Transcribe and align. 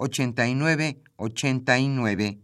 8989. 0.00 2.38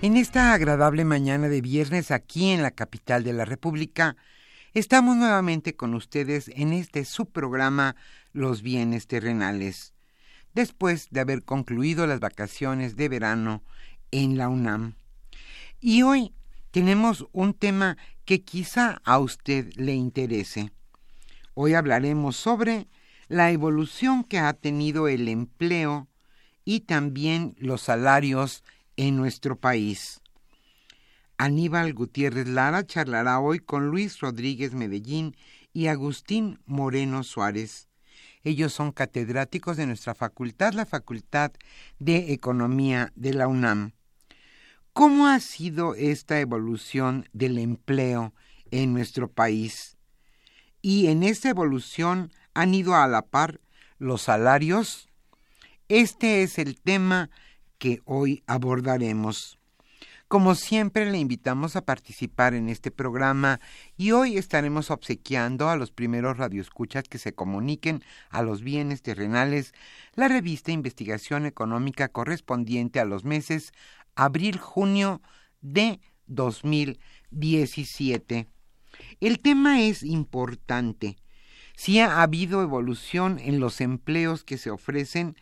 En 0.00 0.16
esta 0.16 0.52
agradable 0.52 1.04
mañana 1.04 1.48
de 1.48 1.60
viernes 1.60 2.12
aquí 2.12 2.50
en 2.50 2.62
la 2.62 2.70
capital 2.70 3.24
de 3.24 3.32
la 3.32 3.44
República, 3.44 4.14
estamos 4.74 5.16
nuevamente 5.16 5.74
con 5.74 5.94
ustedes 5.94 6.48
en 6.54 6.72
este 6.72 7.04
subprograma 7.04 7.96
Los 8.32 8.62
bienes 8.62 9.08
terrenales 9.08 9.93
después 10.54 11.08
de 11.10 11.20
haber 11.20 11.44
concluido 11.44 12.06
las 12.06 12.20
vacaciones 12.20 12.96
de 12.96 13.08
verano 13.08 13.62
en 14.10 14.38
la 14.38 14.48
UNAM. 14.48 14.94
Y 15.80 16.02
hoy 16.02 16.32
tenemos 16.70 17.26
un 17.32 17.54
tema 17.54 17.98
que 18.24 18.42
quizá 18.42 19.00
a 19.04 19.18
usted 19.18 19.72
le 19.74 19.94
interese. 19.94 20.72
Hoy 21.54 21.74
hablaremos 21.74 22.36
sobre 22.36 22.88
la 23.28 23.50
evolución 23.50 24.24
que 24.24 24.38
ha 24.38 24.52
tenido 24.54 25.08
el 25.08 25.28
empleo 25.28 26.08
y 26.64 26.80
también 26.80 27.54
los 27.58 27.82
salarios 27.82 28.64
en 28.96 29.16
nuestro 29.16 29.56
país. 29.56 30.20
Aníbal 31.36 31.92
Gutiérrez 31.94 32.46
Lara 32.46 32.86
charlará 32.86 33.40
hoy 33.40 33.58
con 33.58 33.88
Luis 33.88 34.20
Rodríguez 34.20 34.72
Medellín 34.72 35.36
y 35.72 35.88
Agustín 35.88 36.60
Moreno 36.64 37.24
Suárez. 37.24 37.88
Ellos 38.44 38.74
son 38.74 38.92
catedráticos 38.92 39.78
de 39.78 39.86
nuestra 39.86 40.14
facultad, 40.14 40.74
la 40.74 40.84
Facultad 40.84 41.52
de 41.98 42.32
Economía 42.34 43.10
de 43.16 43.32
la 43.32 43.48
UNAM. 43.48 43.92
¿Cómo 44.92 45.26
ha 45.26 45.40
sido 45.40 45.94
esta 45.94 46.38
evolución 46.38 47.28
del 47.32 47.58
empleo 47.58 48.34
en 48.70 48.92
nuestro 48.92 49.28
país? 49.28 49.96
Y 50.82 51.06
en 51.06 51.22
esta 51.22 51.48
evolución 51.48 52.30
han 52.52 52.74
ido 52.74 52.94
a 52.94 53.08
la 53.08 53.22
par 53.22 53.60
los 53.98 54.22
salarios. 54.22 55.08
Este 55.88 56.42
es 56.42 56.58
el 56.58 56.78
tema 56.78 57.30
que 57.78 58.02
hoy 58.04 58.44
abordaremos. 58.46 59.58
Como 60.34 60.56
siempre, 60.56 61.08
le 61.08 61.18
invitamos 61.18 61.76
a 61.76 61.84
participar 61.84 62.54
en 62.54 62.68
este 62.68 62.90
programa 62.90 63.60
y 63.96 64.10
hoy 64.10 64.36
estaremos 64.36 64.90
obsequiando 64.90 65.70
a 65.70 65.76
los 65.76 65.92
primeros 65.92 66.38
radioescuchas 66.38 67.04
que 67.04 67.18
se 67.18 67.36
comuniquen 67.36 68.02
a 68.30 68.42
los 68.42 68.62
bienes 68.62 69.00
terrenales 69.00 69.74
la 70.16 70.26
revista 70.26 70.72
Investigación 70.72 71.46
Económica 71.46 72.08
correspondiente 72.08 72.98
a 72.98 73.04
los 73.04 73.24
meses 73.24 73.70
abril-junio 74.16 75.22
de 75.60 76.00
2017. 76.26 78.48
El 79.20 79.38
tema 79.38 79.82
es 79.82 80.02
importante. 80.02 81.14
Sí 81.76 82.00
ha 82.00 82.22
habido 82.22 82.60
evolución 82.60 83.38
en 83.38 83.60
los 83.60 83.80
empleos 83.80 84.42
que 84.42 84.58
se 84.58 84.72
ofrecen, 84.72 85.36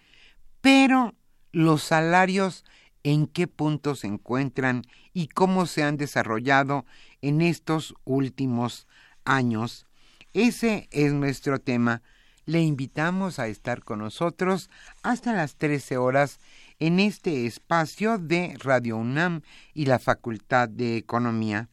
pero 0.60 1.14
los 1.50 1.82
salarios 1.82 2.66
en 3.02 3.26
qué 3.26 3.46
punto 3.46 3.94
se 3.94 4.06
encuentran 4.06 4.82
y 5.12 5.28
cómo 5.28 5.66
se 5.66 5.82
han 5.82 5.96
desarrollado 5.96 6.86
en 7.20 7.40
estos 7.40 7.94
últimos 8.04 8.86
años. 9.24 9.86
Ese 10.32 10.88
es 10.90 11.12
nuestro 11.12 11.60
tema. 11.60 12.02
Le 12.44 12.60
invitamos 12.60 13.38
a 13.38 13.46
estar 13.46 13.84
con 13.84 14.00
nosotros 14.00 14.70
hasta 15.02 15.32
las 15.32 15.56
13 15.56 15.96
horas 15.96 16.40
en 16.80 16.98
este 16.98 17.46
espacio 17.46 18.18
de 18.18 18.56
Radio 18.58 18.96
UNAM 18.96 19.42
y 19.74 19.86
la 19.86 19.98
Facultad 20.00 20.68
de 20.68 20.96
Economía. 20.96 21.68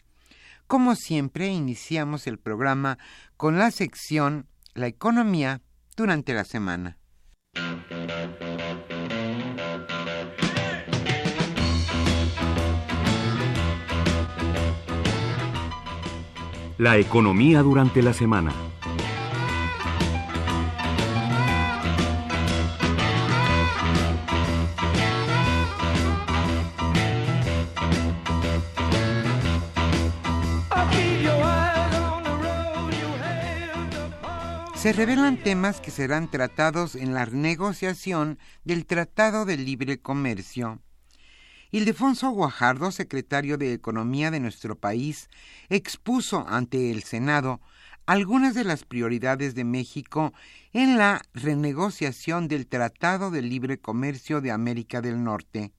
Como 0.68 0.94
siempre, 0.94 1.48
iniciamos 1.48 2.28
el 2.28 2.38
programa 2.38 3.00
con 3.38 3.58
la 3.58 3.72
sección 3.72 4.46
La 4.76 4.86
economía 4.86 5.62
durante 5.96 6.36
la 6.36 6.44
semana. 6.44 6.99
La 16.80 16.96
economía 16.96 17.62
durante 17.62 18.02
la 18.02 18.14
semana. 18.14 18.54
Se 34.74 34.94
revelan 34.94 35.36
temas 35.36 35.82
que 35.82 35.92
serán 35.92 36.32
tratados 36.32 36.96
en 36.96 37.14
la 37.14 37.26
negociación 37.26 38.40
del 38.64 38.86
Tratado 38.86 39.44
de 39.44 39.58
Libre 39.58 40.00
Comercio. 40.00 40.80
Ildefonso 41.72 42.32
Guajardo, 42.32 42.92
secretario 42.92 43.56
de 43.60 43.74
Economía 43.74 44.32
de 44.32 44.40
nuestro 44.40 44.76
país, 44.76 45.30
expuso 45.70 46.48
ante 46.48 46.90
el 46.90 47.04
Senado 47.04 47.62
algunas 48.08 48.56
de 48.56 48.64
las 48.64 48.86
prioridades 48.86 49.54
de 49.54 49.66
México 49.66 50.34
en 50.74 50.98
la 50.98 51.22
renegociación 51.36 52.48
del 52.48 52.66
Tratado 52.66 53.30
de 53.30 53.44
Libre 53.44 53.78
Comercio 53.78 54.42
de 54.42 54.50
América 54.50 55.02
del 55.02 55.24
Norte. 55.24 55.72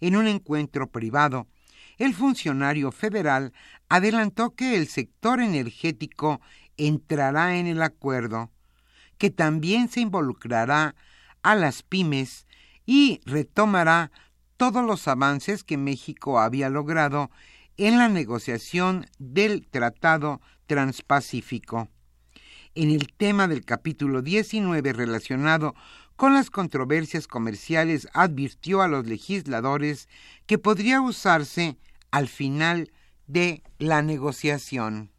En 0.00 0.14
un 0.14 0.28
encuentro 0.28 0.86
privado, 0.86 1.48
el 1.98 2.14
funcionario 2.14 2.92
federal 2.92 3.52
adelantó 3.88 4.54
que 4.54 4.76
el 4.76 4.86
sector 4.86 5.40
energético 5.40 6.40
entrará 6.76 7.56
en 7.56 7.66
el 7.66 7.82
acuerdo, 7.82 8.52
que 9.18 9.30
también 9.30 9.88
se 9.88 10.02
involucrará 10.02 10.94
a 11.42 11.56
las 11.56 11.82
pymes 11.82 12.46
y 12.84 13.20
retomará 13.24 14.12
todos 14.56 14.84
los 14.84 15.06
avances 15.08 15.64
que 15.64 15.76
México 15.76 16.40
había 16.40 16.68
logrado 16.68 17.30
en 17.76 17.98
la 17.98 18.08
negociación 18.08 19.06
del 19.18 19.66
Tratado 19.66 20.40
Transpacífico. 20.66 21.88
En 22.74 22.90
el 22.90 23.12
tema 23.16 23.48
del 23.48 23.64
capítulo 23.64 24.22
19 24.22 24.92
relacionado 24.92 25.74
con 26.16 26.34
las 26.34 26.50
controversias 26.50 27.26
comerciales 27.26 28.08
advirtió 28.14 28.82
a 28.82 28.88
los 28.88 29.06
legisladores 29.06 30.08
que 30.46 30.58
podría 30.58 31.00
usarse 31.00 31.76
al 32.10 32.28
final 32.28 32.90
de 33.26 33.62
la 33.78 34.02
negociación. 34.02 35.10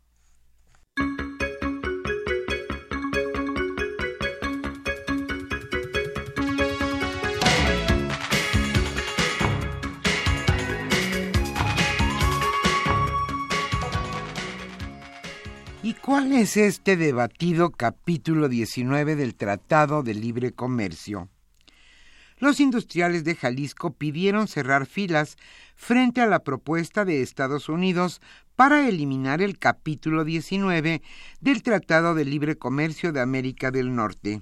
Cuál 16.08 16.32
es 16.32 16.56
este 16.56 16.96
debatido 16.96 17.70
capítulo 17.72 18.48
19 18.48 19.18
del 19.18 19.36
Tratado 19.36 20.04
de 20.04 20.14
Libre 20.14 20.54
Comercio? 20.54 21.28
Los 22.38 22.62
industriales 22.62 23.26
de 23.26 23.36
Jalisco 23.36 23.92
pidieron 23.92 24.48
cerrar 24.48 24.86
filas 24.86 25.36
frente 25.76 26.22
a 26.22 26.26
la 26.26 26.46
propuesta 26.46 27.04
de 27.04 27.22
Estados 27.22 27.68
Unidos 27.68 28.22
para 28.56 28.88
eliminar 28.88 29.42
el 29.42 29.60
capítulo 29.60 30.24
19 30.24 31.02
del 31.42 31.62
Tratado 31.62 32.16
de 32.16 32.24
Libre 32.24 32.58
Comercio 32.58 33.12
de 33.12 33.20
América 33.20 33.70
del 33.70 33.94
Norte. 33.94 34.42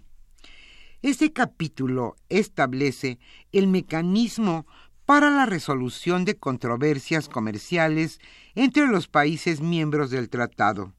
Este 1.02 1.34
capítulo 1.34 2.16
establece 2.30 3.18
el 3.52 3.66
mecanismo 3.66 4.68
para 5.08 5.32
la 5.32 5.48
resolución 5.48 6.26
de 6.26 6.38
controversias 6.38 7.28
comerciales 7.28 8.20
entre 8.54 8.86
los 8.86 9.08
países 9.08 9.62
miembros 9.62 10.12
del 10.12 10.30
tratado 10.30 10.94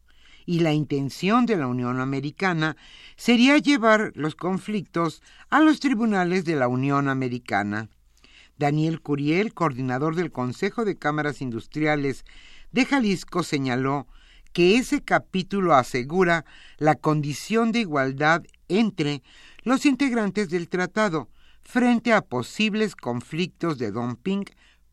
y 0.47 0.61
la 0.61 0.73
intención 0.73 1.45
de 1.45 1.57
la 1.57 1.67
Unión 1.67 2.01
Americana 2.01 2.77
sería 3.17 3.59
llevar 3.59 4.13
los 4.15 4.37
conflictos 4.37 5.21
a 5.51 5.61
los 5.61 5.81
tribunales 5.81 6.45
de 6.45 6.55
la 6.55 6.69
Unión 6.69 7.09
Americana. 7.09 7.91
Daniel 8.57 9.03
Curiel, 9.03 9.53
coordinador 9.53 10.15
del 10.15 10.33
Consejo 10.33 10.85
de 10.85 10.97
Cámaras 10.97 11.43
Industriales 11.43 12.25
de 12.73 12.87
Jalisco, 12.87 13.43
señaló 13.43 14.07
que 14.53 14.77
ese 14.77 15.03
capítulo 15.03 15.75
asegura 15.75 16.47
la 16.79 16.95
condición 16.95 17.73
de 17.73 17.81
igualdad 17.81 18.43
entre 18.69 19.23
los 19.65 19.85
integrantes 19.85 20.49
del 20.49 20.69
tratado 20.69 21.29
frente 21.63 22.13
a 22.13 22.23
posibles 22.23 22.97
conflictos 22.97 23.77
de 23.77 23.91
dumping, 23.91 24.45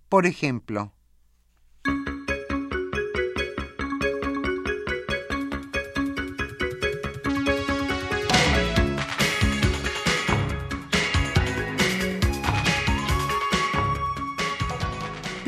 por 0.09 0.25
ejemplo. 0.25 0.91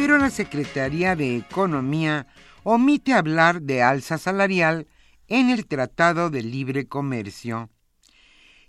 Pero 0.05 0.19
la 0.19 0.29
Secretaría 0.29 1.15
de 1.15 1.35
Economía 1.35 2.27
omite 2.61 3.11
hablar 3.11 3.63
de 3.63 3.81
alza 3.81 4.19
salarial 4.19 4.85
en 5.27 5.49
el 5.49 5.65
Tratado 5.65 6.29
de 6.29 6.43
Libre 6.43 6.87
Comercio. 6.87 7.71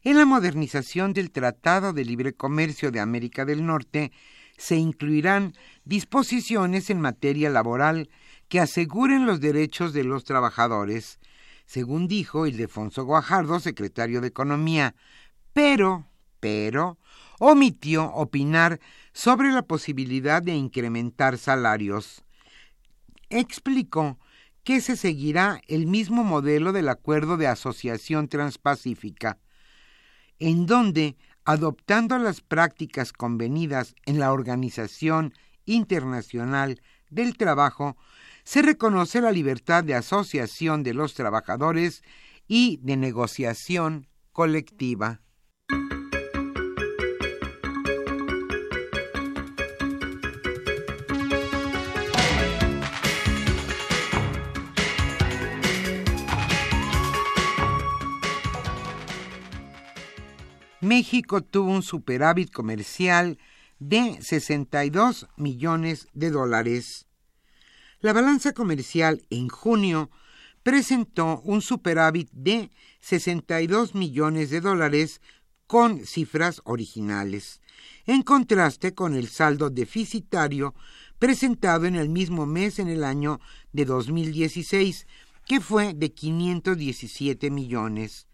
En 0.00 0.17
la 0.17 0.25
modernización 0.25 1.12
del 1.12 1.31
Tratado 1.31 1.93
de 1.93 2.06
Libre 2.06 2.33
Comercio 2.33 2.91
de 2.91 3.00
América 3.00 3.44
del 3.44 3.67
Norte 3.67 4.12
se 4.56 4.77
incluirán 4.77 5.53
disposiciones 5.85 6.88
en 6.88 7.03
materia 7.03 7.50
laboral 7.50 8.09
que 8.49 8.59
aseguren 8.59 9.27
los 9.27 9.38
derechos 9.38 9.93
de 9.93 10.05
los 10.05 10.25
trabajadores, 10.25 11.19
según 11.67 12.09
dijo 12.09 12.47
Ildefonso 12.47 13.05
Guajardo, 13.05 13.61
secretario 13.61 14.23
de 14.23 14.29
Economía, 14.29 14.94
pero, 15.53 16.06
pero, 16.41 16.97
omitió 17.38 18.12
opinar 18.12 18.81
sobre 19.12 19.50
la 19.50 19.62
posibilidad 19.62 20.43
de 20.43 20.55
incrementar 20.55 21.38
salarios. 21.38 22.25
Explicó 23.31 24.19
que 24.65 24.81
se 24.81 24.97
seguirá 24.97 25.61
el 25.69 25.87
mismo 25.87 26.25
modelo 26.25 26.73
del 26.73 26.88
Acuerdo 26.88 27.37
de 27.37 27.47
Asociación 27.47 28.29
Transpacífica, 28.29 29.38
en 30.38 30.67
donde, 30.67 31.17
adoptando 31.44 32.19
las 32.19 32.41
prácticas 32.41 33.12
convenidas 33.12 33.94
en 34.06 34.19
la 34.19 34.33
Organización 34.33 35.35
Internacional 35.67 36.83
del 37.11 37.37
Trabajo, 37.37 37.97
se 38.43 38.62
reconoce 38.62 39.21
la 39.21 39.33
libertad 39.33 39.85
de 39.85 39.94
asociación 39.94 40.83
de 40.83 40.94
los 40.94 41.15
trabajadores 41.15 42.03
y 42.49 42.79
de 42.83 42.97
negociación 42.97 44.09
colectiva. 44.33 45.21
México 60.96 61.43
tuvo 61.43 61.72
un 61.72 61.82
superávit 61.82 62.50
comercial 62.50 63.37
de 63.78 64.16
62 64.22 65.26
millones 65.37 66.08
de 66.14 66.31
dólares. 66.31 67.06
La 68.00 68.14
balanza 68.14 68.54
comercial 68.54 69.22
en 69.28 69.48
junio 69.48 70.10
presentó 70.62 71.43
un 71.44 71.60
superávit 71.60 72.31
de 72.32 72.70
62 73.00 73.94
millones 73.94 74.48
de 74.48 74.62
dólares 74.62 75.20
con 75.66 76.06
cifras 76.06 76.62
originales, 76.64 77.60
en 78.06 78.22
contraste 78.22 78.94
con 78.94 79.14
el 79.14 79.28
saldo 79.28 79.69
deficitario 79.69 80.75
presentado 81.19 81.84
en 81.84 81.96
el 81.96 82.08
mismo 82.08 82.46
mes 82.46 82.78
en 82.78 82.88
el 82.88 83.04
año 83.04 83.38
de 83.75 83.84
2016, 83.84 85.06
que 85.44 85.60
fue 85.60 85.92
de 85.92 86.14
517 86.14 87.50
millones, 87.50 88.28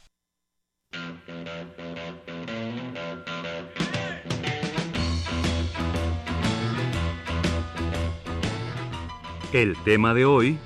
El 9.53 9.77
tema 9.83 10.13
de 10.13 10.25
hoy 10.25 10.59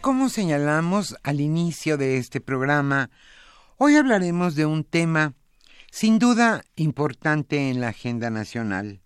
Como 0.00 0.30
señalamos 0.30 1.14
al 1.24 1.42
inicio 1.42 1.98
de 1.98 2.16
este 2.16 2.40
programa, 2.40 3.10
hoy 3.76 3.96
hablaremos 3.96 4.54
de 4.54 4.64
un 4.64 4.82
tema 4.82 5.34
sin 5.90 6.18
duda 6.18 6.64
importante 6.74 7.68
en 7.68 7.82
la 7.82 7.88
agenda 7.88 8.30
nacional. 8.30 9.02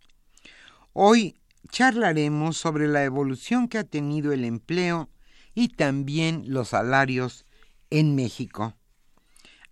Hoy 0.93 1.35
charlaremos 1.69 2.59
sobre 2.59 2.87
la 2.87 3.03
evolución 3.03 3.67
que 3.67 3.79
ha 3.79 3.85
tenido 3.85 4.33
el 4.33 4.45
empleo 4.45 5.11
y 5.53 5.71
también 5.71 6.45
los 6.47 6.69
salarios 6.69 7.45
en 7.91 8.15
México. 8.15 8.77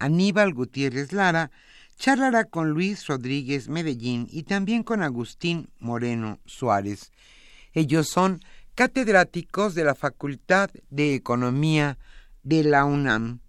Aníbal 0.00 0.52
Gutiérrez 0.52 1.12
Lara 1.12 1.52
charlará 1.96 2.46
con 2.46 2.70
Luis 2.70 3.06
Rodríguez 3.06 3.68
Medellín 3.68 4.26
y 4.28 4.42
también 4.42 4.82
con 4.82 5.04
Agustín 5.04 5.70
Moreno 5.78 6.40
Suárez. 6.46 7.12
Ellos 7.74 8.08
son 8.08 8.40
catedráticos 8.74 9.74
de 9.74 9.84
la 9.84 9.94
Facultad 9.94 10.70
de 10.90 11.14
Economía 11.14 11.98
de 12.42 12.64
la 12.64 12.84
UNAM. 12.84 13.40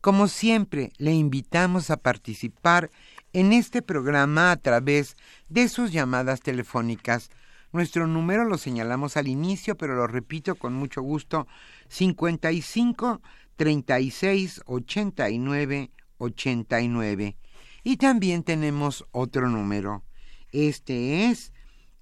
Como 0.00 0.28
siempre, 0.28 0.92
le 0.98 1.12
invitamos 1.12 1.90
a 1.90 1.96
participar 1.96 2.90
en 3.32 3.52
este 3.52 3.82
programa 3.82 4.50
a 4.50 4.56
través 4.56 5.16
de 5.48 5.68
sus 5.68 5.92
llamadas 5.92 6.40
telefónicas. 6.40 7.30
Nuestro 7.72 8.06
número 8.06 8.44
lo 8.44 8.58
señalamos 8.58 9.16
al 9.16 9.28
inicio, 9.28 9.76
pero 9.76 9.94
lo 9.96 10.06
repito 10.06 10.54
con 10.54 10.74
mucho 10.74 11.02
gusto, 11.02 11.46
55 11.88 13.20
36 13.56 14.62
89 14.66 15.90
89. 16.18 17.36
Y 17.82 17.96
también 17.96 18.42
tenemos 18.42 19.04
otro 19.10 19.48
número. 19.48 20.04
Este 20.52 21.30
es 21.30 21.52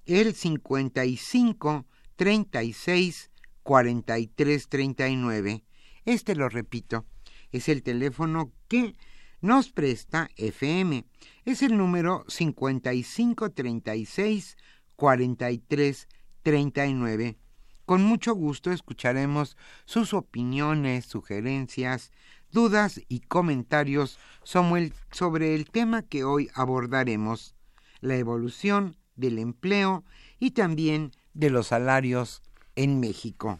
el 0.05 0.33
55 0.35 1.85
36 2.15 3.31
43 3.63 4.67
39. 4.69 5.63
Este 6.05 6.35
lo 6.35 6.49
repito, 6.49 7.05
es 7.51 7.69
el 7.69 7.83
teléfono 7.83 8.51
que 8.67 8.95
nos 9.41 9.71
presta 9.71 10.29
FM. 10.37 11.05
Es 11.45 11.61
el 11.61 11.77
número 11.77 12.25
55 12.27 13.51
36 13.51 14.57
43 14.95 16.07
39. 16.43 17.37
Con 17.85 18.03
mucho 18.03 18.33
gusto 18.33 18.71
escucharemos 18.71 19.57
sus 19.85 20.13
opiniones, 20.13 21.05
sugerencias, 21.05 22.11
dudas 22.51 23.01
y 23.09 23.19
comentarios 23.19 24.19
sobre 24.43 25.55
el 25.55 25.69
tema 25.69 26.03
que 26.03 26.23
hoy 26.23 26.49
abordaremos, 26.53 27.55
la 27.99 28.15
evolución 28.15 28.95
del 29.15 29.39
empleo 29.39 30.05
y 30.39 30.51
también 30.51 31.11
de 31.33 31.49
los 31.49 31.67
salarios 31.67 32.41
en 32.75 32.99
México. 32.99 33.59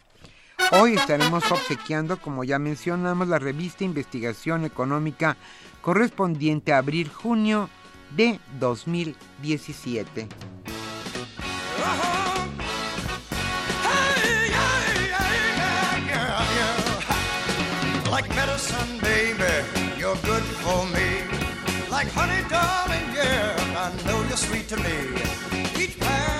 Hoy 0.71 0.93
estaremos 0.93 1.51
obsequiando, 1.51 2.19
como 2.19 2.43
ya 2.43 2.57
mencionamos, 2.59 3.27
la 3.27 3.39
revista 3.39 3.83
Investigación 3.83 4.65
Económica 4.65 5.37
correspondiente 5.81 6.73
a 6.73 6.77
abril-junio 6.79 7.69
de 8.15 8.39
2017. 8.59 10.29
medicine, 18.53 18.99
baby, 18.99 19.53
you're 19.97 20.15
good 20.23 20.43
for 20.63 20.85
me. 20.87 21.09
Like 21.89 22.07
honey, 22.09 22.41
darling, 22.49 23.07
yeah, 23.13 23.55
I 23.77 23.91
know 24.07 24.21
you're 24.27 24.37
sweet 24.37 24.67
to 24.69 24.77
me. 24.77 24.97
Each 25.81 25.97
brings 25.99 26.32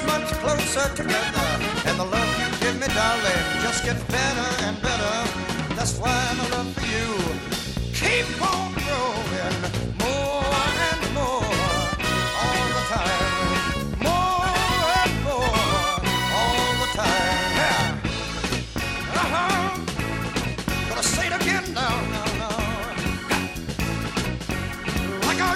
us 0.00 0.06
much 0.06 0.32
closer 0.40 0.94
together. 0.94 1.48
And 1.86 1.98
the 1.98 2.04
love 2.04 2.30
you 2.40 2.58
give 2.60 2.80
me, 2.80 2.86
darling, 2.94 3.62
just 3.62 3.84
gets 3.84 4.02
better 4.04 4.64
and 4.64 4.80
better. 4.82 5.74
That's 5.74 5.98
why 5.98 6.34
my 6.36 6.48
love 6.56 6.72
for 6.74 6.86
you 6.86 7.08
keep 7.94 8.42
on 8.42 8.72
growing. 8.74 9.20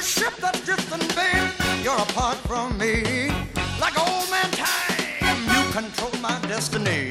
ship 0.04 0.34
that's 0.38 0.62
drifting, 0.66 0.98
babe, 1.16 1.50
you're 1.82 1.96
apart 1.96 2.36
from 2.36 2.76
me. 2.76 3.43
Like 3.84 3.98
old 4.00 4.30
man 4.30 4.50
you 5.52 5.62
control 5.78 6.14
my 6.22 6.36
destiny. 6.48 7.10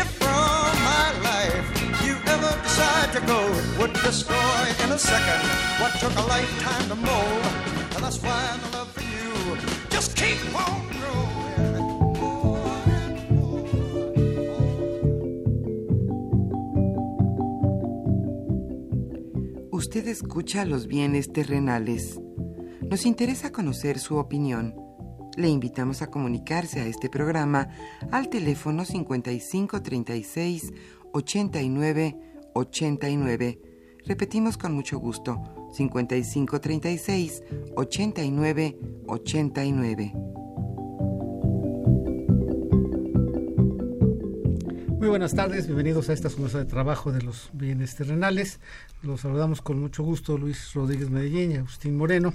If 0.00 0.08
from 0.22 0.72
my 0.92 1.08
life 1.30 1.66
you 2.06 2.14
ever 2.34 2.52
decide 2.62 3.10
to 3.16 3.20
go, 3.32 3.40
would 3.78 3.92
destroy 4.08 4.62
in 4.82 4.92
a 4.92 4.98
second 4.98 5.42
what 5.80 5.92
took 6.00 6.14
a 6.16 6.26
lifetime 6.34 6.88
to 6.88 6.96
mold. 7.08 7.44
And 7.94 8.02
that's 8.04 8.22
love 8.24 8.90
for 8.96 9.04
you 9.14 9.58
just 9.90 10.16
keep 10.16 10.38
on. 10.54 10.86
Usted 19.70 20.08
escucha 20.08 20.64
los 20.64 20.86
bienes 20.86 21.30
terrenales 21.32 22.18
Nos 22.90 23.04
interesa 23.04 23.52
conocer 23.52 23.98
su 23.98 24.16
opinión. 24.16 24.85
Le 25.36 25.48
invitamos 25.50 26.00
a 26.00 26.10
comunicarse 26.10 26.80
a 26.80 26.86
este 26.86 27.10
programa 27.10 27.68
al 28.10 28.30
teléfono 28.30 28.86
55 28.86 29.82
36 29.82 30.72
89 31.12 32.16
89. 32.54 33.60
Repetimos 34.06 34.56
con 34.56 34.72
mucho 34.72 34.98
gusto 34.98 35.70
55 35.74 36.60
36 36.60 37.42
89 37.76 38.78
89. 39.06 40.12
Muy 45.06 45.08
buenas 45.10 45.34
tardes, 45.34 45.66
bienvenidos 45.66 46.08
a 46.08 46.14
esta 46.14 46.30
mesa 46.38 46.58
de 46.58 46.64
trabajo 46.64 47.12
de 47.12 47.20
los 47.20 47.50
bienes 47.52 47.94
terrenales. 47.94 48.58
Los 49.02 49.20
saludamos 49.20 49.60
con 49.60 49.78
mucho 49.78 50.02
gusto 50.02 50.38
Luis 50.38 50.72
Rodríguez 50.72 51.10
Medellín 51.10 51.52
y 51.52 51.56
Agustín 51.56 51.96
Moreno. 51.96 52.32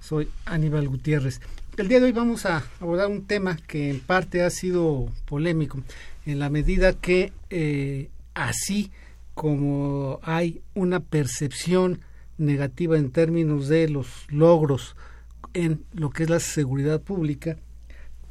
Soy 0.00 0.30
Aníbal 0.46 0.88
Gutiérrez. 0.88 1.40
El 1.76 1.88
día 1.88 1.98
de 1.98 2.06
hoy 2.06 2.12
vamos 2.12 2.46
a 2.46 2.62
abordar 2.78 3.08
un 3.08 3.26
tema 3.26 3.56
que 3.56 3.90
en 3.90 3.98
parte 3.98 4.42
ha 4.42 4.50
sido 4.50 5.08
polémico, 5.24 5.82
en 6.24 6.38
la 6.38 6.48
medida 6.48 6.92
que 6.92 7.32
eh, 7.50 8.10
así 8.32 8.92
como 9.34 10.20
hay 10.22 10.62
una 10.74 11.00
percepción 11.00 12.00
negativa 12.38 12.96
en 12.96 13.10
términos 13.10 13.66
de 13.66 13.88
los 13.88 14.06
logros 14.28 14.94
en 15.52 15.84
lo 15.92 16.10
que 16.10 16.22
es 16.22 16.30
la 16.30 16.38
seguridad 16.38 17.02
pública, 17.02 17.56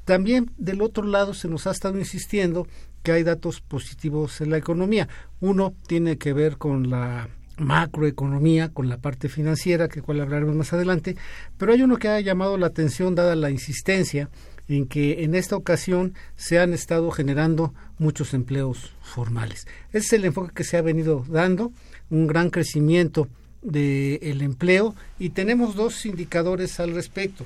también 0.06 0.52
del 0.58 0.82
otro 0.82 1.04
lado 1.04 1.34
se 1.34 1.50
nos 1.50 1.68
ha 1.68 1.72
estado 1.72 2.00
insistiendo 2.00 2.66
que 3.04 3.12
hay 3.12 3.24
datos 3.24 3.60
positivos 3.60 4.40
en 4.40 4.52
la 4.52 4.58
economía. 4.58 5.10
Uno 5.42 5.74
tiene 5.88 6.18
que 6.18 6.32
ver 6.32 6.58
con 6.58 6.90
la 6.90 7.28
macroeconomía, 7.58 8.70
con 8.70 8.90
la 8.90 8.98
parte 8.98 9.30
financiera, 9.30 9.88
que 9.88 10.02
cual 10.02 10.22
hablaremos 10.22 10.56
más 10.56 10.74
adelante, 10.74 11.16
pero 11.58 11.74
hay 11.74 11.82
uno 11.82 11.98
que 11.98 12.08
ha 12.08 12.20
llamado 12.20 12.58
la 12.58 12.68
atención 12.68 13.16
dada 13.16 13.36
la 13.36 13.52
insistencia 13.52 14.30
en 14.68 14.88
que 14.88 15.24
en 15.24 15.36
esta 15.36 15.56
ocasión 15.56 16.14
se 16.36 16.60
han 16.60 16.74
estado 16.74 17.12
generando 17.12 17.74
muchos 17.98 18.34
empleos 18.34 18.94
formales. 19.02 19.68
Ese 19.92 20.08
es 20.08 20.14
el 20.14 20.26
enfoque 20.26 20.54
que 20.54 20.64
se 20.64 20.78
ha 20.78 20.82
venido 20.82 21.26
dando, 21.30 21.72
un 22.10 22.28
gran 22.28 22.50
crecimiento 22.50 23.28
del 23.62 24.42
empleo 24.42 24.96
y 25.20 25.30
tenemos 25.30 25.76
dos 25.76 26.06
indicadores 26.06 26.80
al 26.80 26.94
respecto, 26.94 27.46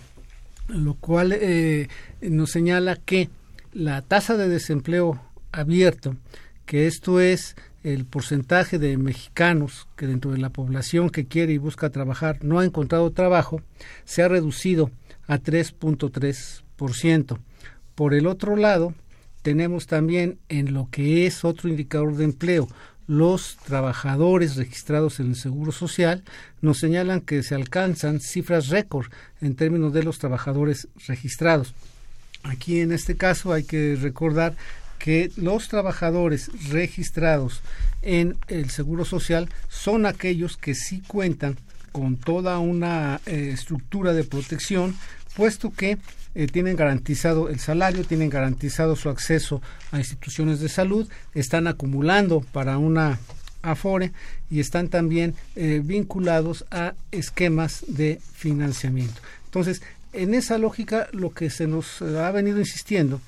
lo 0.68 0.96
cual 0.96 1.34
eh, 1.34 1.88
nos 2.22 2.52
señala 2.52 2.96
que 2.98 3.30
la 3.72 4.02
tasa 4.02 4.36
de 4.36 4.50
desempleo 4.50 5.22
abierto, 5.52 6.16
que 6.66 6.88
esto 6.88 7.20
es 7.20 7.56
el 7.84 8.06
porcentaje 8.06 8.80
de 8.80 8.98
mexicanos 8.98 9.88
que 9.96 10.08
dentro 10.08 10.32
de 10.32 10.40
la 10.40 10.50
población 10.50 11.10
que 11.10 11.26
quiere 11.26 11.54
y 11.54 11.58
busca 11.58 11.90
trabajar 11.90 12.44
no 12.44 12.60
ha 12.60 12.66
encontrado 12.66 13.12
trabajo, 13.12 13.62
se 14.06 14.24
ha 14.24 14.28
reducido 14.28 14.92
a 15.28 15.40
3.3%. 15.40 17.38
Por 17.96 18.14
el 18.14 18.28
otro 18.28 18.56
lado, 18.56 18.94
tenemos 19.42 19.88
también 19.88 20.40
en 20.50 20.74
lo 20.74 20.90
que 20.92 21.26
es 21.26 21.46
otro 21.46 21.70
indicador 21.70 22.16
de 22.16 22.26
empleo, 22.26 22.68
los 23.08 23.56
trabajadores 23.66 24.58
registrados 24.58 25.22
en 25.22 25.28
el 25.28 25.36
Seguro 25.38 25.72
Social 25.72 26.24
nos 26.60 26.80
señalan 26.80 27.22
que 27.22 27.42
se 27.42 27.56
alcanzan 27.56 28.20
cifras 28.20 28.68
récord 28.68 29.08
en 29.40 29.56
términos 29.56 29.94
de 29.94 30.04
los 30.04 30.20
trabajadores 30.20 30.90
registrados. 31.08 31.74
Aquí 32.44 32.82
en 32.82 32.92
este 32.92 33.16
caso 33.16 33.54
hay 33.54 33.64
que 33.64 33.96
recordar 33.96 34.58
que 35.00 35.32
los 35.36 35.68
trabajadores 35.68 36.50
registrados 36.70 37.62
en 38.02 38.38
el 38.48 38.70
Seguro 38.70 39.06
Social 39.06 39.50
son 39.70 40.06
aquellos 40.06 40.58
que 40.58 40.76
sí 40.76 41.02
cuentan 41.08 41.58
con 41.92 42.18
toda 42.18 42.60
una 42.60 43.20
eh, 43.26 43.52
estructura 43.54 44.14
de 44.14 44.24
protección, 44.24 44.96
puesto 45.36 45.72
que 45.72 45.98
eh, 46.36 46.48
tienen 46.48 46.76
garantizado 46.76 47.50
el 47.50 47.60
salario, 47.60 48.04
tienen 48.04 48.30
garantizado 48.30 48.96
su 48.96 49.10
acceso 49.10 49.62
a 49.92 49.98
instituciones 49.98 50.60
de 50.60 50.70
salud, 50.70 51.10
están 51.34 51.68
acumulando 51.68 52.42
para 52.42 52.78
una 52.78 53.18
Afore 53.64 54.12
y 54.52 54.60
están 54.60 54.90
también 54.90 55.34
eh, 55.56 55.82
vinculados 55.84 56.66
a 56.70 56.94
esquemas 57.12 57.84
de 57.88 58.20
financiamiento. 58.36 59.20
Entonces, 59.46 59.82
en 60.14 60.34
esa 60.36 60.58
lógica, 60.58 61.08
lo 61.12 61.34
que 61.34 61.50
se 61.50 61.68
nos 61.68 62.02
ha 62.02 62.32
venido 62.32 62.60
insistiendo 62.60 63.20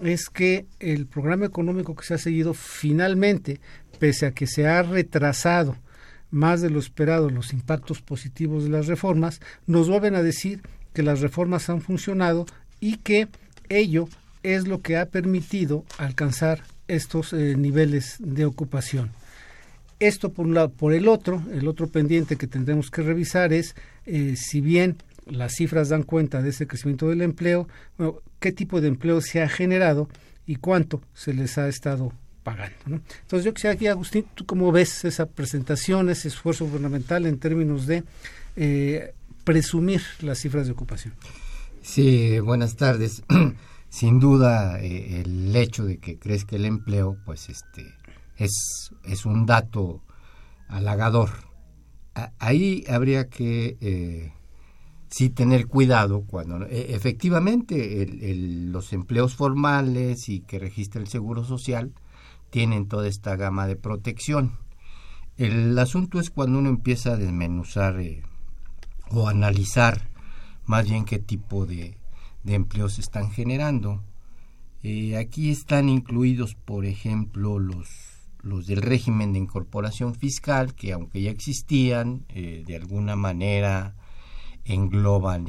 es 0.00 0.28
que 0.28 0.66
el 0.80 1.06
programa 1.06 1.46
económico 1.46 1.94
que 1.94 2.04
se 2.04 2.14
ha 2.14 2.18
seguido 2.18 2.54
finalmente, 2.54 3.60
pese 3.98 4.26
a 4.26 4.32
que 4.32 4.46
se 4.46 4.66
ha 4.66 4.82
retrasado 4.82 5.76
más 6.30 6.60
de 6.62 6.70
lo 6.70 6.80
esperado 6.80 7.30
los 7.30 7.52
impactos 7.52 8.00
positivos 8.00 8.64
de 8.64 8.70
las 8.70 8.86
reformas, 8.86 9.40
nos 9.66 9.88
vuelven 9.88 10.14
a 10.14 10.22
decir 10.22 10.62
que 10.94 11.02
las 11.02 11.20
reformas 11.20 11.68
han 11.68 11.80
funcionado 11.80 12.46
y 12.80 12.96
que 12.96 13.28
ello 13.68 14.08
es 14.42 14.66
lo 14.66 14.80
que 14.80 14.96
ha 14.96 15.06
permitido 15.06 15.84
alcanzar 15.98 16.62
estos 16.88 17.32
eh, 17.32 17.54
niveles 17.56 18.16
de 18.18 18.44
ocupación. 18.44 19.10
Esto 20.00 20.32
por 20.32 20.46
un 20.46 20.54
lado. 20.54 20.70
Por 20.70 20.94
el 20.94 21.06
otro, 21.06 21.42
el 21.52 21.68
otro 21.68 21.86
pendiente 21.86 22.36
que 22.36 22.48
tendremos 22.48 22.90
que 22.90 23.02
revisar 23.02 23.52
es 23.52 23.76
eh, 24.04 24.34
si 24.36 24.60
bien 24.60 24.96
las 25.26 25.54
cifras 25.54 25.88
dan 25.88 26.02
cuenta 26.02 26.42
de 26.42 26.50
ese 26.50 26.66
crecimiento 26.66 27.08
del 27.08 27.22
empleo, 27.22 27.68
qué 28.40 28.52
tipo 28.52 28.80
de 28.80 28.88
empleo 28.88 29.20
se 29.20 29.42
ha 29.42 29.48
generado 29.48 30.08
y 30.46 30.56
cuánto 30.56 31.00
se 31.14 31.32
les 31.34 31.58
ha 31.58 31.68
estado 31.68 32.12
pagando. 32.42 32.74
Entonces 32.86 33.44
yo 33.44 33.54
quisiera 33.54 33.74
aquí, 33.74 33.86
Agustín, 33.86 34.26
¿tú 34.34 34.44
cómo 34.44 34.72
ves 34.72 35.04
esa 35.04 35.26
presentación, 35.26 36.10
ese 36.10 36.28
esfuerzo 36.28 36.66
gubernamental 36.66 37.26
en 37.26 37.38
términos 37.38 37.86
de 37.86 38.04
eh, 38.56 39.14
presumir 39.44 40.02
las 40.20 40.38
cifras 40.38 40.66
de 40.66 40.72
ocupación? 40.72 41.14
Sí, 41.82 42.38
buenas 42.40 42.76
tardes. 42.76 43.22
Sin 43.88 44.20
duda, 44.20 44.80
eh, 44.80 45.22
el 45.24 45.54
hecho 45.54 45.84
de 45.84 45.98
que 45.98 46.18
crezca 46.18 46.56
el 46.56 46.64
empleo, 46.64 47.18
pues 47.24 47.48
este 47.48 47.94
es, 48.38 48.90
es 49.04 49.26
un 49.26 49.46
dato 49.46 50.02
halagador. 50.68 51.30
ahí 52.38 52.84
habría 52.88 53.28
que 53.28 53.76
eh, 53.80 54.32
sí 55.12 55.28
tener 55.28 55.66
cuidado 55.66 56.22
cuando 56.22 56.66
e, 56.66 56.94
efectivamente 56.94 58.06
los 58.34 58.94
empleos 58.94 59.34
formales 59.34 60.30
y 60.30 60.40
que 60.40 60.58
registra 60.58 61.02
el 61.02 61.06
Seguro 61.06 61.44
Social 61.44 61.92
tienen 62.48 62.88
toda 62.88 63.08
esta 63.08 63.36
gama 63.36 63.66
de 63.66 63.76
protección. 63.76 64.52
El 65.36 65.78
asunto 65.78 66.18
es 66.18 66.30
cuando 66.30 66.58
uno 66.58 66.70
empieza 66.70 67.12
a 67.12 67.16
desmenuzar 67.16 68.00
eh, 68.00 68.22
o 69.10 69.28
analizar 69.28 70.08
más 70.64 70.88
bien 70.88 71.04
qué 71.04 71.18
tipo 71.18 71.66
de, 71.66 71.98
empleos 72.46 72.94
se 72.94 73.02
están 73.02 73.30
generando. 73.30 74.02
Eh, 74.82 75.18
aquí 75.18 75.50
están 75.50 75.90
incluidos, 75.90 76.54
por 76.54 76.86
ejemplo, 76.86 77.58
los, 77.58 77.88
los 78.42 78.66
del 78.66 78.80
régimen 78.80 79.34
de 79.34 79.40
incorporación 79.40 80.14
fiscal, 80.14 80.74
que 80.74 80.92
aunque 80.92 81.20
ya 81.20 81.30
existían, 81.30 82.24
eh, 82.30 82.64
de 82.66 82.76
alguna 82.76 83.14
manera 83.14 83.94
engloban 84.64 85.46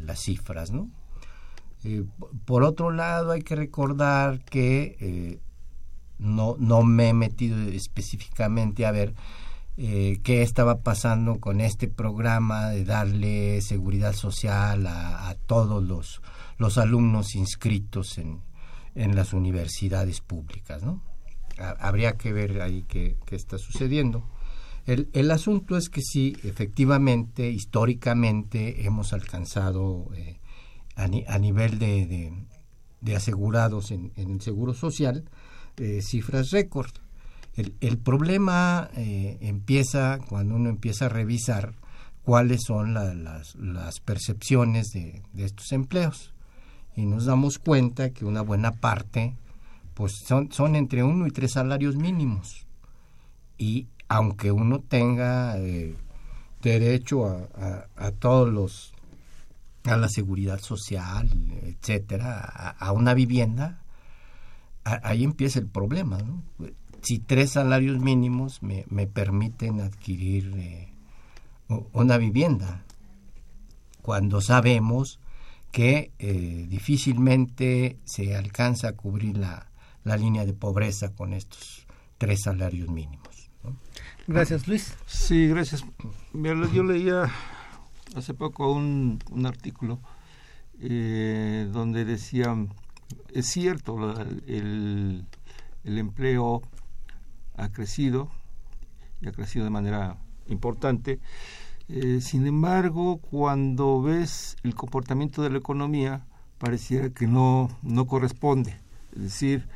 las 0.00 0.20
cifras, 0.20 0.70
¿no? 0.70 0.90
por 2.46 2.62
otro 2.62 2.90
lado, 2.90 3.32
hay 3.32 3.42
que 3.42 3.56
recordar 3.56 4.42
que 4.44 5.40
no, 6.18 6.56
no 6.58 6.82
me 6.82 7.10
he 7.10 7.12
metido 7.12 7.60
específicamente 7.68 8.86
a 8.86 8.90
ver 8.90 9.14
eh, 9.76 10.20
qué 10.22 10.42
estaba 10.42 10.82
pasando 10.82 11.40
con 11.40 11.60
este 11.60 11.88
programa 11.88 12.68
de 12.68 12.84
darle 12.84 13.60
seguridad 13.60 14.12
social 14.12 14.86
a, 14.86 15.34
todos 15.46 15.82
los, 15.82 16.22
los 16.58 16.78
alumnos 16.78 17.34
inscritos 17.34 18.18
en, 18.18 18.40
en 18.94 19.16
las 19.16 19.32
universidades 19.32 20.20
públicas. 20.20 20.82
¿no? 20.82 21.02
habría 21.58 22.12
que 22.12 22.32
ver 22.32 22.62
ahí 22.62 22.84
qué, 22.88 23.16
qué 23.26 23.36
está 23.36 23.58
sucediendo. 23.58 24.24
El, 24.86 25.08
el, 25.12 25.30
asunto 25.30 25.76
es 25.76 25.88
que 25.88 26.02
sí, 26.02 26.36
efectivamente, 26.44 27.48
históricamente 27.50 28.84
hemos 28.84 29.12
alcanzado 29.12 30.10
eh, 30.14 30.38
a, 30.96 31.38
nivel 31.38 31.78
de, 31.78 32.06
de, 32.06 32.32
de 33.00 33.16
asegurados 33.16 33.90
en, 33.90 34.12
en, 34.16 34.32
el 34.32 34.40
seguro 34.40 34.74
social 34.74 35.24
eh, 35.76 36.00
cifras 36.02 36.50
récord. 36.50 36.90
El, 37.54 37.74
el 37.80 37.98
problema 37.98 38.90
eh, 38.96 39.38
empieza 39.40 40.18
cuando 40.28 40.56
uno 40.56 40.68
empieza 40.68 41.06
a 41.06 41.08
revisar 41.08 41.74
cuáles 42.24 42.62
son 42.66 42.94
las, 42.94 43.54
las, 43.54 44.00
percepciones 44.00 44.88
de, 44.90 45.22
estos 45.36 45.72
empleos. 45.72 46.32
Y 46.96 47.06
nos 47.06 47.26
damos 47.26 47.58
cuenta 47.58 48.10
que 48.10 48.24
una 48.24 48.40
buena 48.40 48.72
parte 48.72 49.36
pues 49.94 50.12
son, 50.26 50.50
son 50.50 50.74
entre 50.74 51.02
uno 51.02 51.26
y 51.26 51.30
tres 51.30 51.52
salarios 51.52 51.96
mínimos. 51.96 52.66
Y 53.58 53.88
aunque 54.14 54.52
uno 54.52 54.78
tenga 54.78 55.58
eh, 55.58 55.96
derecho 56.62 57.26
a, 57.26 58.10
todos 58.12 58.48
los 58.48 58.92
a 59.82 59.96
la 59.96 60.08
seguridad 60.08 60.60
social, 60.60 61.28
etcétera, 61.64 62.38
a 62.78 62.92
una 62.92 63.12
vivienda, 63.12 63.82
ahí 64.84 65.24
empieza 65.24 65.58
el 65.58 65.66
problema. 65.66 66.18
Si 67.02 67.18
tres 67.18 67.50
salarios 67.52 67.98
mínimos 67.98 68.62
me, 68.62 68.84
me 68.88 69.08
permiten 69.08 69.80
adquirir 69.80 70.52
eh, 70.56 70.92
una 71.92 72.16
vivienda, 72.16 72.84
cuando 74.00 74.40
sabemos 74.40 75.18
que 75.72 76.12
eh, 76.20 76.66
difícilmente 76.68 77.98
se 78.04 78.36
alcanza 78.36 78.90
a 78.90 78.92
cubrir 78.92 79.38
la, 79.38 79.72
la, 80.04 80.16
línea 80.16 80.46
de 80.46 80.54
pobreza 80.54 81.12
con 81.12 81.32
estos 81.32 81.84
tres 82.16 82.42
salarios 82.42 82.88
mínimos. 82.88 83.33
Gracias, 84.26 84.66
Luis. 84.68 84.94
Sí, 85.06 85.48
gracias. 85.48 85.84
Yo 86.32 86.82
leía 86.82 87.30
hace 88.16 88.34
poco 88.34 88.72
un, 88.72 89.18
un 89.30 89.46
artículo 89.46 89.98
eh, 90.80 91.68
donde 91.72 92.04
decía 92.04 92.56
es 93.32 93.46
cierto, 93.46 94.14
el, 94.46 95.26
el 95.82 95.98
empleo 95.98 96.62
ha 97.56 97.68
crecido 97.70 98.30
y 99.20 99.28
ha 99.28 99.32
crecido 99.32 99.64
de 99.64 99.70
manera 99.70 100.16
importante. 100.48 101.20
Eh, 101.88 102.20
sin 102.20 102.46
embargo, 102.46 103.18
cuando 103.18 104.00
ves 104.00 104.56
el 104.62 104.74
comportamiento 104.74 105.42
de 105.42 105.50
la 105.50 105.58
economía, 105.58 106.26
pareciera 106.58 107.10
que 107.10 107.26
no, 107.26 107.76
no 107.82 108.06
corresponde. 108.06 108.78
Es 109.14 109.22
decir, 109.22 109.68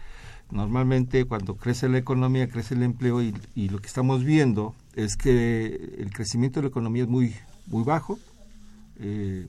normalmente 0.51 1.25
cuando 1.25 1.57
crece 1.57 1.89
la 1.89 1.99
economía, 1.99 2.49
crece 2.49 2.75
el 2.75 2.83
empleo 2.83 3.23
y, 3.23 3.33
lo 3.69 3.79
que 3.79 3.87
estamos 3.87 4.25
viendo 4.25 4.75
es 4.95 5.17
que 5.17 5.97
el 5.99 6.11
crecimiento 6.11 6.61
de 6.61 6.65
la 6.65 6.69
economía 6.69 7.03
es 7.03 7.09
muy, 7.09 7.35
muy 7.67 7.85
bajo. 7.85 8.19
Eh, 9.01 9.47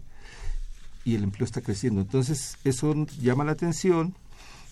y 1.05 1.15
el 1.15 1.23
empleo 1.23 1.45
está 1.45 1.61
creciendo. 1.61 2.01
Entonces, 2.01 2.57
eso 2.63 2.93
llama 3.19 3.45
la 3.45 3.53
atención 3.53 4.13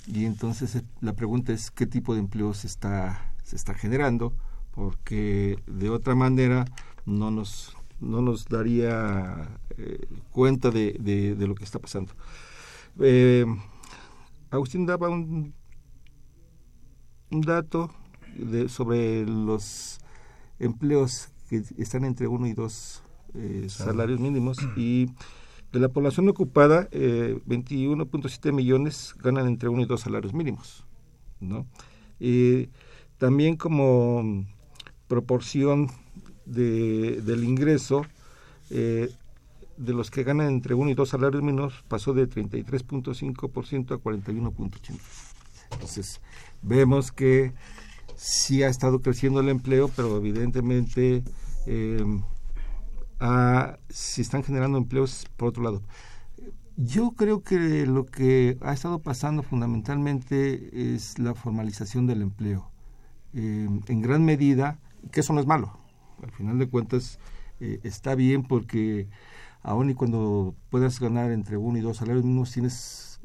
y 0.06 0.26
entonces 0.26 0.76
eh, 0.76 0.84
la 1.02 1.14
pregunta 1.14 1.54
es 1.54 1.72
qué 1.72 1.88
tipo 1.88 2.14
de 2.14 2.20
empleo 2.20 2.54
se 2.54 2.68
está, 2.68 3.34
se 3.44 3.56
está 3.56 3.74
generando, 3.74 4.34
porque 4.72 5.58
de 5.66 5.90
otra 5.90 6.14
manera 6.14 6.66
no 7.06 7.32
nos, 7.32 7.76
no 8.00 8.22
nos 8.22 8.46
daría 8.46 9.50
eh, 9.78 10.06
cuenta 10.32 10.70
de, 10.70 10.94
de, 11.00 11.48
lo 11.48 11.56
que 11.56 11.64
está 11.64 11.80
pasando. 11.80 12.14
Agustín 14.52 14.86
daba 14.86 15.10
un, 15.10 15.54
un 17.32 17.42
dato 17.42 17.90
de, 18.36 18.70
sobre 18.70 19.26
los 19.26 20.00
empleos 20.60 21.30
que 21.50 21.64
están 21.78 22.06
entre 22.06 22.28
uno 22.28 22.48
y 22.48 22.54
dos 22.54 23.02
salarios 23.68 24.20
mínimos 24.20 24.58
y 24.76 25.08
de 25.72 25.80
la 25.80 25.90
población 25.90 26.28
ocupada, 26.30 26.88
eh, 26.92 27.40
21.7 27.46 28.52
millones 28.52 29.14
ganan 29.22 29.48
entre 29.48 29.70
uno 29.70 29.84
y 29.84 29.86
dos 29.86 30.02
salarios 30.02 30.34
mínimos. 30.34 30.86
¿no? 31.40 31.68
también 33.18 33.58
como 33.58 34.46
proporción 35.08 35.90
de, 36.46 37.22
del 37.22 37.44
ingreso, 37.44 38.06
eh, 38.70 39.10
de 39.78 39.94
los 39.94 40.10
que 40.10 40.24
ganan 40.24 40.48
entre 40.50 40.74
uno 40.74 40.90
y 40.90 40.94
dos 40.94 41.10
salarios 41.10 41.44
mínimos, 41.44 41.84
pasó 41.88 42.14
de 42.14 42.28
33.5% 42.28 43.92
a 43.92 43.98
41.8%. 43.98 45.27
Entonces, 45.72 46.22
vemos 46.62 47.12
que 47.12 47.54
sí 48.16 48.64
ha 48.64 48.70
estado 48.70 49.02
creciendo 49.02 49.40
el 49.40 49.50
empleo, 49.50 49.90
pero 49.96 50.18
evidentemente... 50.18 51.24
Eh, 51.66 52.04
a 53.20 53.80
si 53.90 54.22
están 54.22 54.44
generando 54.44 54.78
empleos 54.78 55.26
por 55.38 55.50
otro 55.50 55.64
lado. 55.64 55.82
Yo 56.76 57.12
creo 57.12 57.42
que 57.42 57.86
lo 57.88 58.06
que 58.06 58.58
ha 58.62 58.74
estado 58.74 59.00
pasando 59.00 59.42
fundamentalmente 59.42 60.94
es 60.94 61.18
la 61.18 61.34
formalización 61.34 62.06
del 62.06 62.22
empleo. 62.22 62.70
Eh, 63.34 63.68
en 63.88 64.02
gran 64.02 64.24
medida, 64.24 64.80
que 65.12 65.22
eso 65.22 65.34
no 65.34 65.40
es 65.40 65.48
malo. 65.48 65.80
Al 66.22 66.32
final 66.32 66.60
de 66.60 66.70
cuentas, 66.70 67.20
eh, 67.60 67.80
está 67.84 68.14
bien 68.14 68.44
porque 68.44 69.08
aun 69.64 69.90
y 69.90 69.96
cuando 69.96 70.56
puedas 70.70 71.00
ganar 71.00 71.32
entre 71.32 71.58
uno 71.58 71.80
y 71.80 71.82
dos 71.82 71.98
salarios 71.98 72.24
mínimos, 72.24 72.52
tienes 72.52 73.20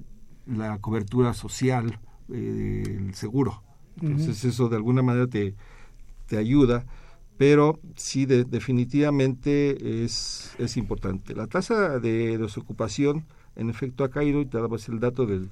la 0.47 0.79
cobertura 0.79 1.35
social, 1.35 2.01
eh, 2.33 2.83
el 2.87 3.15
seguro. 3.15 3.63
Entonces, 4.01 4.45
eso 4.45 4.69
de 4.69 4.77
alguna 4.77 5.03
manera 5.03 5.27
te, 5.27 5.55
te 6.27 6.39
ayuda 6.39 6.85
pero 7.43 7.81
sí 7.97 8.25
definitivamente 8.25 10.05
es, 10.05 10.55
es 10.59 10.77
importante. 10.77 11.35
La 11.35 11.49
tasa 11.49 11.99
de 11.99 12.39
desocupación 12.39 13.25
en 13.57 13.69
efecto 13.69 14.05
ha 14.05 14.11
caído 14.11 14.41
y 14.41 14.47
te 14.47 14.61
damos 14.61 14.89
el 14.89 15.01
dato 15.01 15.27
del 15.27 15.51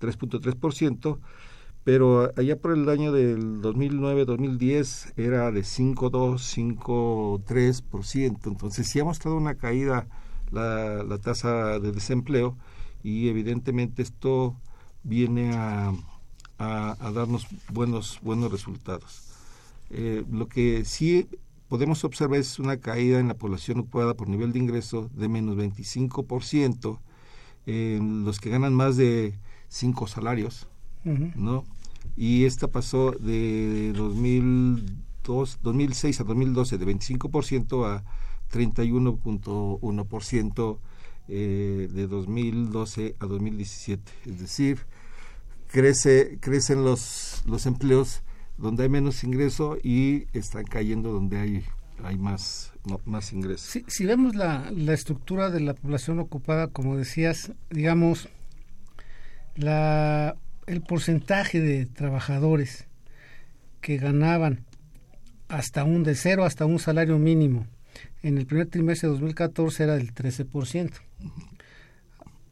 3.3%, 0.00 1.18
pero 1.82 2.32
allá 2.36 2.56
por 2.60 2.72
el 2.72 2.88
año 2.88 3.10
del 3.10 3.60
2009-2010 3.60 5.14
era 5.16 5.50
de 5.50 5.62
5.2, 5.62 6.78
5.3%, 6.78 8.46
entonces 8.46 8.86
sí 8.86 9.00
ha 9.00 9.04
mostrado 9.04 9.36
una 9.36 9.56
caída 9.56 10.06
la, 10.52 11.02
la 11.02 11.18
tasa 11.18 11.80
de 11.80 11.90
desempleo 11.90 12.56
y 13.02 13.28
evidentemente 13.28 14.02
esto 14.02 14.54
viene 15.06 15.54
a, 15.54 15.94
a, 16.58 16.96
a 16.98 17.12
darnos 17.12 17.46
buenos, 17.72 18.18
buenos 18.22 18.50
resultados. 18.50 19.22
Eh, 19.90 20.24
lo 20.30 20.48
que 20.48 20.84
sí 20.84 21.28
podemos 21.68 22.02
observar 22.04 22.40
es 22.40 22.58
una 22.58 22.78
caída 22.78 23.20
en 23.20 23.28
la 23.28 23.34
población 23.34 23.78
ocupada 23.80 24.14
por 24.14 24.28
nivel 24.28 24.52
de 24.52 24.58
ingreso 24.58 25.10
de 25.14 25.28
menos 25.28 25.56
25% 25.56 26.98
en 27.66 28.24
los 28.24 28.40
que 28.40 28.50
ganan 28.50 28.74
más 28.74 28.96
de 28.96 29.38
cinco 29.68 30.06
salarios, 30.06 30.68
¿no? 31.04 31.64
y 32.16 32.44
esta 32.44 32.68
pasó 32.68 33.10
de 33.12 33.92
2002, 33.94 35.58
2006 35.62 36.20
a 36.20 36.24
2012 36.24 36.78
de 36.78 36.86
25% 36.86 37.86
a 37.86 38.04
31.1% 38.52 40.78
eh, 41.28 41.88
de 41.92 42.06
2012 42.06 43.16
a 43.18 43.26
2017. 43.26 44.12
Es 44.26 44.40
decir, 44.40 44.86
crece, 45.66 46.38
crecen 46.40 46.84
los, 46.84 47.42
los 47.46 47.66
empleos 47.66 48.22
donde 48.56 48.84
hay 48.84 48.88
menos 48.88 49.22
ingreso 49.24 49.76
y 49.82 50.26
están 50.32 50.64
cayendo 50.64 51.12
donde 51.12 51.38
hay, 51.38 51.64
hay 52.02 52.16
más, 52.16 52.72
más 53.04 53.32
ingresos. 53.32 53.68
Si, 53.68 53.84
si 53.88 54.06
vemos 54.06 54.34
la, 54.34 54.70
la 54.70 54.94
estructura 54.94 55.50
de 55.50 55.60
la 55.60 55.74
población 55.74 56.18
ocupada, 56.18 56.68
como 56.68 56.96
decías, 56.96 57.52
digamos, 57.70 58.28
la, 59.54 60.36
el 60.66 60.82
porcentaje 60.82 61.60
de 61.60 61.86
trabajadores 61.86 62.86
que 63.80 63.98
ganaban 63.98 64.64
hasta 65.48 65.84
un 65.84 66.02
de 66.02 66.14
cero 66.14 66.44
hasta 66.44 66.66
un 66.66 66.78
salario 66.78 67.18
mínimo 67.18 67.66
en 68.22 68.38
el 68.38 68.46
primer 68.46 68.66
trimestre 68.66 69.08
de 69.08 69.12
2014 69.12 69.84
era 69.84 69.96
del 69.96 70.12
13%. 70.14 70.90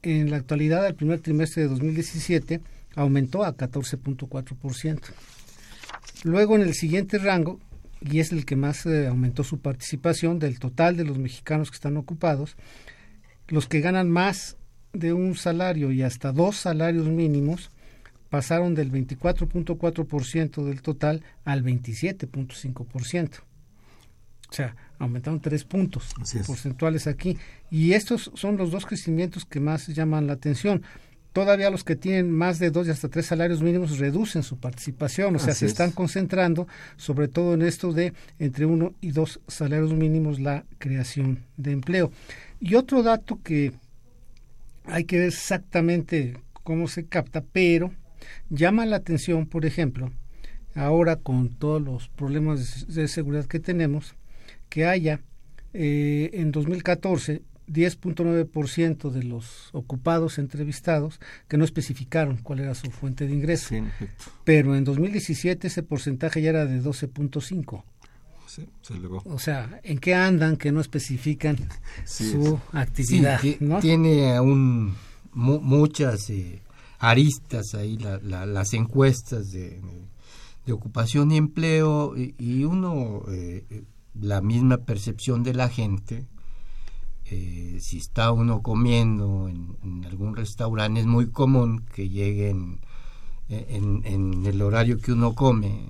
En 0.03 0.31
la 0.31 0.37
actualidad, 0.37 0.87
el 0.87 0.95
primer 0.95 1.21
trimestre 1.21 1.63
de 1.63 1.69
2017 1.69 2.61
aumentó 2.97 3.45
a 3.45 3.57
14.4%. 3.57 5.01
Luego, 6.25 6.57
en 6.57 6.63
el 6.63 6.75
siguiente 6.75 7.19
rango, 7.19 7.61
y 8.01 8.21
es 8.21 8.33
el 8.33 8.45
que 8.45 8.57
más 8.57 8.87
eh, 8.87 9.07
aumentó 9.07 9.45
su 9.45 9.61
participación 9.61 10.39
del 10.39 10.59
total 10.59 10.97
de 10.97 11.05
los 11.05 11.19
mexicanos 11.19 11.71
que 11.71 11.77
están 11.77 11.97
ocupados, 11.97 12.57
los 13.49 13.69
que 13.69 13.81
ganan 13.81 14.11
más 14.11 14.57
de 14.93 15.13
un 15.13 15.35
salario 15.35 15.91
y 15.93 16.03
hasta 16.03 16.33
dos 16.33 16.57
salarios 16.57 17.07
mínimos 17.09 17.71
pasaron 18.31 18.75
del 18.75 18.91
24.4% 18.91 20.65
del 20.65 20.83
total 20.83 21.23
al 21.45 21.63
27.5%. 21.63 23.41
O 24.51 24.53
sea, 24.53 24.77
aumentaron 24.99 25.41
tres 25.41 25.65
puntos 25.65 26.15
porcentuales 26.47 27.07
aquí. 27.07 27.39
Y 27.71 27.93
estos 27.93 28.31
son 28.35 28.57
los 28.57 28.71
dos 28.71 28.87
crecimientos 28.87 29.45
que 29.45 29.61
más 29.61 29.87
llaman 29.89 30.27
la 30.27 30.35
atención. 30.35 30.83
Todavía 31.35 31.69
los 31.69 31.83
que 31.83 31.97
tienen 31.97 32.31
más 32.31 32.61
de 32.61 32.71
dos 32.71 32.87
y 32.87 32.93
hasta 32.93 33.09
tres 33.09 33.27
salarios 33.27 33.61
mínimos 33.61 33.99
reducen 33.99 34.45
su 34.45 34.57
participación, 34.59 35.35
o 35.35 35.41
sea, 35.41 35.53
se 35.53 35.67
están 35.67 35.91
concentrando 35.91 36.69
sobre 36.97 37.27
todo 37.27 37.55
en 37.55 37.63
esto 37.63 37.93
de 37.93 38.13
entre 38.39 38.67
uno 38.67 38.95
y 39.01 39.11
dos 39.11 39.41
salarios 39.49 39.93
mínimos 39.95 40.39
la 40.39 40.65
creación 40.79 41.41
de 41.57 41.73
empleo. 41.73 42.13
Y 42.61 42.77
otro 42.77 43.03
dato 43.03 43.41
que 43.43 43.73
hay 44.85 45.07
que 45.07 45.19
ver 45.19 45.27
exactamente 45.27 46.39
cómo 46.63 46.87
se 46.87 47.07
capta, 47.07 47.43
pero 47.53 47.91
llama 48.49 48.87
la 48.87 48.95
atención, 48.95 49.47
por 49.47 49.67
ejemplo, 49.67 50.13
ahora 50.77 51.17
con 51.17 51.49
todos 51.49 51.83
los 51.83 52.09
problemas 52.11 52.87
de 52.95 53.09
seguridad 53.09 53.47
que 53.47 53.59
tenemos, 53.59 54.15
que 54.69 54.87
haya 54.87 55.21
eh, 55.73 56.31
en 56.35 56.53
2014 56.53 57.43
10.9% 57.69 59.11
de 59.11 59.23
los 59.23 59.71
ocupados 59.73 60.39
entrevistados 60.39 61.21
que 61.49 61.57
no 61.57 61.65
especificaron 61.65 62.39
cuál 62.39 62.61
era 62.61 62.75
su 62.75 62.91
fuente 62.91 63.27
de 63.27 63.35
ingreso. 63.35 63.75
Pero 64.45 64.77
en 64.77 64.85
2017 64.85 65.67
ese 65.67 65.83
porcentaje 65.83 66.43
ya 66.43 66.51
era 66.51 66.67
de 66.67 66.83
12.5. 66.83 67.83
O 69.25 69.39
sea, 69.39 69.81
¿en 69.83 69.99
qué 69.99 70.15
andan 70.15 70.57
que 70.57 70.71
no 70.71 70.81
especifican 70.81 71.57
su 72.05 72.59
actividad? 72.73 73.41
Tiene 73.81 74.37
aún 74.37 74.95
muchas 75.33 76.31
eh, 76.31 76.63
aristas 76.99 77.75
ahí 77.75 77.99
las 77.99 78.75
encuestas 78.75 79.51
de, 79.51 79.81
ocupación 80.71 81.31
y 81.33 81.37
empleo 81.37 82.15
y, 82.17 82.65
uno, 82.65 83.23
eh, 83.29 83.85
la 84.21 84.41
misma 84.41 84.79
percepción 84.79 85.43
de 85.43 85.55
la 85.55 85.69
gente, 85.69 86.27
eh, 87.27 87.79
si 87.81 87.99
está 87.99 88.33
uno 88.33 88.63
comiendo 88.63 89.49
en, 89.49 90.05
algún 90.05 90.37
restaurante 90.37 91.01
es 91.01 91.07
muy 91.07 91.31
común 91.31 91.85
que 91.95 92.09
lleguen 92.09 92.81
en, 93.49 94.03
en, 94.05 94.47
el 94.47 94.63
horario 94.63 94.99
que 94.99 95.13
uno 95.13 95.35
come, 95.35 95.87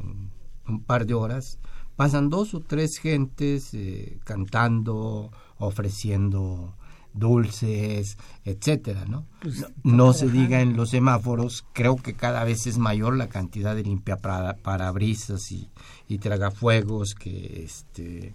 un 0.66 0.82
par 0.82 1.06
de 1.06 1.14
horas, 1.14 1.58
pasan 1.96 2.30
dos 2.30 2.54
o 2.54 2.60
tres 2.60 2.98
gentes 2.98 3.74
eh, 3.74 4.18
cantando, 4.24 5.30
ofreciendo 5.58 6.74
dulces, 7.12 8.18
etcétera, 8.44 9.04
¿no? 9.04 9.26
Pues, 9.40 9.64
no, 9.84 10.12
se 10.12 10.28
diga 10.28 10.60
en 10.60 10.76
los 10.76 10.90
semáforos, 10.90 11.64
creo 11.72 11.96
que 11.96 12.14
cada 12.14 12.42
vez 12.42 12.66
es 12.66 12.76
mayor 12.76 13.16
la 13.16 13.28
cantidad 13.28 13.76
de 13.76 13.84
limpia 13.84 14.16
para, 14.16 14.56
parabrisas 14.56 15.52
y, 15.52 15.70
y 16.08 16.18
tragafuegos 16.18 17.14
que 17.14 17.62
este 17.62 18.28
eh, 18.28 18.34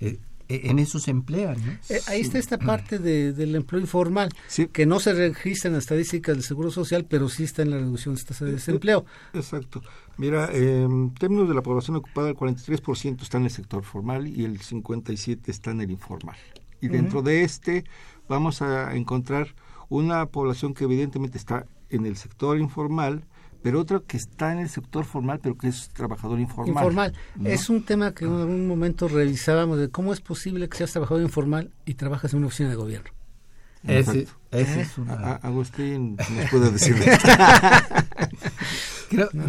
eh, 0.00 0.18
en 0.50 0.78
eso 0.78 0.98
se 0.98 1.10
emplean. 1.10 1.56
ahí 2.06 2.20
está 2.20 2.38
esta 2.38 2.58
parte 2.58 2.98
del 2.98 3.54
empleo 3.54 3.80
informal, 3.80 4.30
que 4.72 4.86
no 4.86 5.00
se 5.00 5.12
registra 5.12 5.68
en 5.68 5.74
las 5.74 5.84
estadísticas 5.84 6.34
del 6.34 6.44
Seguro 6.44 6.70
Social, 6.70 7.06
pero 7.08 7.28
sí 7.28 7.44
está 7.44 7.62
en 7.62 7.70
la 7.70 7.78
reducción 7.78 8.14
de 8.14 8.22
tasas 8.22 8.48
de 8.48 8.52
desempleo. 8.54 9.04
Exacto. 9.32 9.82
Mira, 10.16 10.50
en 10.52 11.14
términos 11.14 11.48
de 11.48 11.54
la 11.54 11.62
población 11.62 11.96
ocupada, 11.96 12.28
el 12.28 12.36
43% 12.36 13.22
está 13.22 13.38
en 13.38 13.44
el 13.44 13.50
sector 13.50 13.82
formal 13.84 14.28
y 14.28 14.44
el 14.44 14.60
57% 14.60 15.40
está 15.46 15.70
en 15.70 15.80
el 15.80 15.90
informal. 15.90 16.36
Y 16.80 16.88
dentro 16.88 17.22
de 17.22 17.42
este 17.42 17.84
vamos 18.28 18.62
a 18.62 18.94
encontrar 18.94 19.54
una 19.88 20.26
población 20.26 20.72
que 20.72 20.84
evidentemente 20.84 21.36
está 21.36 21.66
en 21.90 22.06
el 22.06 22.16
sector 22.16 22.58
informal, 22.58 23.24
pero 23.62 23.80
otra 23.80 24.00
que 24.06 24.16
está 24.16 24.52
en 24.52 24.58
el 24.58 24.68
sector 24.68 25.04
formal, 25.04 25.40
pero 25.42 25.56
que 25.56 25.68
es 25.68 25.88
trabajador 25.90 26.40
informal. 26.40 26.68
Informal. 26.68 27.14
Es 27.44 27.68
un 27.68 27.84
tema 27.84 28.14
que 28.14 28.24
en 28.24 28.32
algún 28.32 28.66
momento 28.66 29.08
revisábamos 29.08 29.78
de 29.78 29.90
cómo 29.90 30.12
es 30.12 30.20
posible 30.20 30.68
que 30.68 30.78
seas 30.78 30.92
trabajador 30.92 31.22
informal 31.22 31.70
y 31.84 31.94
trabajas 31.94 32.32
en 32.32 32.38
una 32.38 32.46
oficina 32.48 32.70
de 32.70 32.76
gobierno. 32.76 33.10
Ese, 33.82 34.26
ese 34.50 34.80
es 34.82 34.98
una... 34.98 35.36
Agustín 35.36 36.16
nos 36.16 36.50
puede 36.50 36.70
decir 36.72 36.96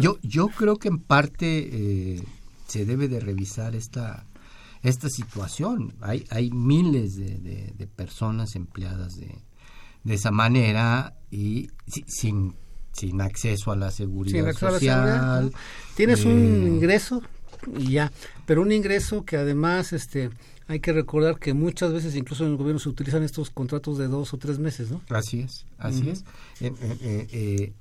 yo, 0.00 0.18
yo 0.22 0.48
creo 0.48 0.76
que 0.78 0.88
en 0.88 0.98
parte 0.98 1.68
eh, 2.16 2.22
se 2.66 2.84
debe 2.86 3.08
de 3.08 3.20
revisar 3.20 3.74
esta, 3.74 4.26
esta 4.82 5.08
situación. 5.08 5.94
Hay, 6.00 6.24
hay 6.30 6.50
miles 6.50 7.16
de, 7.16 7.38
de, 7.76 7.86
personas 7.86 8.56
empleadas 8.56 9.16
de, 9.16 9.38
de 10.04 10.14
esa 10.14 10.30
manera 10.30 11.14
y 11.30 11.70
sin, 12.06 12.54
sin 12.92 13.20
acceso 13.20 13.72
a 13.72 13.76
la 13.76 13.90
seguridad 13.90 14.52
social. 14.52 15.52
Tienes 15.96 16.24
un 16.24 16.64
eh, 16.64 16.68
ingreso 16.68 17.22
y 17.78 17.92
ya, 17.92 18.12
pero 18.46 18.62
un 18.62 18.72
ingreso 18.72 19.24
que 19.24 19.36
además 19.36 19.92
este 19.92 20.30
hay 20.68 20.80
que 20.80 20.92
recordar 20.92 21.38
que 21.38 21.54
muchas 21.54 21.92
veces 21.92 22.14
incluso 22.16 22.44
en 22.44 22.52
el 22.52 22.56
gobierno 22.56 22.78
se 22.78 22.88
utilizan 22.88 23.22
estos 23.22 23.50
contratos 23.50 23.98
de 23.98 24.08
dos 24.08 24.32
o 24.32 24.38
tres 24.38 24.58
meses, 24.58 24.90
¿no? 24.90 25.02
Así 25.10 25.40
es, 25.40 25.66
así 25.78 26.08
es. 26.08 26.24
Eh, 26.60 26.72
eh, 26.80 27.72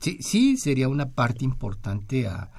sí, 0.00 0.18
sí 0.20 0.56
sería 0.56 0.88
una 0.88 1.08
parte 1.08 1.44
importante 1.44 2.28
a, 2.28 2.50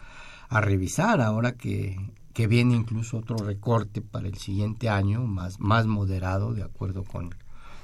a 0.50 0.62
revisar 0.62 1.22
ahora 1.22 1.54
que, 1.54 1.98
que 2.34 2.48
viene 2.48 2.76
incluso 2.76 3.18
otro 3.18 3.38
recorte 3.38 4.02
para 4.02 4.28
el 4.28 4.38
siguiente 4.38 4.90
año, 4.90 5.26
más, 5.26 5.60
más 5.60 5.86
moderado, 5.86 6.54
de 6.54 6.64
acuerdo 6.64 7.04
con, 7.04 7.34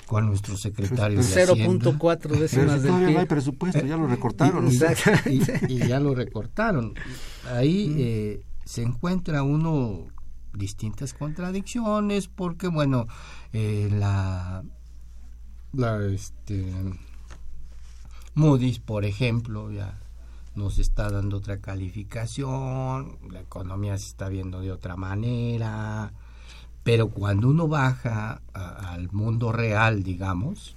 con 0.06 0.28
nuestro 0.28 0.58
secretario 0.58 1.20
de 1.20 1.24
0.4 1.24 2.30
décimas 2.38 2.84
del 2.84 2.94
PIB. 2.94 3.12
no 3.14 3.20
hay 3.20 3.26
presupuesto, 3.26 3.86
ya 3.86 3.98
lo 3.98 4.08
recortaron. 4.08 4.70
Y, 5.70 5.78
ya 5.88 6.00
lo 6.00 6.14
recortaron. 6.16 6.94
Ahí 7.52 7.88
mm. 7.90 7.96
eh, 8.00 8.46
se 8.66 8.84
encuentra 8.84 9.44
uno 9.44 10.08
distintas 10.54 11.14
contradicciones 11.14 12.28
porque, 12.28 12.68
bueno, 12.68 13.08
eh, 13.54 13.90
la, 13.92 14.64
la 15.74 16.06
este, 16.06 16.72
Moody's, 18.36 18.80
por 18.80 19.06
ejemplo, 19.06 19.72
ya 19.72 20.00
nos 20.56 20.78
está 20.78 21.10
dando 21.10 21.38
otra 21.38 21.60
calificación, 21.60 23.18
la 23.32 23.42
economía 23.42 23.98
se 23.98 24.08
está 24.08 24.30
viendo 24.30 24.62
de 24.62 24.72
otra 24.72 24.96
manera, 24.96 26.14
pero 26.84 27.10
cuando 27.10 27.50
uno 27.50 27.68
baja 27.68 28.42
al 28.54 29.10
mundo 29.12 29.52
real, 29.52 30.04
digamos, 30.04 30.76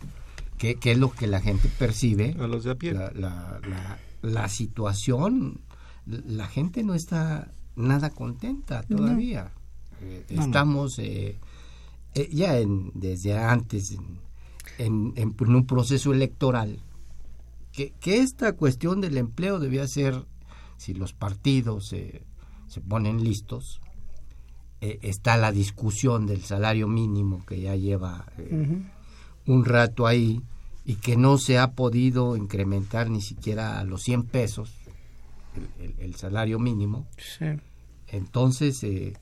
que, 0.56 0.78
es 0.80 0.98
lo 0.98 1.10
que 1.12 1.26
la 1.26 1.40
gente 1.40 1.68
percibe, 1.68 2.36
a 2.38 2.46
los 2.46 2.64
de 2.64 2.70
a 2.70 2.74
pie. 2.76 2.92
La, 2.92 3.10
la, 3.12 3.98
la, 4.22 4.48
situación, 4.48 5.60
la 6.06 6.46
gente 6.46 6.84
no 6.84 6.94
está 6.94 7.52
nada 7.74 8.10
contenta 8.10 8.82
todavía. 8.82 9.52
Eh, 10.00 10.24
estamos 10.28 10.98
eh, 10.98 11.38
eh, 12.14 12.28
ya 12.32 12.58
en, 12.58 12.92
desde 12.94 13.36
antes 13.36 13.96
en, 14.78 15.12
en, 15.16 15.34
un 15.38 15.66
proceso 15.66 16.12
electoral 16.12 16.80
que, 17.72 17.92
que, 17.98 18.18
esta 18.18 18.52
cuestión 18.52 19.00
del 19.00 19.16
empleo 19.16 19.58
debía 19.58 19.86
ser, 19.88 20.24
si 20.76 20.94
los 20.94 21.12
partidos 21.12 21.88
se 21.88 22.80
ponen 22.86 23.24
listos, 23.24 23.80
eh, 24.80 24.98
está 25.02 25.36
la 25.36 25.52
discusión 25.52 26.26
del 26.26 26.42
salario 26.42 26.86
mínimo 26.86 27.44
que 27.46 27.60
ya 27.60 27.76
lleva 27.76 28.26
eh, 28.36 28.82
un 29.46 29.64
rato 29.64 30.06
ahí 30.06 30.42
y 30.84 30.96
que 30.96 31.16
no 31.16 31.38
se 31.38 31.58
ha 31.58 31.72
podido 31.72 32.36
incrementar 32.36 33.08
ni 33.08 33.22
siquiera 33.22 33.80
a 33.80 33.84
los 33.84 34.02
100 34.02 34.24
pesos. 34.24 34.74
el, 35.98 36.14
salario 36.16 36.58
mínimo. 36.58 37.06
Entonces, 38.08 38.82
eh, 38.84 39.14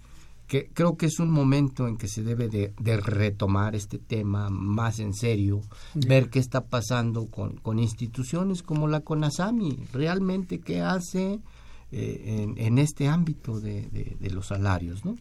que, 0.49 0.67
creo 0.75 0.97
que 0.97 1.07
es 1.07 1.21
un 1.21 1.31
momento 1.31 1.87
en 1.87 1.97
que 1.97 2.09
se 2.09 2.23
debe 2.23 2.49
de, 2.49 2.97
retomar 2.97 3.77
este 3.77 3.99
tema 3.99 4.51
más 4.51 4.99
en 4.99 5.15
serio, 5.15 5.63
ver 5.95 6.31
qué 6.31 6.41
está 6.41 6.67
pasando 6.67 7.27
con, 7.27 7.57
con, 7.59 7.79
instituciones 7.79 8.63
como 8.63 8.89
la 8.89 9.01
CONASAMI, 9.01 9.87
realmente 9.93 10.59
qué 10.59 10.83
hace 10.83 11.41
eh, 11.97 12.55
en, 12.57 12.79
este 12.79 13.07
ámbito 13.07 13.61
de, 13.61 13.89
de, 14.21 14.31
los 14.31 14.49
salarios. 14.49 15.05
¿no? 15.05 15.17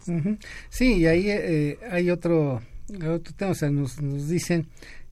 Sí, 0.70 0.98
y 0.98 1.06
ahí 1.06 1.30
eh, 1.30 1.78
hay 1.92 2.10
otro, 2.10 2.62
otro 2.90 3.34
tema, 3.36 3.52
o 3.52 3.56
sea, 3.56 3.70
nos, 3.70 4.02
nos 4.02 4.28
dicen 4.28 4.68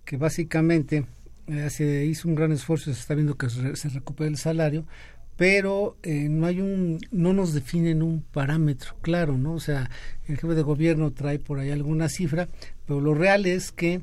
que 0.05 0.17
básicamente 0.17 1.05
eh, 1.47 1.69
se 1.69 2.05
hizo 2.05 2.27
un 2.27 2.35
gran 2.35 2.51
esfuerzo, 2.51 2.85
se 2.85 2.99
está 2.99 3.13
viendo 3.13 3.37
que 3.37 3.49
se, 3.49 3.89
recupera 3.89 4.29
el 4.29 4.37
salario, 4.37 4.85
pero 5.35 5.97
eh, 6.03 6.29
no 6.29 6.45
hay 6.45 6.61
un 6.61 6.99
no 7.11 7.33
nos 7.33 7.53
definen 7.53 8.03
un 8.03 8.21
parámetro 8.21 8.95
claro 9.01 9.37
no 9.37 9.53
o 9.53 9.59
sea 9.59 9.89
el 10.27 10.37
jefe 10.37 10.53
de 10.53 10.61
gobierno 10.61 11.11
trae 11.13 11.39
por 11.39 11.57
ahí 11.57 11.71
alguna 11.71 12.09
cifra 12.09 12.47
pero 12.85 13.01
lo 13.01 13.15
real 13.15 13.45
es 13.45 13.71
que 13.71 14.01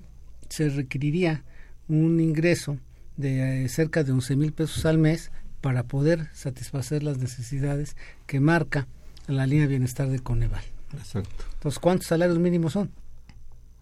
se 0.49 0.69
requeriría 0.69 1.45
un 1.87 2.19
ingreso 2.19 2.79
de 3.17 3.65
eh, 3.65 3.69
cerca 3.69 4.03
de 4.03 4.13
11 4.13 4.37
mil 4.37 4.53
pesos 4.53 4.85
al 4.85 4.99
mes 4.99 5.31
para 5.61 5.85
poder 5.85 6.29
satisfacer 6.35 7.03
las 7.03 7.19
necesidades 7.19 7.97
que 8.27 8.41
marca 8.41 8.87
la 9.27 9.47
línea 9.47 9.63
de 9.63 9.69
bienestar 9.69 10.09
de 10.09 10.21
Coneval 10.21 10.65
exacto 10.95 11.45
entonces 11.55 11.79
cuántos 11.79 12.07
salarios 12.07 12.39
mínimos 12.39 12.73
son 12.73 12.91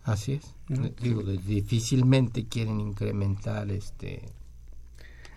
Así 0.06 0.34
es. 0.34 0.54
Digo, 1.02 1.22
difícilmente 1.22 2.46
quieren 2.46 2.80
incrementar 2.80 3.72
este 3.72 4.22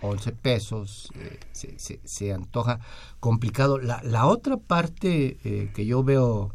11 0.02 0.32
pesos, 0.34 1.12
eh, 1.16 1.40
se, 1.52 2.00
se, 2.04 2.34
antoja 2.34 2.80
complicado. 3.20 3.80
La, 3.80 4.02
la 4.04 4.28
otra 4.28 4.58
parte 4.58 5.38
eh, 5.44 5.72
que 5.74 5.86
yo 5.88 6.04
veo 6.04 6.54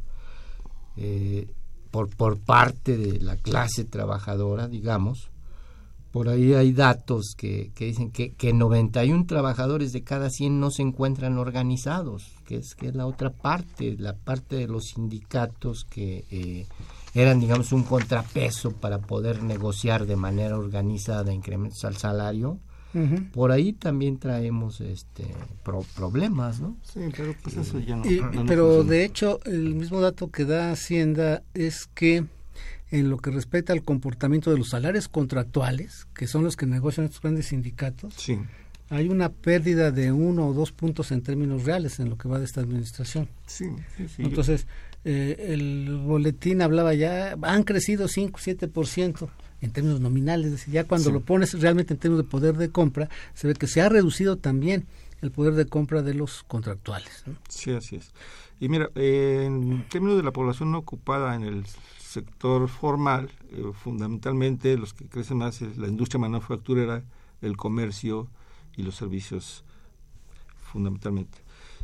eh, 0.96 1.48
por, 1.90 2.08
por 2.08 2.38
parte 2.38 2.96
de 2.96 3.20
la 3.20 3.36
clase 3.36 3.84
trabajadora, 3.84 4.68
digamos, 4.68 5.30
por 6.14 6.28
ahí 6.28 6.54
hay 6.54 6.72
datos 6.72 7.34
que, 7.36 7.72
que 7.74 7.86
dicen 7.86 8.12
que, 8.12 8.34
que 8.34 8.52
91 8.52 9.26
trabajadores 9.26 9.92
de 9.92 10.04
cada 10.04 10.30
100 10.30 10.60
no 10.60 10.70
se 10.70 10.82
encuentran 10.82 11.38
organizados, 11.38 12.30
que 12.46 12.58
es, 12.58 12.76
que 12.76 12.86
es 12.86 12.94
la 12.94 13.04
otra 13.04 13.30
parte, 13.30 13.96
la 13.98 14.14
parte 14.14 14.54
de 14.54 14.68
los 14.68 14.90
sindicatos 14.90 15.84
que 15.84 16.68
eran, 17.14 17.40
digamos, 17.40 17.72
un 17.72 17.82
contrapeso 17.82 18.70
para 18.70 18.98
poder 18.98 19.42
negociar 19.42 20.06
de 20.06 20.14
manera 20.14 20.56
organizada 20.56 21.34
incrementos 21.34 21.84
al 21.84 21.96
salario. 21.96 22.60
Por 23.32 23.50
ahí 23.50 23.72
también 23.72 24.18
traemos 24.18 24.80
este 24.80 25.26
problemas, 25.96 26.60
¿no? 26.60 26.76
Sí, 26.84 27.00
pero 27.16 27.34
pues 27.42 27.56
eso 27.56 27.80
ya 27.80 27.96
no. 27.96 28.04
pero 28.46 28.84
de 28.84 29.04
hecho, 29.04 29.40
el 29.46 29.74
mismo 29.74 30.00
dato 30.00 30.30
que 30.30 30.44
da 30.44 30.70
Hacienda 30.70 31.42
es 31.54 31.88
que 31.92 32.24
en 32.94 33.10
lo 33.10 33.18
que 33.18 33.32
respecta 33.32 33.72
al 33.72 33.82
comportamiento 33.82 34.52
de 34.52 34.58
los 34.58 34.68
salarios 34.68 35.08
contractuales, 35.08 36.06
que 36.14 36.28
son 36.28 36.44
los 36.44 36.56
que 36.56 36.64
negocian 36.64 37.06
estos 37.06 37.20
grandes 37.20 37.46
sindicatos, 37.46 38.14
sí. 38.16 38.38
hay 38.88 39.08
una 39.08 39.30
pérdida 39.30 39.90
de 39.90 40.12
uno 40.12 40.46
o 40.46 40.54
dos 40.54 40.70
puntos 40.70 41.10
en 41.10 41.20
términos 41.20 41.64
reales 41.64 41.98
en 41.98 42.08
lo 42.08 42.16
que 42.16 42.28
va 42.28 42.38
de 42.38 42.44
esta 42.44 42.60
administración. 42.60 43.28
Sí, 43.46 43.66
sí, 43.96 44.06
sí. 44.06 44.22
Entonces, 44.22 44.68
eh, 45.04 45.48
el 45.48 46.02
boletín 46.04 46.62
hablaba 46.62 46.94
ya, 46.94 47.36
han 47.42 47.64
crecido 47.64 48.06
5, 48.06 48.38
7% 48.38 49.28
en 49.60 49.70
términos 49.72 50.00
nominales, 50.00 50.64
ya 50.66 50.84
cuando 50.84 51.10
lo 51.10 51.18
pones 51.18 51.60
realmente 51.60 51.94
en 51.94 51.98
términos 51.98 52.24
de 52.24 52.30
poder 52.30 52.56
de 52.56 52.70
compra, 52.70 53.08
se 53.34 53.48
ve 53.48 53.54
que 53.54 53.66
se 53.66 53.80
ha 53.80 53.88
reducido 53.88 54.36
también 54.36 54.86
el 55.20 55.32
poder 55.32 55.54
de 55.54 55.66
compra 55.66 56.02
de 56.02 56.14
los 56.14 56.44
contractuales. 56.44 57.24
Sí, 57.48 57.72
así 57.72 57.96
es. 57.96 58.12
Y 58.60 58.68
mira, 58.68 58.88
en 58.94 59.84
términos 59.88 60.16
de 60.16 60.22
la 60.22 60.30
población 60.30 60.70
no 60.70 60.78
ocupada 60.78 61.34
en 61.34 61.42
el 61.42 61.64
sector 62.14 62.68
formal, 62.68 63.30
eh, 63.50 63.72
fundamentalmente 63.74 64.76
los 64.78 64.94
que 64.94 65.06
crecen 65.06 65.38
más 65.38 65.60
es 65.62 65.76
la 65.76 65.88
industria 65.88 66.20
manufacturera, 66.20 67.02
el 67.42 67.56
comercio 67.56 68.28
y 68.76 68.82
los 68.82 68.94
servicios, 68.94 69.64
fundamentalmente. 70.56 71.38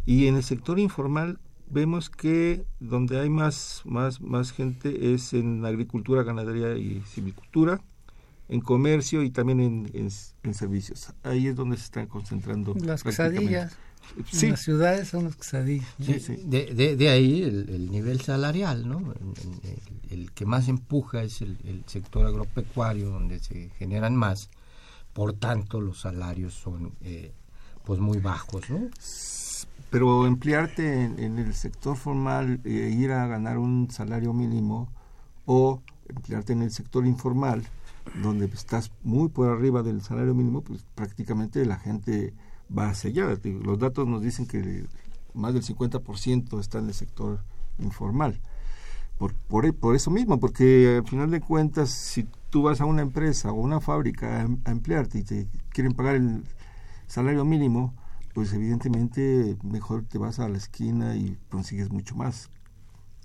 Y 0.07 0.29
en 0.29 0.37
el 0.37 0.45
sector 0.45 0.79
informal 0.79 1.39
vemos 1.69 2.11
que 2.11 2.65
donde 2.79 3.21
hay 3.21 3.29
más, 3.29 3.83
más, 3.85 4.21
más 4.21 4.53
gente 4.53 5.13
es 5.13 5.33
en 5.33 5.65
agricultura, 5.65 6.23
ganadería 6.23 6.77
y 6.77 7.03
silvicultura, 7.03 7.81
en 8.49 8.61
comercio 8.61 9.23
y 9.23 9.31
también 9.31 9.61
en, 9.61 10.11
en, 10.43 10.55
servicios. 10.55 11.13
Ahí 11.23 11.47
es 11.47 11.55
donde 11.55 11.77
se 11.77 11.85
están 11.85 12.07
concentrando. 12.07 12.75
Las 12.75 13.05
quesadillas. 13.05 13.77
Sí. 14.31 14.51
las 14.51 14.61
ciudades 14.61 15.09
son 15.09 15.25
las 15.25 15.37
quesadillas. 15.37 15.95
De, 15.99 16.97
de, 16.97 17.09
ahí 17.09 17.43
el, 17.43 17.91
nivel 17.91 18.21
salarial, 18.21 18.89
¿no? 18.89 19.15
El, 20.11 20.33
que 20.33 20.47
más 20.47 20.69
empuja 20.69 21.23
es 21.23 21.43
el, 21.43 21.59
el, 21.65 21.85
sector 21.87 22.27
agropecuario, 22.27 23.11
donde 23.11 23.39
se 23.39 23.71
generan 23.79 24.17
más. 24.17 24.51
Por 25.13 25.35
tanto, 25.35 25.81
los 25.81 26.01
salarios 26.01 26.55
son 26.55 26.93
eh, 27.03 27.33
pues 27.85 28.01
muy 28.01 28.19
bajos, 28.19 28.69
¿no? 28.69 28.91
pero 29.91 30.27
emplearte 30.27 31.05
en, 31.05 31.39
el 31.39 31.53
sector 31.55 31.97
formal 31.97 32.61
e 32.65 32.71
ir 32.71 33.11
a 33.11 33.27
ganar 33.27 33.59
un 33.59 33.91
salario 33.91 34.33
mínimo 34.33 34.89
o 35.47 35.83
emplearte 36.09 36.53
en 36.53 36.63
el 36.63 36.71
sector 36.71 37.07
informal 37.07 37.67
donde 38.23 38.47
estás 38.47 38.93
muy 39.03 39.29
por 39.29 39.49
arriba 39.49 39.83
del 39.83 40.01
salario 40.01 40.35
mínimo 40.35 40.63
pues 40.63 40.85
prácticamente 40.95 41.67
la 41.67 41.77
gente 41.77 42.33
va 42.77 42.91
hacia 42.91 43.11
allá 43.11 43.39
los 43.45 43.79
datos 43.79 44.07
nos 44.07 44.23
dicen 44.23 44.47
que 44.47 44.85
más 45.35 45.55
del 45.55 45.63
50% 45.63 46.61
está 46.61 46.79
en 46.79 46.89
el 46.89 46.95
sector 46.95 47.41
informal. 47.79 48.41
Por, 49.19 49.35
por, 49.35 49.75
por, 49.75 49.95
eso 49.95 50.11
mismo 50.11 50.41
porque 50.41 50.97
al 50.99 51.07
final 51.09 51.31
de 51.31 51.41
cuentas 51.41 51.91
si 51.91 52.27
tú 52.49 52.63
vas 52.63 52.81
a 52.81 52.87
una 52.87 53.03
empresa 53.03 53.53
o 53.53 53.55
una 53.55 53.81
fábrica 53.81 54.49
a 54.65 54.71
emplearte 54.71 55.19
y 55.19 55.23
te 55.23 55.47
quieren 55.69 55.93
pagar 55.93 56.15
el 56.17 56.43
salario 57.07 57.45
mínimo 57.45 57.95
pues 58.33 58.53
evidentemente 58.53 59.57
mejor 59.63 60.05
te 60.05 60.19
vas 60.19 60.39
a 60.39 60.49
la 60.49 60.57
esquina 60.57 61.17
y 61.17 61.37
consigues 61.49 61.91
mucho 61.91 62.15
más. 62.15 62.49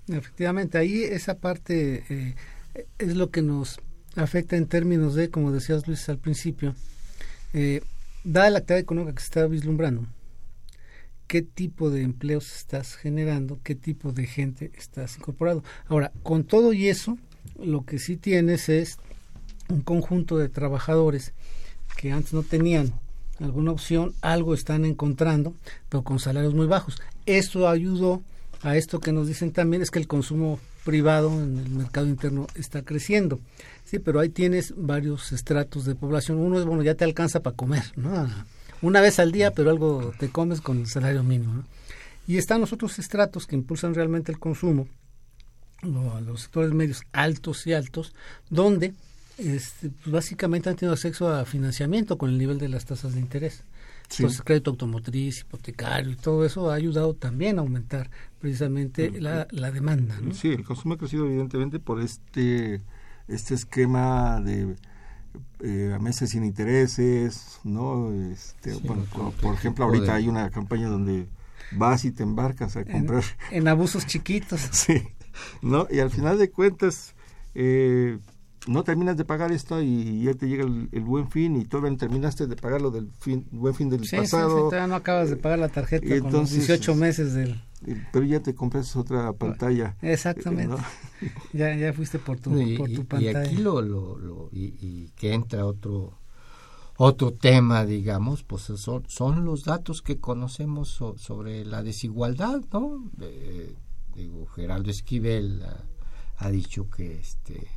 Efectivamente, 0.08 0.78
ahí 0.78 1.02
esa 1.02 1.38
parte 1.38 2.04
eh, 2.08 2.34
es 2.98 3.16
lo 3.16 3.30
que 3.30 3.42
nos 3.42 3.80
afecta 4.14 4.56
en 4.56 4.66
términos 4.66 5.14
de, 5.14 5.30
como 5.30 5.52
decías 5.52 5.86
Luis 5.86 6.08
al 6.08 6.18
principio, 6.18 6.74
eh, 7.52 7.82
dada 8.26 8.50
la 8.50 8.58
actividad 8.58 8.80
económica 8.80 9.14
que 9.14 9.20
se 9.20 9.26
está 9.26 9.46
vislumbrando, 9.46 10.06
qué 11.28 11.42
tipo 11.42 11.90
de 11.90 12.02
empleos 12.02 12.54
estás 12.56 12.96
generando, 12.96 13.60
qué 13.62 13.74
tipo 13.74 14.12
de 14.12 14.26
gente 14.26 14.72
estás 14.76 15.16
incorporando. 15.16 15.62
Ahora, 15.86 16.12
con 16.22 16.44
todo 16.44 16.72
y 16.72 16.88
eso, 16.88 17.16
lo 17.62 17.84
que 17.84 17.98
sí 17.98 18.16
tienes 18.16 18.68
es 18.68 18.98
un 19.68 19.80
conjunto 19.80 20.38
de 20.38 20.48
trabajadores 20.48 21.34
que 21.96 22.12
antes 22.12 22.32
no 22.32 22.42
tenían 22.42 22.92
alguna 23.38 23.70
opción, 23.70 24.12
algo 24.22 24.54
están 24.54 24.84
encontrando, 24.84 25.54
pero 25.88 26.02
con 26.02 26.18
salarios 26.18 26.54
muy 26.54 26.66
bajos. 26.66 27.00
Esto 27.26 27.68
ayudó 27.68 28.22
a 28.62 28.76
esto 28.76 28.98
que 28.98 29.12
nos 29.12 29.28
dicen 29.28 29.52
también, 29.52 29.82
es 29.82 29.90
que 29.90 29.98
el 29.98 30.08
consumo 30.08 30.58
privado 30.86 31.32
en 31.42 31.58
el 31.58 31.68
mercado 31.70 32.06
interno 32.06 32.46
está 32.54 32.82
creciendo. 32.82 33.40
Sí, 33.84 33.98
pero 33.98 34.20
ahí 34.20 34.28
tienes 34.28 34.72
varios 34.76 35.32
estratos 35.32 35.84
de 35.84 35.96
población. 35.96 36.38
Uno 36.38 36.60
es, 36.60 36.64
bueno, 36.64 36.84
ya 36.84 36.94
te 36.94 37.04
alcanza 37.04 37.40
para 37.40 37.56
comer, 37.56 37.82
¿no? 37.96 38.28
Una 38.82 39.00
vez 39.00 39.18
al 39.18 39.32
día, 39.32 39.50
pero 39.50 39.70
algo 39.70 40.14
te 40.18 40.30
comes 40.30 40.60
con 40.60 40.78
el 40.78 40.86
salario 40.86 41.24
mínimo, 41.24 41.64
Y 42.28 42.38
están 42.38 42.60
los 42.60 42.72
otros 42.72 42.98
estratos 43.00 43.46
que 43.46 43.56
impulsan 43.56 43.94
realmente 43.94 44.30
el 44.30 44.38
consumo, 44.38 44.86
los 45.82 46.42
sectores 46.42 46.72
medios 46.72 47.02
altos 47.12 47.66
y 47.66 47.72
altos, 47.72 48.14
donde 48.48 48.94
este, 49.38 49.90
pues, 49.90 50.12
básicamente 50.12 50.70
han 50.70 50.76
tenido 50.76 50.94
acceso 50.94 51.28
a 51.28 51.44
financiamiento 51.44 52.16
con 52.16 52.30
el 52.30 52.38
nivel 52.38 52.58
de 52.58 52.68
las 52.68 52.84
tasas 52.84 53.14
de 53.14 53.20
interés. 53.20 53.64
Entonces, 54.10 54.42
crédito 54.42 54.70
automotriz, 54.70 55.40
hipotecario 55.40 56.12
y 56.12 56.16
todo 56.16 56.44
eso 56.44 56.70
ha 56.70 56.74
ayudado 56.74 57.14
también 57.14 57.58
a 57.58 57.62
aumentar 57.62 58.10
precisamente 58.38 59.20
la, 59.20 59.46
la, 59.50 59.70
demanda. 59.70 60.18
¿no? 60.20 60.32
Sí, 60.32 60.48
el 60.48 60.64
consumo 60.64 60.94
ha 60.94 60.98
crecido 60.98 61.26
evidentemente 61.26 61.78
por 61.80 62.00
este, 62.00 62.82
este 63.28 63.54
esquema 63.54 64.40
de 64.40 64.76
eh, 65.60 65.92
a 65.94 65.98
meses 65.98 66.30
sin 66.30 66.44
intereses, 66.44 67.60
¿no? 67.64 68.12
Este, 68.30 68.74
bueno, 68.74 69.04
por, 69.40 69.54
ejemplo, 69.54 69.86
ahorita 69.86 70.14
hay 70.14 70.28
una 70.28 70.50
campaña 70.50 70.88
donde 70.88 71.26
vas 71.72 72.04
y 72.04 72.12
te 72.12 72.22
embarcas 72.22 72.76
a 72.76 72.84
comprar. 72.84 73.24
En, 73.50 73.66
abusos 73.66 74.06
chiquitos. 74.06 74.60
sí, 74.72 75.02
¿no? 75.62 75.86
Y 75.90 76.00
al 76.00 76.10
final 76.10 76.38
de 76.38 76.50
cuentas, 76.50 77.14
eh, 77.54 78.18
no 78.66 78.84
terminas 78.84 79.16
de 79.16 79.24
pagar 79.24 79.52
esto 79.52 79.80
y 79.82 80.22
ya 80.22 80.34
te 80.34 80.46
llega 80.46 80.64
el, 80.64 81.00
buen 81.04 81.30
fin 81.30 81.56
y 81.56 81.64
todavía 81.64 81.90
no 81.90 81.96
terminaste 81.96 82.46
de 82.46 82.56
pagar 82.56 82.82
lo 82.82 82.90
del 82.90 83.10
fin, 83.18 83.46
buen 83.50 83.74
fin 83.74 83.88
del 83.88 84.00
pasado. 84.00 84.48
Sí, 84.48 84.54
todavía 84.56 84.86
no 84.86 84.96
acabas 84.96 85.30
de 85.30 85.36
pagar 85.36 85.58
la 85.58 85.68
tarjeta 85.68 86.20
con 86.20 86.32
los 86.32 86.50
18 86.50 86.94
meses 86.94 87.34
del... 87.34 87.60
Pero 88.12 88.24
ya 88.24 88.40
te 88.40 88.54
compras 88.54 88.96
otra 88.96 89.32
pantalla. 89.32 89.96
Exactamente. 90.02 90.76
ya, 91.52 91.76
ya 91.76 91.92
fuiste 91.92 92.18
por 92.18 92.38
tu, 92.38 92.50
por 92.76 92.90
tu 92.90 93.04
pantalla. 93.04 93.44
Y 93.44 93.46
aquí 93.46 93.56
lo, 93.56 93.80
lo, 93.82 94.18
lo 94.18 94.48
y, 94.52 95.10
que 95.16 95.32
entra 95.32 95.64
otro 95.66 96.18
otro 96.98 97.34
tema, 97.34 97.84
digamos, 97.84 98.42
pues 98.42 98.62
son, 98.62 99.04
son 99.06 99.44
los 99.44 99.64
datos 99.64 100.00
que 100.00 100.18
conocemos 100.18 100.88
sobre 100.88 101.64
la 101.66 101.82
desigualdad, 101.82 102.62
¿no? 102.72 103.10
digo, 104.14 104.46
Geraldo 104.46 104.90
Esquivel 104.90 105.62
ha, 106.38 106.50
dicho 106.50 106.88
que 106.88 107.18
este, 107.18 107.68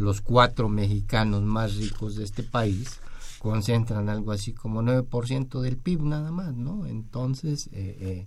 los 0.00 0.20
cuatro 0.20 0.68
mexicanos 0.68 1.42
más 1.42 1.76
ricos 1.76 2.16
de 2.16 2.24
este 2.24 2.42
país 2.42 3.00
concentran 3.38 4.08
algo 4.08 4.32
así 4.32 4.52
como 4.52 4.82
9% 4.82 5.60
del 5.60 5.76
PIB 5.76 6.02
nada 6.02 6.30
más, 6.30 6.54
¿no? 6.54 6.86
Entonces, 6.86 7.68
eh, 7.72 8.26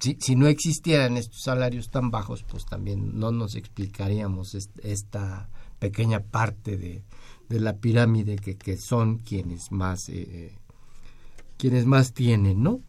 eh, 0.00 0.16
si, 0.18 0.34
no 0.34 0.48
existieran 0.48 1.16
estos 1.16 1.42
salarios 1.42 1.90
tan 1.90 2.10
bajos, 2.10 2.42
pues 2.42 2.66
también 2.66 3.18
no 3.18 3.30
nos 3.30 3.54
explicaríamos 3.54 4.54
esta 4.82 5.48
pequeña 5.78 6.20
parte 6.20 6.76
de, 6.76 7.04
de 7.48 7.60
la 7.60 7.76
pirámide 7.76 8.36
que, 8.36 8.56
que 8.56 8.76
son 8.76 9.18
quienes 9.18 9.70
más 9.70 10.08
eh, 10.08 10.58
quienes 11.56 11.86
más 11.86 12.12
tienen, 12.12 12.62
¿no? 12.62 12.80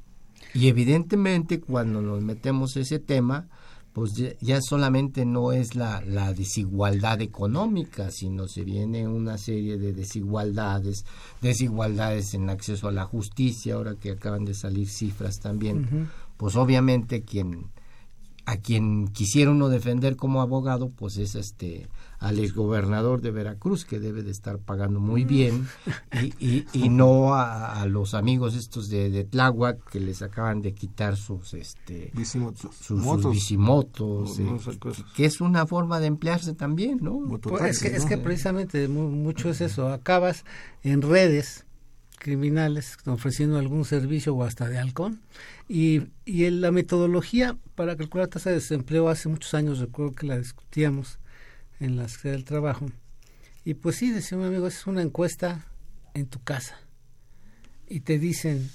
Y 0.54 0.68
evidentemente 0.68 1.60
cuando 1.60 2.02
nos 2.02 2.22
metemos 2.22 2.76
ese 2.78 3.00
tema, 3.00 3.48
pues 3.96 4.12
ya, 4.42 4.60
solamente 4.62 5.24
no 5.24 5.54
es 5.54 5.74
la, 5.74 6.02
la, 6.02 6.34
desigualdad 6.34 7.22
económica, 7.22 8.12
sino 8.12 8.46
se 8.50 8.66
viene 8.66 9.08
una 9.08 9.38
serie 9.38 9.78
de 9.78 9.94
desigualdades, 9.94 11.06
desigualdades 11.42 12.34
en 12.34 12.50
acceso 12.50 12.90
a 12.90 12.92
la 12.92 13.06
justicia, 13.06 13.76
ahora 13.76 13.96
que 13.96 14.12
acaban 14.12 14.44
de 14.44 14.54
salir 14.54 14.90
cifras 14.90 15.40
también, 15.40 16.10
pues 16.36 16.58
obviamente 16.58 17.24
quien 17.24 17.68
a 18.46 18.58
quien 18.58 19.08
quisiera 19.08 19.52
uno 19.52 19.70
defender 19.70 20.18
como 20.18 20.42
abogado, 20.42 20.90
pues 20.90 21.16
es 21.16 21.36
este 21.36 21.88
al 22.20 22.40
exgobernador 22.40 23.22
de 23.22 23.32
Veracruz, 23.32 23.86
que 23.86 24.00
debe 24.00 24.24
de 24.24 24.32
estar 24.32 24.60
pagando 24.60 25.00
muy 25.00 25.26
mm. 25.26 25.28
bien, 25.28 25.68
y, 26.40 26.66
y, 26.74 26.90
no 26.90 27.36
a, 27.36 27.86
los 27.88 28.14
amigos 28.14 28.56
estos 28.56 28.90
de, 28.90 29.10
de, 29.10 29.24
Tláhuac, 29.24 29.90
que 29.90 30.00
les 30.00 30.22
acaban 30.22 30.62
de 30.62 30.74
quitar 30.74 31.18
sus 31.18 31.54
este 31.54 32.12
sus, 32.82 33.30
bicimotos, 33.32 34.40
eh, 34.40 34.58
que 35.16 35.26
es 35.26 35.42
una 35.42 35.68
forma 35.68 36.00
de 36.00 36.08
emplearse 36.08 36.54
también, 36.54 37.00
¿no? 37.02 37.20
Pues 37.42 37.64
es, 37.64 37.80
que, 37.80 37.96
es 37.96 38.06
que 38.06 38.18
precisamente 38.18 38.88
mucho 38.88 39.50
es 39.50 39.62
eso, 39.62 39.90
acabas 39.90 40.46
en 40.84 41.02
redes 41.02 41.66
criminales 42.18 42.98
ofreciendo 43.06 43.60
algún 43.60 43.86
servicio 43.86 44.34
o 44.34 44.44
hasta 44.44 44.68
de 44.68 44.80
halcón. 44.80 45.22
Y, 45.68 46.08
y 46.26 46.50
la 46.50 46.72
metodología 46.72 47.56
para 47.76 47.96
calcular 47.96 48.28
tasa 48.28 48.50
de 48.50 48.56
desempleo 48.56 49.10
hace 49.10 49.30
muchos 49.30 49.54
años, 49.54 49.80
recuerdo 49.80 50.14
que 50.14 50.26
la 50.26 50.38
discutíamos 50.38 51.20
en 51.80 51.98
la 51.98 52.08
Secretaría 52.08 52.38
del 52.38 52.46
Trabajo. 52.46 52.88
Y 53.64 53.74
pues 53.76 53.98
sí, 53.98 54.12
decía 54.12 54.38
un 54.38 54.46
amigo, 54.46 54.68
es 54.68 54.86
una 54.88 55.02
encuesta 55.02 55.66
en 56.14 56.28
tu 56.28 56.42
casa. 56.44 56.78
Y 57.88 58.02
te 58.02 58.20
dicen, 58.20 58.70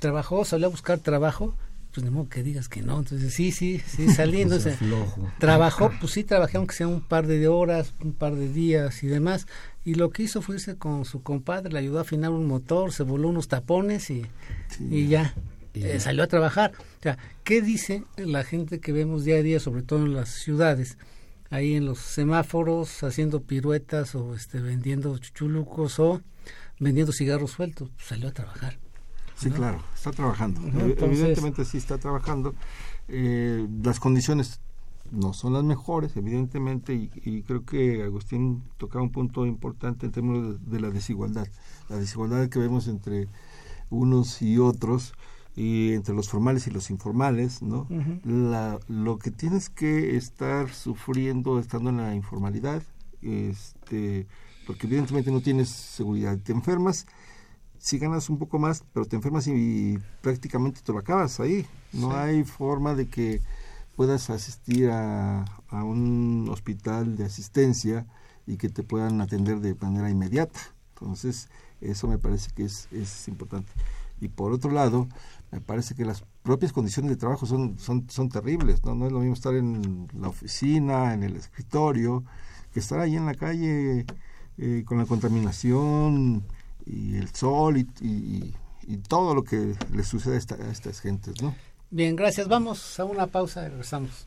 ¿trabajó? 0.00 0.44
¿Salió 0.44 0.66
a 0.66 0.70
buscar 0.70 0.98
trabajo? 0.98 1.56
Pues 1.92 2.04
de 2.04 2.10
modo 2.10 2.28
que 2.28 2.42
digas 2.42 2.68
que 2.68 2.82
no. 2.82 2.98
Entonces, 2.98 3.32
sí, 3.32 3.52
sí, 3.52 3.80
sí, 3.86 4.08
saliendo. 4.14 4.58
trabajó, 5.38 5.92
pues 6.00 6.12
sí, 6.12 6.24
trabajé 6.24 6.56
aunque 6.58 6.74
sea 6.74 6.88
un 6.88 7.00
par 7.00 7.26
de 7.26 7.46
horas, 7.48 7.94
un 8.02 8.12
par 8.12 8.34
de 8.34 8.48
días 8.48 9.02
y 9.02 9.06
demás 9.06 9.46
y 9.84 9.94
lo 9.94 10.10
que 10.10 10.22
hizo 10.22 10.40
fue 10.40 10.56
irse 10.56 10.76
con 10.76 11.04
su 11.04 11.22
compadre, 11.22 11.72
le 11.72 11.78
ayudó 11.78 11.98
a 11.98 12.02
afinar 12.02 12.30
un 12.30 12.46
motor, 12.46 12.92
se 12.92 13.02
voló 13.02 13.28
unos 13.28 13.48
tapones 13.48 14.08
y, 14.08 14.24
y 14.80 15.08
ya, 15.08 15.34
eh, 15.74 16.00
salió 16.00 16.22
a 16.22 16.26
trabajar. 16.26 16.72
O 16.78 17.02
sea, 17.02 17.18
¿qué 17.44 17.60
dice 17.60 18.02
la 18.16 18.44
gente 18.44 18.80
que 18.80 18.92
vemos 18.92 19.24
día 19.24 19.36
a 19.36 19.42
día, 19.42 19.60
sobre 19.60 19.82
todo 19.82 20.06
en 20.06 20.14
las 20.14 20.30
ciudades, 20.30 20.96
ahí 21.50 21.74
en 21.74 21.86
los 21.86 21.98
semáforos, 21.98 23.02
haciendo 23.02 23.42
piruetas 23.42 24.14
o 24.14 24.34
este, 24.34 24.60
vendiendo 24.60 25.16
chuchulucos 25.18 25.98
o 25.98 26.20
vendiendo 26.78 27.12
cigarros 27.12 27.52
sueltos? 27.52 27.90
Pues, 27.90 28.06
salió 28.06 28.28
a 28.28 28.32
trabajar. 28.32 28.78
Sí, 29.36 29.50
claro, 29.50 29.82
está 29.94 30.12
trabajando. 30.12 30.60
Evidentemente 30.78 31.64
sí 31.64 31.78
está 31.78 31.98
trabajando. 31.98 32.54
Eh, 33.08 33.66
las 33.82 34.00
condiciones 34.00 34.60
no 35.10 35.32
son 35.32 35.52
las 35.52 35.64
mejores, 35.64 36.16
evidentemente, 36.16 36.94
y, 36.94 37.42
creo 37.42 37.64
que 37.64 38.02
Agustín 38.02 38.62
tocaba 38.78 39.02
un 39.02 39.12
punto 39.12 39.46
importante 39.46 40.06
en 40.06 40.12
términos 40.12 40.58
de, 40.70 40.80
la 40.80 40.90
desigualdad, 40.90 41.46
la 41.88 41.96
desigualdad 41.96 42.48
que 42.48 42.58
vemos 42.58 42.88
entre 42.88 43.28
unos 43.90 44.42
y 44.42 44.58
otros, 44.58 45.12
y 45.56 45.92
entre 45.92 46.14
los 46.14 46.28
formales 46.28 46.66
y 46.66 46.70
los 46.70 46.90
informales, 46.90 47.62
¿no? 47.62 47.86
la, 48.24 48.78
lo 48.88 49.18
que 49.18 49.30
tienes 49.30 49.68
que 49.68 50.16
estar 50.16 50.70
sufriendo 50.70 51.60
estando 51.60 51.90
en 51.90 51.98
la 51.98 52.14
informalidad, 52.14 52.82
este, 53.22 54.26
porque 54.66 54.86
evidentemente 54.86 55.30
no 55.30 55.40
tienes 55.40 55.68
seguridad, 55.68 56.36
te 56.38 56.52
enfermas, 56.52 57.06
si 57.78 57.98
ganas 57.98 58.30
un 58.30 58.38
poco 58.38 58.58
más, 58.58 58.82
pero 58.92 59.06
te 59.06 59.14
enfermas 59.14 59.46
y, 59.46 59.98
prácticamente 60.22 60.80
te 60.82 60.92
lo 60.92 60.98
acabas 60.98 61.38
ahí, 61.38 61.66
no 61.92 62.16
hay 62.16 62.42
forma 62.42 62.94
de 62.94 63.08
que 63.08 63.40
puedas 63.94 64.30
asistir 64.30 64.90
a, 64.90 65.44
un 65.70 66.48
hospital 66.50 67.16
de 67.16 67.24
asistencia 67.24 68.06
y 68.46 68.56
que 68.56 68.68
te 68.68 68.82
puedan 68.82 69.20
atender 69.20 69.60
de 69.60 69.74
manera 69.74 70.08
inmediata. 70.08 70.60
Entonces, 70.94 71.48
eso 71.80 72.06
me 72.06 72.16
parece 72.16 72.50
que 72.54 72.64
es, 72.64 72.88
es 72.92 73.28
importante. 73.28 73.70
Y 74.20 74.28
por 74.28 74.52
otro 74.52 74.70
lado, 74.70 75.08
me 75.54 75.60
parece 75.60 75.94
que 75.94 76.04
las 76.04 76.24
propias 76.42 76.72
condiciones 76.72 77.12
de 77.12 77.16
trabajo 77.16 77.46
son, 77.46 77.78
son, 77.78 78.10
son 78.10 78.28
terribles, 78.28 78.84
¿no? 78.84 78.96
No 78.96 79.06
es 79.06 79.12
lo 79.12 79.20
mismo 79.20 79.34
estar 79.34 79.54
en 79.54 80.08
la 80.18 80.28
oficina, 80.28 81.14
en 81.14 81.22
el 81.22 81.36
escritorio, 81.36 82.24
que 82.72 82.80
estar 82.80 82.98
ahí 82.98 83.14
en 83.14 83.24
la 83.24 83.34
calle 83.34 84.04
eh, 84.58 84.82
con 84.84 84.98
la 84.98 85.06
contaminación 85.06 86.44
y 86.84 87.14
el 87.14 87.28
sol 87.32 87.78
y, 87.78 87.86
y, 88.00 88.52
todo 89.08 89.34
lo 89.34 89.44
que 89.44 89.76
le 89.92 90.02
sucede 90.02 90.34
a, 90.34 90.38
esta, 90.38 90.56
a 90.56 90.70
estas 90.72 91.00
gentes, 91.00 91.40
¿no? 91.40 91.54
Bien, 91.90 92.16
gracias. 92.16 92.48
Vamos 92.48 92.98
a 92.98 93.04
una 93.04 93.28
pausa 93.28 93.64
y 93.64 93.68
regresamos. 93.68 94.26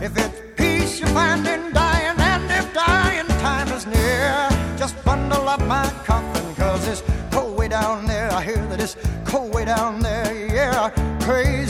If 0.00 0.16
it's 0.16 0.40
peace 0.56 1.00
you 1.00 1.06
find 1.08 1.44
in 1.46 1.72
dying, 1.72 2.20
and 2.20 2.44
if 2.50 2.72
dying 2.72 3.26
time 3.40 3.68
is 3.68 3.84
near, 3.84 4.48
just 4.78 4.94
bundle 5.04 5.48
up 5.48 5.60
my 5.62 5.90
coffin, 6.04 6.54
cause 6.54 6.86
it's 6.86 7.02
cold 7.32 7.58
way 7.58 7.66
down 7.66 8.06
there. 8.06 8.30
I 8.32 8.44
hear 8.44 8.64
that 8.68 8.80
it's 8.80 8.96
cold 9.24 9.52
way 9.52 9.64
down 9.64 9.98
there, 9.98 10.46
yeah, 10.46 10.90
crazy. 11.20 11.67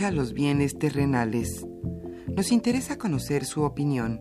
Los 0.00 0.34
bienes 0.34 0.78
terrenales. 0.78 1.66
Nos 2.28 2.52
interesa 2.52 2.98
conocer 2.98 3.46
su 3.46 3.62
opinión. 3.62 4.20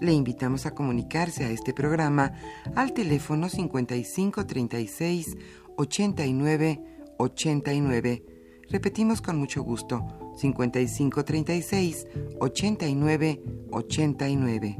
Le 0.00 0.12
invitamos 0.12 0.66
a 0.66 0.74
comunicarse 0.74 1.44
a 1.44 1.50
este 1.50 1.72
programa 1.72 2.32
al 2.74 2.92
teléfono 2.92 3.48
5536 3.48 5.36
89 5.76 6.82
89. 7.18 8.24
Repetimos 8.70 9.22
con 9.22 9.38
mucho 9.38 9.62
gusto, 9.62 10.04
5536 10.36 12.06
89 12.40 13.42
89. 13.70 14.76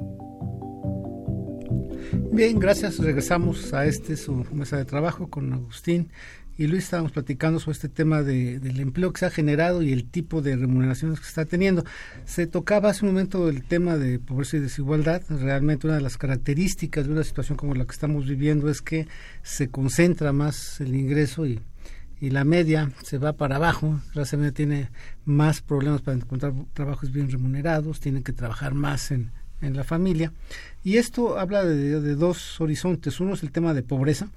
Bien, 2.33 2.59
gracias. 2.59 2.99
Regresamos 2.99 3.73
a 3.73 3.87
este 3.87 4.17
su 4.17 4.35
mesa 4.53 4.79
de 4.79 4.85
trabajo 4.85 5.31
con 5.31 5.53
Agustín 5.53 6.11
y 6.57 6.67
Luis. 6.67 6.85
Estábamos 6.85 7.13
platicando 7.13 7.61
sobre 7.61 7.73
este 7.73 7.89
tema 7.89 8.23
de, 8.23 8.59
del 8.59 8.81
empleo 8.81 9.13
que 9.13 9.21
se 9.21 9.27
ha 9.27 9.31
generado 9.31 9.83
y 9.83 9.93
el 9.93 10.05
tipo 10.05 10.43
de 10.43 10.57
remuneraciones 10.57 11.21
que 11.21 11.27
está 11.27 11.45
teniendo. 11.45 11.85
Se 12.25 12.47
tocaba 12.47 12.91
hace 12.91 13.05
un 13.05 13.13
momento 13.13 13.49
el 13.49 13.65
tema 13.65 13.97
de 13.97 14.19
pobreza 14.19 14.57
y 14.57 14.61
desigualdad. 14.61 15.23
Realmente 15.29 15.87
una 15.87 15.97
de 15.97 16.03
las 16.03 16.17
características 16.17 17.07
de 17.07 17.13
una 17.13 17.25
situación 17.25 17.57
como 17.57 17.75
la 17.75 17.85
que 17.85 17.93
estamos 17.93 18.27
viviendo 18.27 18.69
es 18.69 18.81
que 18.81 19.07
se 19.43 19.69
concentra 19.69 20.33
más 20.33 20.81
el 20.81 20.95
ingreso 20.95 21.47
y 21.47 21.61
la 22.21 22.45
media 22.45 22.91
se 23.03 23.19
va 23.19 23.35
para 23.35 23.57
abajo, 23.57 24.01
media 24.15 24.53
tiene 24.53 24.89
más 25.25 25.61
problemas 25.61 26.01
para 26.01 26.17
encontrar 26.17 26.55
trabajos 26.73 27.13
bien 27.13 27.31
remunerados, 27.31 28.01
tienen 28.01 28.23
que 28.23 28.33
trabajar 28.33 28.73
más 28.73 29.11
en, 29.11 29.31
en 29.61 29.77
la 29.77 29.85
familia. 29.85 30.33
Y 30.83 30.97
esto 30.97 31.39
habla 31.39 31.65
de, 31.65 32.01
de, 32.01 32.15
dos 32.15 32.61
horizontes. 32.61 33.21
Uno 33.21 33.35
es 33.35 33.43
el 33.43 33.53
tema 33.53 33.75
de 33.75 33.83
pobreza, 33.83 34.29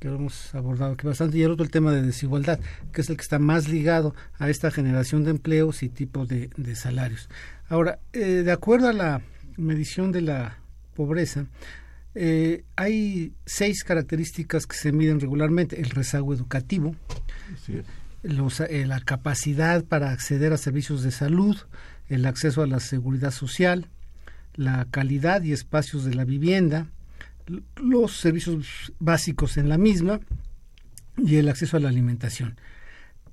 que 0.00 0.08
lo 0.08 0.16
hemos 0.16 0.54
abordado 0.54 0.94
aquí 0.94 1.06
bastante, 1.06 1.36
y 1.36 1.42
el 1.42 1.50
otro 1.50 1.64
el 1.64 1.70
tema 1.70 1.92
de 1.92 2.02
desigualdad, 2.02 2.58
que 2.92 3.02
es 3.02 3.10
el 3.10 3.16
que 3.16 3.22
está 3.22 3.38
más 3.38 3.68
ligado 3.68 4.14
a 4.38 4.48
esta 4.48 4.70
generación 4.70 5.24
de 5.24 5.30
empleos 5.30 5.82
y 5.82 5.90
tipo 5.90 6.24
de, 6.24 6.50
de 6.56 6.74
salarios. 6.74 7.28
Ahora, 7.68 7.98
eh, 8.14 8.42
de 8.42 8.50
acuerdo 8.50 8.88
a 8.88 8.94
la 8.94 9.20
medición 9.58 10.10
de 10.10 10.22
la 10.22 10.56
pobreza, 10.96 11.46
eh, 12.14 12.64
hay 12.76 13.34
seis 13.44 13.84
características 13.84 14.66
que 14.66 14.76
se 14.76 14.90
miden 14.90 15.20
regularmente. 15.20 15.80
El 15.80 15.90
rezago 15.90 16.32
educativo, 16.32 16.96
sí. 17.64 17.82
los, 18.22 18.60
eh, 18.60 18.86
la 18.86 19.00
capacidad 19.00 19.84
para 19.84 20.10
acceder 20.10 20.54
a 20.54 20.56
servicios 20.56 21.02
de 21.02 21.10
salud, 21.10 21.56
el 22.08 22.24
acceso 22.24 22.62
a 22.62 22.66
la 22.66 22.80
seguridad 22.80 23.32
social, 23.32 23.86
la 24.54 24.86
calidad 24.90 25.42
y 25.42 25.52
espacios 25.52 26.04
de 26.04 26.14
la 26.14 26.24
vivienda, 26.24 26.86
los 27.76 28.16
servicios 28.16 28.92
básicos 28.98 29.56
en 29.56 29.68
la 29.68 29.78
misma 29.78 30.20
y 31.16 31.36
el 31.36 31.48
acceso 31.48 31.76
a 31.76 31.80
la 31.80 31.88
alimentación. 31.88 32.56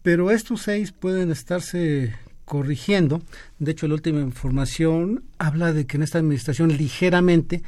Pero 0.01 0.31
estos 0.31 0.61
seis 0.61 0.91
pueden 0.91 1.31
estarse 1.31 2.13
corrigiendo. 2.45 3.21
De 3.59 3.71
hecho, 3.71 3.87
la 3.87 3.95
última 3.95 4.21
información 4.21 5.25
habla 5.37 5.73
de 5.73 5.85
que 5.85 5.97
en 5.97 6.03
esta 6.03 6.19
administración 6.19 6.69
ligeramente 6.69 7.63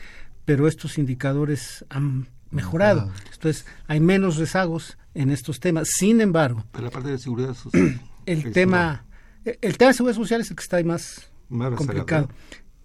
pero 0.50 0.68
estos 0.68 0.98
indicadores 0.98 1.86
han 1.90 2.28
mejorado. 2.50 3.12
Entonces, 3.32 3.68
hay 3.86 4.00
menos 4.00 4.38
rezagos 4.38 4.98
en 5.14 5.30
estos 5.30 5.60
temas. 5.60 5.90
Sin 5.92 6.22
embargo, 6.22 6.66
Pero 6.72 6.86
la 6.86 6.90
parte 6.90 7.10
de 7.10 7.20
seguridad 7.20 7.54
social, 7.54 8.02
el 8.26 8.52
tema, 8.52 9.06
no. 9.46 9.52
el 9.62 9.78
tema 9.78 9.90
de 9.90 9.94
seguridad 9.94 10.18
social 10.18 10.42
es 10.42 10.50
el 10.50 10.56
que 10.56 10.64
está 10.64 10.78
ahí 10.78 10.84
más, 10.84 11.30
más 11.50 11.74
complicado. 11.74 12.30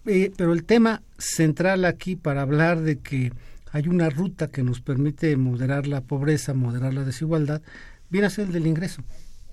Eh, 0.05 0.31
pero 0.37 0.53
el 0.53 0.65
tema 0.65 1.01
central 1.17 1.87
aquí 1.87 2.17
para 2.17 2.43
hablar 2.43 2.83
de 2.83 2.99
que 2.99 3.33
hay 3.75 3.89
una 3.89 4.09
ruta 4.09 4.53
que 4.53 4.63
nos 4.63 4.81
permite 4.81 5.37
moderar 5.37 5.89
la 5.89 6.01
pobreza, 6.01 6.55
moderar 6.55 6.95
la 6.95 7.03
desigualdad, 7.03 7.61
viene 8.09 8.29
a 8.29 8.31
ser 8.31 8.47
el 8.47 8.53
del 8.53 8.69
ingreso. 8.69 9.03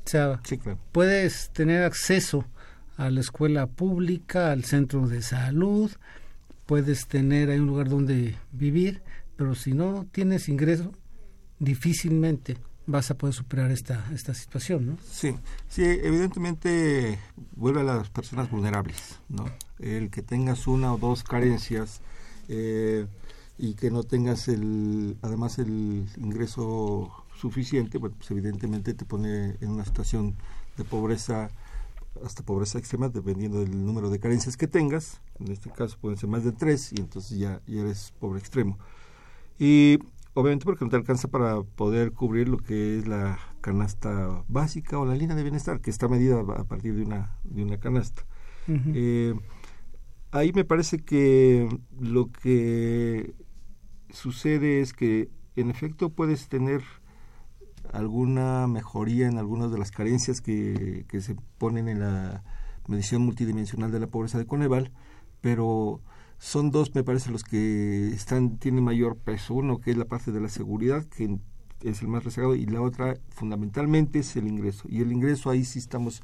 O 0.06 0.10
sea, 0.10 0.40
sí, 0.44 0.60
claro. 0.60 0.78
puedes 0.92 1.50
tener 1.54 1.82
acceso 1.82 2.46
a 2.98 3.10
la 3.10 3.20
escuela 3.20 3.66
pública, 3.66 4.52
al 4.52 4.64
centro 4.64 5.08
de 5.08 5.24
salud, 5.24 5.90
puedes 6.68 7.08
tener 7.08 7.50
hay 7.50 7.58
un 7.58 7.66
lugar 7.66 7.90
donde 7.90 8.36
vivir, 8.52 9.02
pero 9.38 9.56
si 9.56 9.74
no 9.74 10.06
tienes 10.12 10.50
ingreso, 10.50 10.92
difícilmente 11.58 12.58
vas 12.86 13.10
a 13.10 13.16
poder 13.18 13.34
superar 13.34 13.72
esta, 13.72 14.06
esta 14.14 14.36
situación, 14.36 14.86
¿no? 14.86 14.98
Sí, 15.12 15.36
sí, 15.68 15.82
evidentemente 15.84 17.18
vuelve 17.56 17.82
a 17.82 17.86
las 17.86 18.10
personas 18.12 18.52
vulnerables, 18.52 19.18
¿no? 19.30 19.46
El 19.80 20.12
que 20.12 20.22
tengas 20.22 20.68
una 20.68 20.94
o 20.94 21.00
dos 21.00 21.24
carencias 21.24 22.02
eh, 22.50 23.08
y 23.62 23.76
que 23.76 23.92
no 23.92 24.02
tengas 24.02 24.48
el, 24.48 25.18
además 25.22 25.60
el 25.60 26.08
ingreso 26.18 27.12
suficiente, 27.36 28.00
pues 28.00 28.14
evidentemente 28.32 28.96
te 28.96 29.06
pone 29.06 29.56
en 29.62 29.70
una 29.70 29.86
situación 29.86 30.36
de 30.78 30.84
pobreza 30.84 31.52
hasta 32.26 32.44
pobreza 32.44 32.80
extrema 32.80 33.10
dependiendo 33.10 33.60
del 33.60 33.86
número 33.86 34.10
de 34.10 34.20
carencias 34.20 34.58
que 34.58 34.68
tengas. 34.68 35.22
En 35.40 35.52
este 35.52 35.70
caso 35.70 35.96
pueden 36.02 36.18
ser 36.18 36.28
más 36.28 36.44
de 36.44 36.54
tres 36.54 36.92
y 36.92 37.02
entonces 37.02 37.38
ya, 37.38 37.62
ya 37.68 37.82
eres 37.82 38.14
pobre 38.20 38.40
extremo. 38.40 38.80
Y 39.60 40.00
obviamente 40.34 40.66
porque 40.66 40.84
no 40.84 40.90
te 40.90 40.98
alcanza 40.98 41.28
para 41.28 41.62
poder 41.62 42.14
cubrir 42.14 42.50
lo 42.50 42.58
que 42.58 42.98
es 42.98 43.08
la 43.08 43.38
canasta 43.62 44.44
básica 44.48 44.98
o 44.98 45.06
la 45.06 45.14
línea 45.14 45.36
de 45.36 45.44
bienestar, 45.44 45.82
que 45.82 45.92
está 45.92 46.08
medida 46.08 46.40
a 46.40 46.64
partir 46.64 46.96
de 46.96 47.04
una, 47.04 47.38
de 47.44 47.64
una 47.64 47.78
canasta. 47.78 48.24
Uh 48.68 48.72
-huh. 48.72 48.92
eh, 48.96 49.36
ahí 50.32 50.52
me 50.52 50.66
parece 50.66 50.98
que 50.98 51.70
lo 52.00 52.32
que 52.32 53.36
sucede 54.14 54.82
es 54.82 54.94
que 54.94 55.30
en 55.56 55.70
efecto 55.70 56.10
puedes 56.10 56.48
tener 56.48 56.82
alguna 57.92 58.68
mejoría 58.68 59.28
en 59.28 59.38
algunas 59.38 59.72
de 59.72 59.78
las 59.78 59.92
carencias 59.92 60.42
que, 60.42 61.06
que, 61.08 61.22
se 61.22 61.36
ponen 61.58 61.90
en 61.90 62.00
la 62.00 62.44
medición 62.88 63.24
multidimensional 63.24 63.92
de 63.92 64.00
la 64.00 64.08
pobreza 64.08 64.38
de 64.38 64.46
Coneval, 64.46 64.92
pero 65.42 66.02
son 66.42 66.72
dos, 66.72 66.96
me 66.96 67.04
parece, 67.04 67.30
los 67.30 67.44
que 67.44 68.08
están 68.10 68.58
tienen 68.58 68.84
mayor 68.84 69.16
peso. 69.16 69.54
Uno 69.54 69.80
que 69.80 69.92
es 69.92 69.98
la 69.98 70.06
parte 70.06 70.32
de 70.32 70.42
la 70.42 70.50
seguridad, 70.50 71.06
que 71.06 71.38
es 71.84 72.02
el 72.02 72.08
más 72.08 72.24
rezagado, 72.24 72.56
y 72.56 72.66
la 72.66 72.82
otra, 72.82 73.16
fundamentalmente, 73.30 74.20
es 74.20 74.36
el 74.36 74.48
ingreso. 74.48 74.88
Y 74.90 75.02
el 75.02 75.12
ingreso 75.12 75.52
ahí 75.52 75.64
sí 75.64 75.78
estamos, 75.78 76.24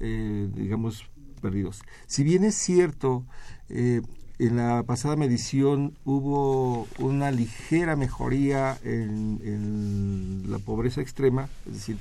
eh, 0.00 0.50
digamos, 0.54 1.10
perdidos. 1.40 1.80
Si 2.06 2.24
bien 2.24 2.44
es 2.44 2.56
cierto, 2.56 3.24
eh, 3.70 4.02
en 4.38 4.56
la 4.56 4.82
pasada 4.82 5.16
medición 5.16 5.96
hubo 6.04 6.88
una 6.98 7.30
ligera 7.30 7.96
mejoría 7.96 8.78
en, 8.82 9.40
en, 9.44 10.50
la 10.50 10.58
pobreza 10.58 11.00
extrema, 11.00 11.48
es 11.66 11.74
decir, 11.74 11.98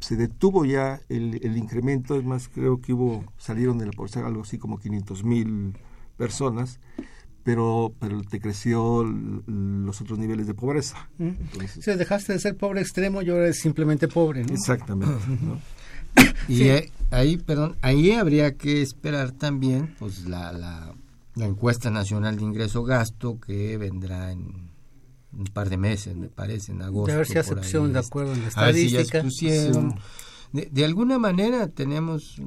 se 0.00 0.16
detuvo 0.16 0.64
ya 0.64 1.00
el, 1.08 1.40
el, 1.42 1.56
incremento, 1.56 2.16
es 2.16 2.24
más, 2.24 2.48
creo 2.48 2.80
que 2.80 2.92
hubo, 2.92 3.24
salieron 3.38 3.78
de 3.78 3.86
la 3.86 3.92
pobreza 3.92 4.24
algo 4.24 4.42
así 4.42 4.58
como 4.58 4.78
500 4.78 5.24
mil 5.24 5.74
personas, 6.16 6.78
pero, 7.42 7.92
pero 8.00 8.22
te 8.22 8.40
creció 8.40 9.04
los 9.04 10.00
otros 10.00 10.18
niveles 10.18 10.46
de 10.46 10.54
pobreza. 10.54 11.08
Mm. 11.18 11.28
Entonces, 11.28 11.76
o 11.78 11.82
sea, 11.82 11.96
dejaste 11.96 12.32
de 12.32 12.40
ser 12.40 12.56
pobre 12.56 12.80
extremo 12.80 13.22
y 13.22 13.30
ahora 13.30 13.44
eres 13.44 13.60
simplemente 13.60 14.08
pobre, 14.08 14.44
¿no? 14.44 14.52
Exactamente. 14.52 15.24
¿no? 15.42 15.60
Y 16.48 16.56
sí. 16.56 16.70
ahí, 17.10 17.36
perdón, 17.36 17.76
ahí 17.82 18.12
habría 18.12 18.56
que 18.56 18.82
esperar 18.82 19.32
también, 19.32 19.94
pues, 19.98 20.24
la, 20.26 20.52
la 20.52 20.94
la 21.36 21.44
encuesta 21.46 21.90
nacional 21.90 22.36
de 22.36 22.42
ingreso 22.42 22.82
gasto 22.82 23.38
que 23.38 23.76
vendrá 23.76 24.32
en 24.32 24.70
un 25.32 25.44
par 25.52 25.68
de 25.68 25.76
meses 25.76 26.16
me 26.16 26.28
parece 26.28 26.72
en 26.72 26.82
agosto 26.82 27.12
a 27.12 27.18
ver 27.18 27.26
si 27.26 27.34
de 27.34 27.98
acuerdo 27.98 28.32
en 28.32 28.42
la 28.42 28.48
estadística 28.48 29.20
si 29.20 29.24
pusieron. 29.24 29.92
Sí. 29.92 29.98
De, 30.52 30.68
de, 30.72 30.84
alguna 30.84 31.18
manera 31.18 31.68
tenemos 31.68 32.40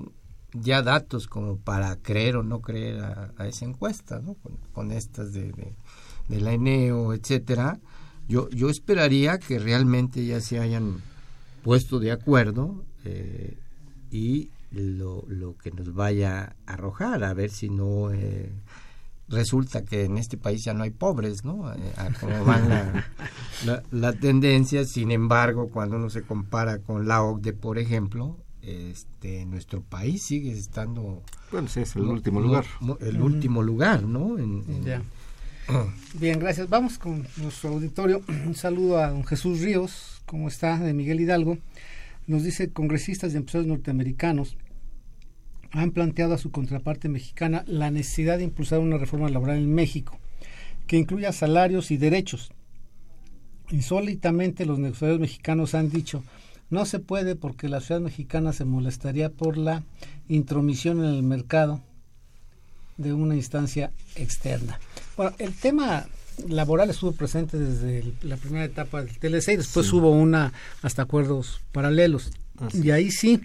ya 0.53 0.81
datos 0.81 1.27
como 1.27 1.57
para 1.57 1.95
creer 1.97 2.37
o 2.37 2.43
no 2.43 2.61
creer 2.61 3.01
a, 3.01 3.31
a 3.37 3.47
esa 3.47 3.65
encuesta 3.65 4.19
¿no? 4.19 4.33
con, 4.35 4.57
con 4.73 4.91
estas 4.91 5.33
de, 5.33 5.51
de, 5.51 5.75
de, 6.27 6.41
la 6.41 6.53
ENEO 6.53 7.13
etcétera 7.13 7.79
yo 8.27 8.49
yo 8.49 8.69
esperaría 8.69 9.37
que 9.37 9.59
realmente 9.59 10.25
ya 10.25 10.41
se 10.41 10.59
hayan 10.59 11.01
puesto 11.63 11.99
de 11.99 12.11
acuerdo 12.11 12.83
eh, 13.05 13.55
y 14.09 14.49
lo, 14.71 15.23
lo 15.27 15.57
que 15.57 15.71
nos 15.71 15.93
vaya 15.93 16.55
a 16.65 16.73
arrojar, 16.73 17.23
a 17.23 17.33
ver 17.33 17.49
si 17.49 17.69
no 17.69 18.11
eh, 18.11 18.51
resulta 19.27 19.83
que 19.83 20.05
en 20.05 20.17
este 20.17 20.37
país 20.37 20.63
ya 20.63 20.73
no 20.73 20.83
hay 20.83 20.91
pobres, 20.91 21.43
¿no? 21.43 21.71
Eh, 21.73 21.93
a 21.97 22.09
cómo 22.19 22.43
van 22.45 22.69
la, 22.69 23.05
la, 23.65 23.83
la, 23.91 24.13
tendencia, 24.13 24.85
sin 24.85 25.11
embargo, 25.11 25.69
cuando 25.69 25.97
uno 25.97 26.09
se 26.09 26.23
compara 26.23 26.79
con 26.79 27.07
la 27.07 27.23
OCDE, 27.23 27.53
por 27.53 27.79
ejemplo, 27.79 28.37
este 28.61 29.45
nuestro 29.45 29.81
país 29.81 30.23
sigue 30.23 30.51
estando... 30.51 31.23
Bueno, 31.51 31.67
sí, 31.67 31.81
es 31.81 31.95
el 31.95 32.05
no, 32.05 32.11
último 32.11 32.41
lugar. 32.41 32.65
No, 32.81 32.97
el 32.99 33.17
uh 33.17 33.19
-huh. 33.19 33.23
último 33.23 33.63
lugar, 33.63 34.03
¿no? 34.03 34.37
En, 34.37 34.63
en, 34.67 34.83
ya. 34.83 35.01
Bien, 36.19 36.39
gracias. 36.39 36.69
Vamos 36.69 36.97
con 36.97 37.25
nuestro 37.37 37.69
auditorio. 37.69 38.21
Un 38.45 38.55
saludo 38.55 38.99
a 38.99 39.09
don 39.09 39.23
Jesús 39.25 39.61
Ríos, 39.61 40.21
¿cómo 40.25 40.47
está? 40.47 40.77
De 40.77 40.93
Miguel 40.93 41.21
Hidalgo 41.21 41.57
nos 42.29 42.43
dice 42.43 42.71
congresistas 42.71 43.33
y 43.33 43.37
empresarios 43.37 43.67
norteamericanos 43.67 44.55
han 45.71 45.91
planteado 45.91 46.35
a 46.35 46.37
su 46.37 46.51
contraparte 46.51 47.09
mexicana 47.09 47.63
la 47.65 47.89
necesidad 47.89 48.37
de 48.37 48.43
impulsar 48.43 48.79
una 48.79 48.99
reforma 48.99 49.29
laboral 49.29 49.57
en 49.57 49.73
México 49.73 50.19
que 50.85 50.97
incluya 50.97 51.31
salarios 51.31 51.89
y 51.89 51.97
derechos. 51.97 52.51
Insólitamente 53.71 54.67
los 54.67 54.77
negociadores 54.77 55.19
mexicanos 55.19 55.73
han 55.73 55.89
dicho 55.89 56.23
no 56.69 56.85
se 56.85 56.99
puede 56.99 57.35
porque 57.35 57.67
la 57.67 57.81
ciudad 57.81 57.99
mexicana 57.99 58.53
se 58.53 58.63
molestaría 58.63 59.31
por 59.31 59.57
la 59.57 59.83
intromisión 60.27 60.99
en 60.99 61.09
el 61.09 61.23
mercado 61.23 61.81
de 62.97 63.11
una 63.13 63.35
instancia 63.35 63.91
externa. 64.15 64.79
Bueno, 65.17 65.33
el 65.39 65.55
tema 65.55 66.05
laboral 66.47 66.89
estuvo 66.89 67.11
presente 67.11 67.57
desde 67.57 68.13
la 68.21 68.37
primera 68.37 68.65
etapa 68.65 69.03
del 69.03 69.17
TLC 69.17 69.49
y 69.49 69.57
después 69.57 69.91
hubo 69.93 70.11
una 70.11 70.53
hasta 70.81 71.03
acuerdos 71.03 71.61
paralelos. 71.71 72.31
Y 72.73 72.91
ahí 72.91 73.11
sí, 73.11 73.41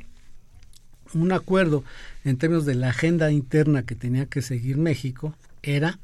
un 1.14 1.32
acuerdo 1.32 1.84
en 2.24 2.36
términos 2.36 2.66
de 2.66 2.74
la 2.74 2.90
agenda 2.90 3.30
interna 3.30 3.84
que 3.84 3.94
tenía 3.94 4.26
que 4.26 4.42
seguir 4.42 4.76
México 4.76 5.34
era 5.62 5.98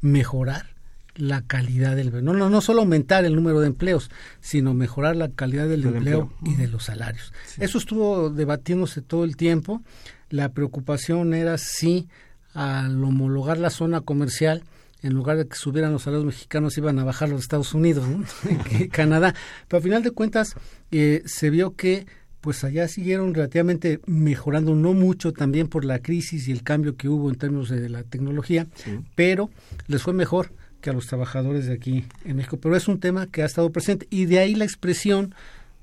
mejorar 0.00 0.76
la 1.14 1.42
calidad 1.42 1.96
del 1.96 2.12
no 2.22 2.34
no 2.34 2.50
no 2.50 2.60
solo 2.60 2.82
aumentar 2.82 3.24
el 3.24 3.34
número 3.34 3.60
de 3.60 3.68
empleos 3.68 4.10
sino 4.42 4.74
mejorar 4.74 5.16
la 5.16 5.30
calidad 5.30 5.66
del, 5.66 5.84
empleo, 5.84 6.30
y 6.44 6.54
de 6.54 6.68
los 6.68 6.84
salarios. 6.84 7.32
Eso 7.58 7.78
estuvo 7.78 8.28
debatiéndose 8.28 9.00
todo 9.00 9.24
el 9.24 9.36
tiempo. 9.36 9.82
La 10.28 10.50
preocupación 10.50 11.32
era 11.32 11.56
si 11.56 12.08
al 12.52 13.02
homologar 13.02 13.58
la 13.58 13.70
zona 13.70 14.00
comercial 14.00 14.62
en 15.06 15.14
lugar 15.14 15.36
de 15.36 15.46
que 15.46 15.56
subieran 15.56 15.92
los 15.92 16.02
salarios 16.02 16.26
mexicanos 16.26 16.76
iban 16.76 16.98
a 16.98 17.04
bajar 17.04 17.28
los 17.28 17.42
Estados 17.42 17.72
Unidos 17.74 18.04
Canadá. 18.90 19.34
Pero 19.68 19.78
al 19.78 19.82
final 19.82 20.02
de 20.02 20.10
cuentas 20.10 20.54
eh, 20.90 21.22
se 21.26 21.50
vio 21.50 21.74
que 21.74 22.06
pues 22.40 22.62
allá 22.62 22.86
siguieron 22.86 23.34
relativamente 23.34 24.00
mejorando, 24.06 24.74
no 24.74 24.92
mucho 24.92 25.32
también 25.32 25.66
por 25.66 25.84
la 25.84 25.98
crisis 26.00 26.46
y 26.46 26.52
el 26.52 26.62
cambio 26.62 26.96
que 26.96 27.08
hubo 27.08 27.28
en 27.28 27.36
términos 27.36 27.70
de 27.70 27.88
la 27.88 28.04
tecnología, 28.04 28.68
pero 29.16 29.50
les 29.88 30.02
fue 30.02 30.12
mejor 30.12 30.52
que 30.80 30.90
a 30.90 30.92
los 30.92 31.06
trabajadores 31.06 31.66
de 31.66 31.72
aquí 31.72 32.04
en 32.24 32.36
México. 32.36 32.58
Pero 32.58 32.76
es 32.76 32.86
un 32.86 33.00
tema 33.00 33.26
que 33.26 33.42
ha 33.42 33.46
estado 33.46 33.72
presente. 33.72 34.06
Y 34.10 34.26
de 34.26 34.38
ahí 34.38 34.54
la 34.54 34.64
expresión 34.64 35.34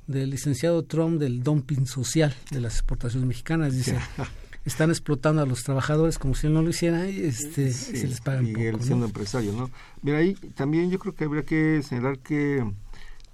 del 0.08 0.30
licenciado 0.30 0.84
Trump 0.84 1.20
del 1.20 1.44
dumping 1.44 1.86
social 1.86 2.34
de 2.52 2.62
las 2.62 2.76
exportaciones 2.76 3.28
mexicanas. 3.28 3.76
Dice, 3.76 3.98
están 4.66 4.90
explotando 4.90 5.42
a 5.42 5.46
los 5.46 5.64
trabajadores 5.64 6.20
como 6.20 6.36
si 6.36 6.48
él 6.48 6.54
no 6.54 6.62
lo 6.62 6.70
hiciera 6.70 7.10
y 7.10 7.24
este, 7.24 7.74
se 7.74 8.08
les 8.08 8.22
pagan 8.22 8.48
Y 8.48 8.54
él 8.54 8.82
siendo 8.82 9.06
empresario, 9.06 9.54
¿no? 9.54 9.70
Mira, 10.02 10.20
ahí 10.20 10.36
también 10.56 10.90
yo 10.90 11.00
creo 11.00 11.14
que 11.14 11.26
habría 11.26 11.44
que 11.44 11.82
señalar 11.84 12.20
que 12.20 12.64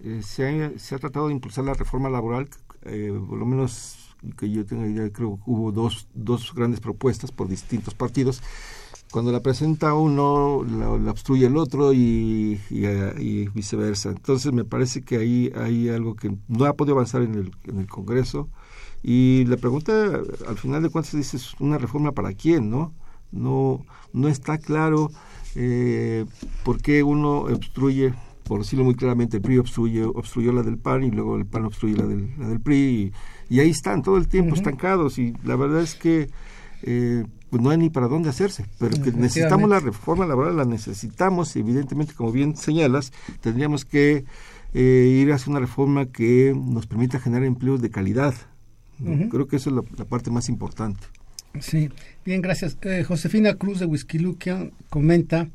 eh, 0.04 0.22
se, 0.24 0.48
ha, 0.48 0.80
se 0.80 0.96
ha 0.96 1.00
tratado 1.00 1.28
de 1.28 1.34
impulsar 1.34 1.66
la 1.66 1.74
reforma 1.74 2.10
laboral 2.10 2.50
eh, 2.84 3.12
por 3.28 3.38
lo 3.38 3.46
menos 3.46 4.16
que 4.38 4.50
yo 4.50 4.66
tenga 4.66 4.88
idea, 4.88 5.12
creo 5.12 5.38
que 5.38 5.44
hubo 5.46 5.72
dos, 5.72 6.08
dos 6.14 6.54
grandes 6.54 6.80
propuestas 6.80 7.32
por 7.32 7.48
distintos 7.48 7.94
partidos. 7.94 8.42
Cuando 9.12 9.32
la 9.32 9.42
presenta 9.42 9.94
uno, 9.94 10.64
la, 10.64 11.12
obstruye 11.12 11.48
el 11.48 11.58
otro 11.58 11.94
y, 11.94 12.60
y, 12.70 13.48
viceversa. 13.50 14.10
Entonces 14.10 14.54
me 14.54 14.66
parece 14.66 15.02
que 15.02 15.18
ahí 15.18 15.52
hay 15.56 15.90
algo 15.90 16.16
que 16.16 16.36
no 16.48 16.66
ha 16.66 16.74
podido 16.74 16.96
avanzar 16.96 17.24
en 17.24 17.36
el, 17.36 17.52
en 17.64 17.80
el 17.80 17.88
Congreso. 17.88 18.50
Y 19.04 19.46
la 19.46 19.58
pregunta, 19.58 20.20
al 20.48 20.58
final 20.58 20.84
de 20.84 20.90
cuentas, 20.90 21.16
dice, 21.16 21.38
¿es 21.38 21.54
una 21.60 21.78
reforma 21.78 22.12
para 22.12 22.34
quién? 22.34 22.70
¿No, 22.70 22.94
no, 23.32 23.86
no 24.14 24.28
está 24.28 24.58
claro 24.58 25.12
eh, 25.56 26.26
por 26.64 26.82
qué 26.82 27.04
uno 27.04 27.42
obstruye 27.42 28.14
por 28.50 28.62
decirlo 28.62 28.84
muy 28.84 28.96
claramente, 28.96 29.38
el 29.38 29.44
PRI 29.44 29.60
obstruyó, 29.60 30.10
obstruyó 30.10 30.52
la 30.52 30.64
del 30.64 30.80
PAN 30.80 31.04
y 31.04 31.12
luego 31.12 31.38
el 31.38 31.46
PAN 31.46 31.66
obstruye 31.66 31.96
la 31.96 32.08
del, 32.08 32.34
la 32.40 32.48
del 32.48 32.60
PRI 32.60 33.14
y, 33.48 33.60
ahí 33.60 33.70
están 33.70 34.02
todo 34.02 34.18
el 34.18 34.28
tiempo 34.28 34.56
estancados 34.56 35.20
y 35.20 35.36
la 35.44 35.56
verdad 35.56 35.84
es 35.84 35.94
que 35.94 36.32
eh, 36.82 37.26
pues 37.52 37.62
no 37.62 37.70
hay 37.70 37.78
ni 37.78 37.92
para 37.92 38.08
dónde 38.08 38.30
hacerse, 38.30 38.66
pero 38.80 39.00
que 39.04 39.12
necesitamos 39.12 39.70
la 39.70 39.80
reforma 39.80 40.26
laboral, 40.26 40.58
la 40.58 40.66
necesitamos, 40.66 41.56
evidentemente, 41.56 42.16
como 42.16 42.32
bien 42.32 42.56
señalas, 42.56 43.14
tendríamos 43.40 43.86
que 43.86 44.26
eh, 44.74 45.22
ir 45.22 45.32
hacia 45.32 45.52
una 45.52 45.60
reforma 45.60 46.08
que 46.08 46.56
nos 46.56 46.88
permita 46.88 47.20
generar 47.20 47.46
empleos 47.46 47.84
de 47.84 47.92
calidad. 47.92 48.34
Creo 49.30 49.48
que 49.48 49.56
eso 49.56 49.70
es 49.70 49.76
la, 49.98 50.06
parte 50.06 50.30
más 50.30 50.50
importante. 50.50 51.00
Sí, 51.60 51.90
bien, 52.26 52.42
gracias. 52.42 52.78
Eh, 52.82 53.04
Josefina 53.04 53.56
Cruz 53.56 53.80
de 53.80 53.86
Whisky 53.86 54.20
comenta 54.90 55.50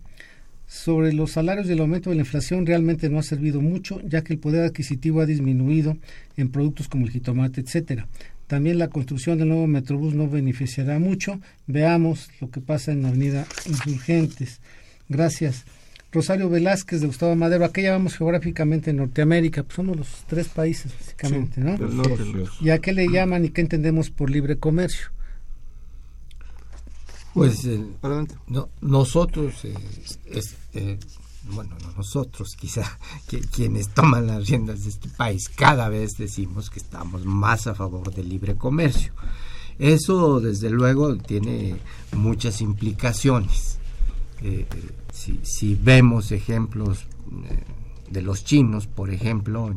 sobre 0.66 1.12
los 1.12 1.32
salarios 1.32 1.68
y 1.68 1.72
el 1.72 1.80
aumento 1.80 2.10
de 2.10 2.16
la 2.16 2.22
inflación 2.22 2.66
realmente 2.66 3.08
no 3.08 3.18
ha 3.18 3.22
servido 3.22 3.60
mucho, 3.60 4.00
ya 4.02 4.22
que 4.22 4.32
el 4.32 4.38
poder 4.38 4.64
adquisitivo 4.64 5.20
ha 5.20 5.26
disminuido 5.26 5.96
en 6.36 6.48
productos 6.48 6.88
como 6.88 7.04
el 7.04 7.12
jitomate, 7.12 7.60
etcétera. 7.60 8.08
También 8.46 8.78
la 8.78 8.88
construcción 8.88 9.38
del 9.38 9.48
nuevo 9.48 9.66
Metrobús 9.66 10.14
no 10.14 10.28
beneficiará 10.28 10.98
mucho. 10.98 11.40
Veamos 11.66 12.30
lo 12.40 12.50
que 12.50 12.60
pasa 12.60 12.92
en 12.92 13.02
la 13.02 13.08
avenida 13.08 13.46
Insurgentes. 13.66 14.60
Gracias. 15.08 15.64
Rosario 16.14 16.48
Velázquez 16.48 17.00
de 17.00 17.08
Gustavo 17.08 17.34
Madero, 17.34 17.64
aquella 17.64 17.90
vamos 17.92 18.16
geográficamente 18.16 18.90
en 18.90 18.98
Norteamérica, 18.98 19.64
pues 19.64 19.74
somos 19.74 19.96
los 19.96 20.08
tres 20.28 20.48
países 20.48 20.92
básicamente, 20.98 21.60
¿no? 21.60 21.76
¿Y 22.60 22.70
a 22.70 22.78
qué 22.78 22.92
le 22.92 23.08
llaman 23.08 23.44
y 23.44 23.50
qué 23.50 23.60
entendemos 23.60 24.10
por 24.10 24.30
libre 24.30 24.56
comercio? 24.56 25.08
Pues 27.34 27.68
no, 28.46 28.68
nosotros, 28.80 29.64
eh, 29.64 29.74
eh, 30.74 30.98
bueno, 31.50 31.76
no 31.82 31.92
nosotros, 31.96 32.54
quizá 32.60 32.96
que, 33.26 33.40
quienes 33.40 33.88
toman 33.88 34.28
las 34.28 34.48
riendas 34.48 34.84
de 34.84 34.90
este 34.90 35.08
país, 35.08 35.48
cada 35.48 35.88
vez 35.88 36.12
decimos 36.16 36.70
que 36.70 36.78
estamos 36.78 37.24
más 37.24 37.66
a 37.66 37.74
favor 37.74 38.14
del 38.14 38.28
libre 38.28 38.54
comercio. 38.54 39.12
Eso, 39.80 40.38
desde 40.38 40.70
luego, 40.70 41.16
tiene 41.16 41.74
muchas 42.12 42.60
implicaciones. 42.60 43.80
Eh, 44.46 44.66
si, 45.10 45.40
si, 45.42 45.74
vemos 45.74 46.30
ejemplos 46.30 47.06
de 48.10 48.20
los 48.20 48.44
chinos, 48.44 48.86
por 48.86 49.08
ejemplo, 49.08 49.74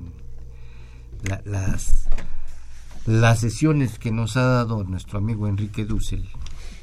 las, 1.45 2.09
las 3.05 3.39
sesiones 3.39 3.97
que 3.97 4.11
nos 4.11 4.35
ha 4.35 4.43
dado 4.43 4.83
nuestro 4.83 5.19
amigo 5.19 5.47
Enrique 5.47 5.85
Dussel, 5.85 6.27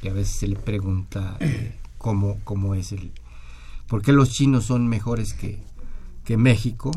que 0.01 0.09
a 0.09 0.14
veces 0.14 0.35
se 0.35 0.49
le 0.49 0.57
pregunta 0.57 1.37
eh, 1.41 1.78
cómo, 1.99 2.41
cómo 2.45 2.74
es 2.74 2.93
el... 2.93 3.12
¿Por 3.87 4.01
qué 4.01 4.12
los 4.12 4.30
chinos 4.30 4.64
son 4.64 4.89
mejores 4.89 5.35
que, 5.35 5.62
que 6.24 6.39
México? 6.39 6.91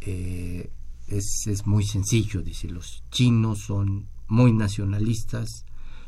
Eh, 0.00 0.68
es, 1.06 1.46
es, 1.46 1.64
muy 1.64 1.84
sencillo, 1.86 2.42
dice, 2.42 2.66
los 2.66 3.04
chinos 3.12 3.60
son 3.60 4.08
muy 4.26 4.52
nacionalistas, 4.52 5.64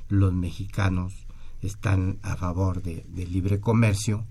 los 0.09 0.33
mexicanos 0.33 1.28
están 1.63 2.19
a 2.23 2.37
favor 2.37 2.83
de, 2.83 3.05
libre 3.27 3.61
comercio, 3.61 4.27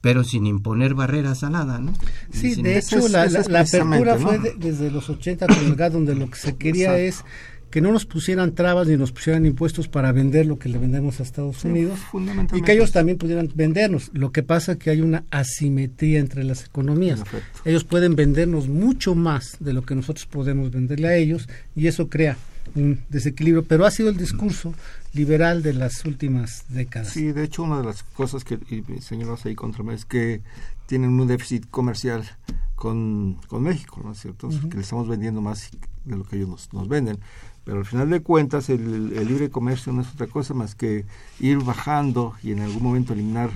pero 0.00 0.24
sin 0.24 0.46
imponer 0.46 0.94
barreras 0.94 1.42
a 1.42 1.50
nada, 1.50 1.78
¿no? 1.78 1.92
Sí, 2.30 2.60
de 2.62 2.78
hecho, 2.78 3.08
la, 3.08 3.24
apertura 3.24 4.16
fue 4.18 4.38
desde 4.56 4.90
los 4.90 5.10
80 5.10 5.46
con 5.46 5.56
el 5.56 5.74
GATT, 5.74 5.92
donde 5.92 6.14
lo 6.14 6.30
que 6.30 6.36
se 6.36 6.56
quería 6.56 6.98
es 6.98 7.24
que 7.70 7.80
no 7.80 7.92
nos 7.92 8.06
pusieran 8.06 8.54
trabas 8.54 8.88
ni 8.88 8.96
nos 8.96 9.12
pusieran 9.12 9.44
impuestos 9.44 9.88
para 9.88 10.12
vender 10.12 10.46
lo 10.46 10.58
que 10.58 10.68
le 10.68 10.78
vendemos 10.78 11.20
a 11.20 11.22
Estados 11.22 11.64
Unidos 11.64 11.98
y 12.54 12.62
que 12.62 12.72
ellos 12.72 12.92
también 12.92 13.18
pudieran 13.18 13.50
vendernos. 13.54 14.10
Lo 14.14 14.32
que 14.32 14.42
pasa 14.42 14.72
es 14.72 14.78
que 14.78 14.90
hay 14.90 15.02
una 15.02 15.24
asimetría 15.30 16.18
entre 16.18 16.44
las 16.44 16.64
economías. 16.64 17.22
Ellos 17.64 17.84
pueden 17.84 18.16
vendernos 18.16 18.68
mucho 18.68 19.14
más 19.14 19.56
de 19.60 19.74
lo 19.74 19.82
que 19.82 19.94
nosotros 19.94 20.26
podemos 20.26 20.70
venderle 20.70 21.08
a 21.08 21.16
ellos 21.16 21.48
y 21.76 21.88
eso 21.88 22.08
crea 22.08 22.38
un 22.74 23.00
desequilibrio, 23.08 23.64
pero 23.64 23.86
ha 23.86 23.90
sido 23.90 24.10
el 24.10 24.16
discurso 24.16 24.74
liberal 25.12 25.62
de 25.62 25.72
las 25.72 26.04
últimas 26.04 26.64
décadas. 26.68 27.08
Sí, 27.08 27.32
de 27.32 27.44
hecho 27.44 27.62
una 27.62 27.78
de 27.78 27.84
las 27.84 28.02
cosas 28.02 28.44
que 28.44 28.58
señalas 29.00 29.46
ahí 29.46 29.54
contra 29.54 29.82
mí 29.82 29.94
es 29.94 30.04
que 30.04 30.40
tienen 30.86 31.20
un 31.20 31.26
déficit 31.26 31.68
comercial 31.70 32.24
con, 32.74 33.38
con 33.48 33.62
México, 33.62 34.00
¿no 34.04 34.12
es 34.12 34.20
cierto? 34.20 34.48
Que 34.70 34.76
le 34.76 34.82
estamos 34.82 35.08
vendiendo 35.08 35.40
más 35.40 35.70
de 36.04 36.16
lo 36.16 36.24
que 36.24 36.36
ellos 36.36 36.48
nos, 36.48 36.72
nos 36.72 36.88
venden. 36.88 37.18
Pero 37.64 37.80
al 37.80 37.84
final 37.84 38.08
de 38.08 38.22
cuentas 38.22 38.70
el, 38.70 39.14
libre 39.26 39.50
comercio 39.50 39.92
no 39.92 40.00
es 40.00 40.08
otra 40.08 40.26
cosa 40.26 40.54
más 40.54 40.74
que 40.74 41.04
ir 41.40 41.58
bajando 41.58 42.34
y 42.42 42.52
en 42.52 42.60
algún 42.60 42.82
momento 42.82 43.12
eliminar 43.12 43.50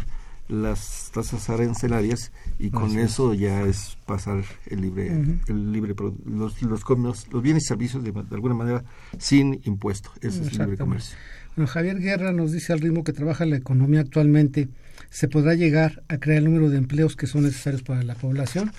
las 0.53 1.11
tasas 1.14 1.48
arancelarias 1.48 2.30
y 2.59 2.70
con 2.70 2.98
eso 2.98 3.32
ya 3.34 3.62
es 3.62 3.96
pasar 4.07 4.44
el 4.66 4.82
libre 4.82 5.09
el 5.48 5.72
libre 5.72 5.94
los 6.26 6.62
los, 6.62 6.84
los 6.88 7.42
bienes 7.42 7.64
y 7.64 7.66
servicios 7.66 8.05
de, 8.05 8.12
alguna 8.30 8.55
manera 8.55 8.84
sin 9.18 9.61
impuesto. 9.64 10.11
Ese 10.20 10.42
es 10.42 10.53
el 10.53 10.59
libre 10.59 10.76
comercio. 10.76 11.16
Bueno, 11.57 11.68
Javier 11.68 11.98
Guerra 11.98 12.32
nos 12.32 12.53
dice 12.53 12.72
al 12.72 12.80
ritmo 12.80 13.03
que 13.03 13.12
trabaja 13.12 13.46
la 13.46 13.57
economía 13.57 14.00
actualmente 14.00 14.68
se 15.11 15.28
podrá 15.28 15.55
llegar 15.55 16.03
a 16.09 16.18
crear 16.18 16.38
el 16.38 16.44
número 16.44 16.70
de 16.70 16.78
empleos 16.78 17.16
que 17.16 17.26
son 17.26 17.44
necesarios 17.44 17.82
para 17.82 18.03
la 18.03 18.14
población 18.14 18.72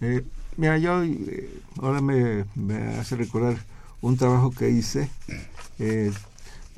eh, 0.00 0.22
mira 0.56 0.76
yo 0.78 1.02
eh, 1.02 1.48
ahora 1.78 2.00
me, 2.00 2.44
me 2.54 2.76
hace 2.98 3.16
recordar 3.16 3.56
un 4.00 4.16
trabajo 4.16 4.50
que 4.50 4.70
hice 4.70 5.08
eh, 5.78 6.10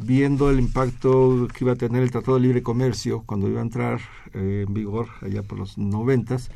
viendo 0.04 0.50
el 0.50 0.58
impacto 0.58 1.48
que 1.52 1.64
iba 1.64 1.72
a 1.72 1.76
tener 1.76 2.02
el 2.02 2.10
Tratado 2.10 2.36
de 2.36 2.42
Libre 2.42 2.62
Comercio 2.62 3.22
cuando 3.26 3.48
iba 3.48 3.60
a 3.60 3.62
entrar 3.62 4.00
eh, 4.34 4.64
en 4.66 4.74
vigor 4.74 5.08
allá 5.20 5.42
por 5.42 5.58
los 5.58 5.78
noventas 5.78 6.50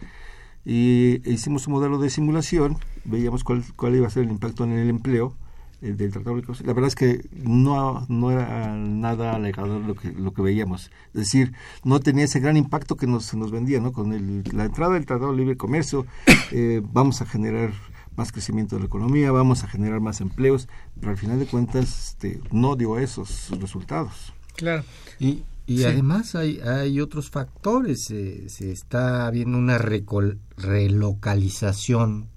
y 0.64 1.20
hicimos 1.30 1.66
un 1.66 1.74
modelo 1.74 1.98
de 1.98 2.10
simulación, 2.10 2.76
veíamos 3.04 3.44
cuál, 3.44 3.62
cuál 3.76 3.94
iba 3.94 4.06
a 4.06 4.10
ser 4.10 4.24
el 4.24 4.30
impacto 4.30 4.64
en 4.64 4.72
el 4.72 4.90
empleo 4.90 5.34
eh, 5.80 5.92
del 5.92 6.10
Tratado 6.10 6.30
de 6.30 6.36
Libre 6.36 6.46
Comercio. 6.46 6.66
La 6.66 6.72
verdad 6.72 6.88
es 6.88 6.96
que 6.96 7.28
no, 7.32 8.04
no 8.08 8.30
era 8.30 8.74
nada 8.76 9.34
alegador 9.34 9.82
lo 9.82 9.94
que, 9.94 10.10
lo 10.12 10.32
que 10.32 10.42
veíamos, 10.42 10.90
es 11.14 11.20
decir, 11.20 11.52
no 11.84 12.00
tenía 12.00 12.24
ese 12.24 12.40
gran 12.40 12.56
impacto 12.56 12.96
que 12.96 13.06
nos, 13.06 13.32
nos 13.34 13.50
vendía, 13.52 13.80
¿no? 13.80 13.92
Con 13.92 14.12
el, 14.12 14.42
la 14.52 14.64
entrada 14.64 14.94
del 14.94 15.06
Tratado 15.06 15.30
de 15.30 15.38
Libre 15.38 15.56
Comercio 15.56 16.06
vamos 16.92 17.22
a 17.22 17.26
generar 17.26 17.70
más 18.16 18.32
crecimiento 18.32 18.76
de 18.76 18.80
la 18.80 18.86
economía, 18.86 19.30
vamos 19.32 19.64
a 19.64 19.68
generar 19.68 20.00
más 20.00 20.20
empleos, 20.20 20.68
pero 20.98 21.12
al 21.12 21.18
final 21.18 21.38
de 21.38 21.46
cuentas 21.46 22.08
este, 22.08 22.40
no 22.50 22.74
dio 22.76 22.98
esos 22.98 23.50
resultados. 23.60 24.32
Claro. 24.56 24.84
Y, 25.18 25.44
y 25.66 25.84
además 25.84 26.34
hay, 26.34 26.60
hay 26.60 27.00
otros 27.00 27.30
factores, 27.30 28.04
se 28.06 28.70
está 28.70 29.30
viendo 29.30 29.56
una 29.58 29.78
relocalización 29.78 32.28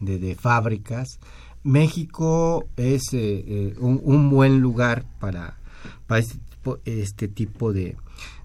de, 0.00 0.18
de 0.18 0.34
fábricas. 0.34 1.20
México 1.62 2.66
es 2.76 3.12
eh, 3.12 3.44
eh, 3.46 3.76
un, 3.78 4.00
un, 4.04 4.30
buen 4.30 4.60
lugar 4.60 5.04
para, 5.18 5.58
para 6.06 6.20
este 6.20 6.38
tipo, 6.38 6.78
este 6.84 7.28
tipo 7.28 7.72
de, 7.72 7.96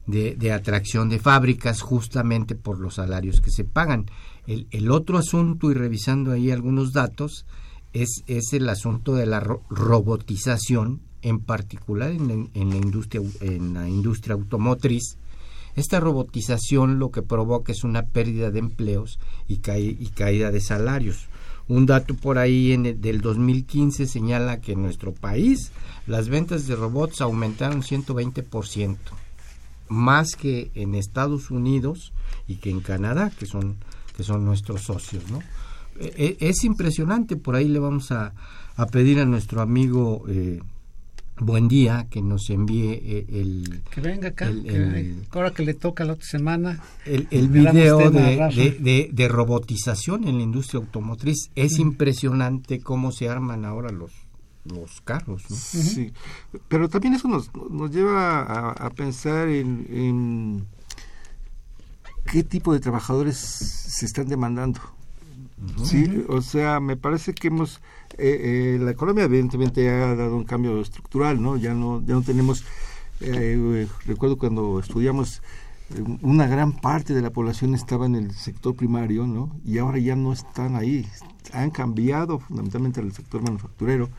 de, 0.07 0.35
de, 0.35 0.53
atracción 0.53 1.09
de 1.09 1.19
fábricas 1.19 1.81
justamente 1.81 2.55
por 2.55 2.79
los 2.79 2.95
salarios 2.95 3.41
que 3.41 3.51
se 3.51 3.65
pagan. 3.65 4.05
El, 4.49 4.89
otro 4.89 5.19
asunto, 5.19 5.69
y 5.69 5.75
revisando 5.75 6.31
ahí 6.31 6.49
algunos 6.49 6.91
datos, 6.91 7.45
es, 7.93 8.23
es 8.25 8.51
el 8.53 8.67
asunto 8.67 9.13
de 9.13 9.27
la 9.27 9.39
ro 9.39 9.61
robotización, 9.69 11.01
en 11.21 11.39
particular 11.39 12.11
en 12.11 12.49
en 12.55 12.69
la, 12.71 12.77
industria, 12.77 13.21
en 13.41 13.75
la 13.75 13.87
industria 13.87 14.33
automotriz. 14.33 15.17
Esta 15.75 15.99
robotización 15.99 16.97
lo 16.97 17.11
que 17.11 17.21
provoca 17.21 17.71
es 17.71 17.83
una 17.83 18.07
pérdida 18.07 18.49
de 18.49 18.57
empleos 18.57 19.19
y, 19.47 19.61
y 19.69 20.09
caída 20.15 20.49
de 20.49 20.61
salarios. 20.61 21.27
Un 21.67 21.85
dato 21.85 22.15
por 22.15 22.39
ahí 22.39 22.71
en 22.71 22.87
el, 22.87 22.99
del 22.99 23.21
2015 23.21 24.07
señala 24.07 24.61
que 24.61 24.71
en 24.71 24.81
nuestro 24.81 25.13
país 25.13 25.71
las 26.07 26.27
ventas 26.27 26.65
de 26.65 26.75
robots 26.75 27.21
aumentaron 27.21 27.83
120%, 27.83 28.97
más 29.89 30.35
que 30.35 30.71
en 30.73 30.95
Estados 30.95 31.51
Unidos 31.51 32.13
y 32.47 32.55
que 32.55 32.71
en 32.71 32.79
Canadá, 32.79 33.31
que 33.37 33.45
son, 33.45 33.77
que 34.20 34.26
son 34.26 34.43
nuestros 34.43 34.82
socios. 34.82 35.24
¿no? 35.32 35.39
E, 35.97 36.36
es 36.41 36.65
impresionante, 36.65 37.38
por 37.38 37.55
ahí 37.55 37.70
le 37.70 37.80
vamos 37.80 38.11
a, 38.11 38.34
a 38.76 38.86
pedir 38.88 39.17
a 39.22 39.26
nuestro 39.26 39.61
amigo 39.61 40.26
eh, 40.28 40.59
Buen 41.41 41.70
día 41.70 42.05
que 42.09 42.22
nos 42.22 42.49
envíe 42.49 42.99
eh, 43.01 43.26
el 43.30 43.82
que 43.89 44.01
venga 44.01 44.28
acá 44.28 44.47
el, 44.47 44.70
el, 44.70 45.22
que, 45.22 45.38
ahora 45.38 45.51
que 45.51 45.63
le 45.63 45.74
toca 45.74 46.03
la 46.03 46.11
otra 46.11 46.26
semana 46.26 46.84
el, 47.05 47.30
el 47.32 47.47
video 47.47 48.11
de, 48.11 48.36
de, 48.53 48.78
de, 48.78 49.09
de, 49.13 49.28
robotización 49.30 50.28
en 50.28 50.36
la 50.36 50.43
industria 50.43 50.82
automotriz 50.82 51.49
es 51.55 51.80
mm. 51.80 51.82
impresionante 51.82 52.82
cómo 52.82 53.13
se 53.13 53.30
arman 53.30 53.63
ahora 53.63 53.89
los 53.89 54.11
los 54.65 54.99
carros 54.99 55.43
¿no? 55.49 55.55
sí 55.55 56.11
pero 56.67 56.89
también 56.89 57.13
eso 57.13 57.30
nos, 57.30 57.51
nos 57.72 57.89
lleva 57.89 58.41
a, 58.41 58.72
a 58.72 58.89
pensar 58.89 59.47
en, 59.47 59.88
en 59.89 60.65
qué 62.26 62.43
tipo 62.43 62.74
de 62.74 62.80
trabajadores 62.80 63.38
se 63.38 64.05
están 64.05 64.28
demandando 64.28 64.80
Uh 65.61 65.65
-huh. 65.65 65.86
Sí, 65.86 66.26
o 66.30 66.41
sea, 66.41 66.80
me 66.80 66.95
parece 66.95 67.34
que 67.34 67.49
hemos 67.49 67.82
eh, 68.17 68.76
eh, 68.76 68.80
la 68.80 68.91
economía 68.91 69.26
evidentemente 69.26 69.89
ha 69.89 70.15
dado 70.15 70.36
un 70.36 70.45
cambio 70.45 70.80
estructural, 70.82 71.41
¿no? 71.41 71.57
Ya 71.57 71.74
no 71.74 72.01
ya 72.05 72.13
no 72.13 72.22
tenemos 72.22 72.63
eh, 73.20 73.88
recuerdo 74.05 74.38
cuando 74.38 74.80
estudiamos 74.80 75.41
una 76.22 76.45
gran 76.47 76.74
parte 76.74 77.13
de 77.13 77.22
la 77.22 77.32
población 77.32 77.74
estaba 77.74 78.05
en 78.05 78.15
el 78.15 78.32
sector 78.32 78.76
primario, 78.76 79.26
¿no? 79.26 79.55
Y 79.65 79.80
ahora 79.80 79.97
ya 79.97 80.15
no 80.15 80.32
están 80.32 80.76
ahí. 80.76 81.07
Han 81.51 81.72
cambiado 81.72 82.39
fundamentalmente 82.39 83.01
el 83.01 83.11
sector 83.11 83.41
manufacturero, 83.41 84.09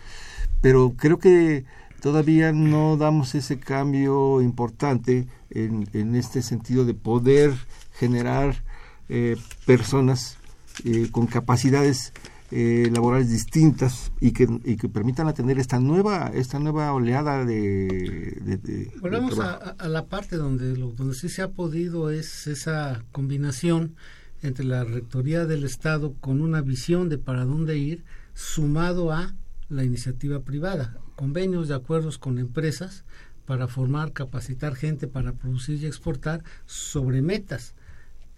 pero 0.61 0.93
creo 0.97 1.19
que 1.19 1.65
todavía 2.01 2.53
no 2.53 2.97
damos 2.97 3.35
ese 3.35 3.59
cambio 3.59 4.41
importante 4.41 5.29
en, 5.51 5.89
en 5.93 6.17
este 6.17 6.43
sentido 6.43 6.85
de 6.85 6.95
poder 6.95 7.55
generar 7.93 8.65
eh, 9.09 9.37
personas 9.67 10.39
eh, 10.85 11.09
con 11.11 11.27
capacidades 11.27 12.13
eh, 12.53 12.91
laborales 12.93 13.31
distintas 13.31 14.11
y 14.21 14.33
que, 14.33 14.49
y 14.65 14.77
que 14.77 14.89
permitan 14.89 15.29
atender 15.29 15.59
esta 15.59 15.79
nueva 15.79 16.33
esta 16.35 16.59
nueva 16.59 16.93
oleada 16.93 17.45
de, 17.45 18.39
de, 18.41 18.57
de 18.57 18.93
volvemos 19.01 19.37
de 19.37 19.45
a, 19.45 19.55
a, 19.79 19.89
la 19.89 20.07
parte 20.07 20.37
donde 20.37 20.77
lo, 20.77 20.91
donde 20.91 21.15
sí 21.15 21.29
se 21.29 21.43
ha 21.43 21.49
podido 21.49 22.11
es 22.11 22.49
esa 22.49 23.05
combinación 23.13 23.95
entre 24.43 24.65
la 24.65 24.83
rectoría 24.83 25.47
del 25.47 25.65
estado 25.65 26.15
con 26.15 26.41
una 26.41 26.61
visión 26.61 27.09
de 27.09 27.19
para 27.19 27.45
dónde 27.45 27.79
ir 27.79 28.05
sumado 28.35 29.13
a 29.13 29.35
la 29.69 29.85
iniciativa 29.85 30.41
privada 30.41 30.99
convenios 31.21 31.69
de 31.69 31.75
acuerdos 31.75 32.17
con 32.17 32.39
empresas 32.39 33.05
para 33.45 33.69
formar 33.69 34.15
capacitar 34.15 34.75
gente 34.75 35.07
para 35.07 35.33
producir 35.33 35.83
y 35.83 35.85
exportar 35.85 36.43
sobre 36.65 37.21
metas 37.21 37.75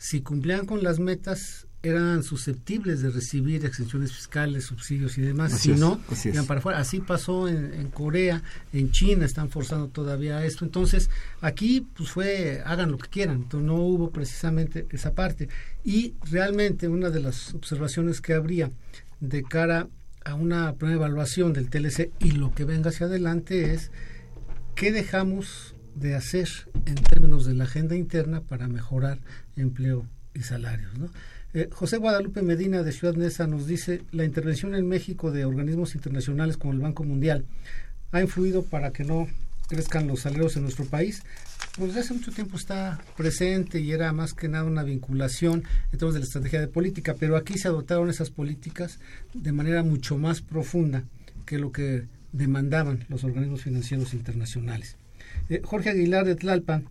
si 0.02 0.20
cumplían 0.20 0.66
con 0.66 0.82
las 0.82 0.98
metas 0.98 1.68
eran 1.84 2.24
susceptibles 2.24 3.02
de 3.02 3.10
recibir 3.10 3.64
exenciones 3.64 4.12
fiscales, 4.12 4.64
subsidios 4.64 5.16
y 5.16 5.20
demás. 5.20 5.52
Así 5.52 5.74
si 5.74 5.78
no, 5.78 6.00
para 6.44 6.58
afuera. 6.58 6.80
Así 6.80 6.98
pasó 6.98 7.46
en, 7.48 7.72
en, 7.72 7.88
Corea, 7.88 8.42
en 8.72 8.90
China 8.90 9.24
están 9.24 9.48
forzando 9.48 9.86
todavía 9.86 10.44
esto. 10.44 10.64
Entonces, 10.64 11.08
aquí 11.40 11.86
pues 11.94 12.10
fue, 12.10 12.62
hagan 12.66 12.90
lo 12.90 12.98
que 12.98 13.10
quieran. 13.10 13.42
Entonces, 13.42 13.64
no 13.64 13.76
hubo 13.76 14.10
precisamente 14.10 14.88
esa 14.90 15.14
parte. 15.14 15.48
Y 15.84 16.14
realmente 16.32 16.88
una 16.88 17.10
de 17.10 17.20
las 17.20 17.54
observaciones 17.54 18.20
que 18.20 18.34
habría 18.34 18.72
de 19.20 19.44
cara 19.44 19.86
a 20.24 20.34
una 20.34 20.74
primera 20.74 20.96
evaluación 20.96 21.52
del 21.52 21.68
TLC 21.70 22.10
y 22.20 22.32
lo 22.32 22.52
que 22.54 22.64
venga 22.64 22.90
hacia 22.90 23.06
adelante 23.06 23.74
es 23.74 23.90
qué 24.74 24.92
dejamos 24.92 25.74
de 25.94 26.14
hacer 26.14 26.48
en 26.86 26.94
términos 26.96 27.44
de 27.44 27.54
la 27.54 27.64
agenda 27.64 27.96
interna 27.96 28.40
para 28.40 28.68
mejorar 28.68 29.18
empleo 29.56 30.06
y 30.34 30.42
salarios. 30.42 30.90
Eh, 31.54 31.68
José 31.70 31.98
Guadalupe 31.98 32.42
Medina 32.42 32.82
de 32.82 32.92
Ciudad 32.92 33.14
Neza 33.14 33.46
nos 33.46 33.66
dice, 33.66 34.02
la 34.10 34.24
intervención 34.24 34.74
en 34.74 34.88
México 34.88 35.30
de 35.30 35.44
organismos 35.44 35.94
internacionales 35.94 36.56
como 36.56 36.72
el 36.72 36.80
Banco 36.80 37.04
Mundial 37.04 37.44
ha 38.10 38.20
influido 38.20 38.62
para 38.62 38.92
que 38.92 39.04
no 39.04 39.28
crezcan 39.68 40.06
los 40.06 40.20
salarios 40.20 40.56
en 40.56 40.62
nuestro 40.62 40.84
país. 40.86 41.22
Pues 41.76 41.88
desde 41.88 42.00
hace 42.00 42.14
mucho 42.14 42.32
tiempo 42.32 42.56
está 42.56 43.00
presente 43.16 43.80
y 43.80 43.92
era 43.92 44.12
más 44.12 44.34
que 44.34 44.48
nada 44.48 44.64
una 44.64 44.82
vinculación 44.82 45.64
en 45.90 45.98
términos 45.98 46.14
de 46.14 46.20
la 46.20 46.26
estrategia 46.26 46.60
de 46.60 46.68
política, 46.68 47.14
pero 47.18 47.36
aquí 47.36 47.56
se 47.58 47.68
adoptaron 47.68 48.10
esas 48.10 48.30
políticas 48.30 48.98
de 49.32 49.52
manera 49.52 49.82
mucho 49.82 50.18
más 50.18 50.42
profunda 50.42 51.04
que 51.46 51.58
lo 51.58 51.72
que 51.72 52.06
demandaban 52.32 53.04
los 53.08 53.24
organismos 53.24 53.62
financieros 53.62 54.12
internacionales. 54.12 54.96
Eh, 55.48 55.62
Jorge 55.64 55.90
Aguilar 55.90 56.26
de 56.26 56.34
Tlalpan 56.34 56.88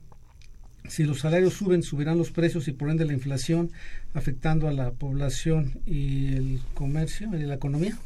si 0.88 1.03
los 1.03 1.19
salarios 1.19 1.53
suben, 1.53 1.84
subirán 1.84 2.17
los 2.17 2.32
precios 2.32 2.67
y 2.67 2.72
por 2.72 2.89
ende 2.89 3.05
la 3.05 3.13
inflación, 3.13 3.72
afectando 4.13 4.67
a 4.67 4.74
la 4.74 4.91
población 4.91 5.80
y 5.86 6.34
el 6.34 6.61
comercio 6.74 7.30
y 7.38 7.43
la 7.43 7.55
economía? 7.55 7.97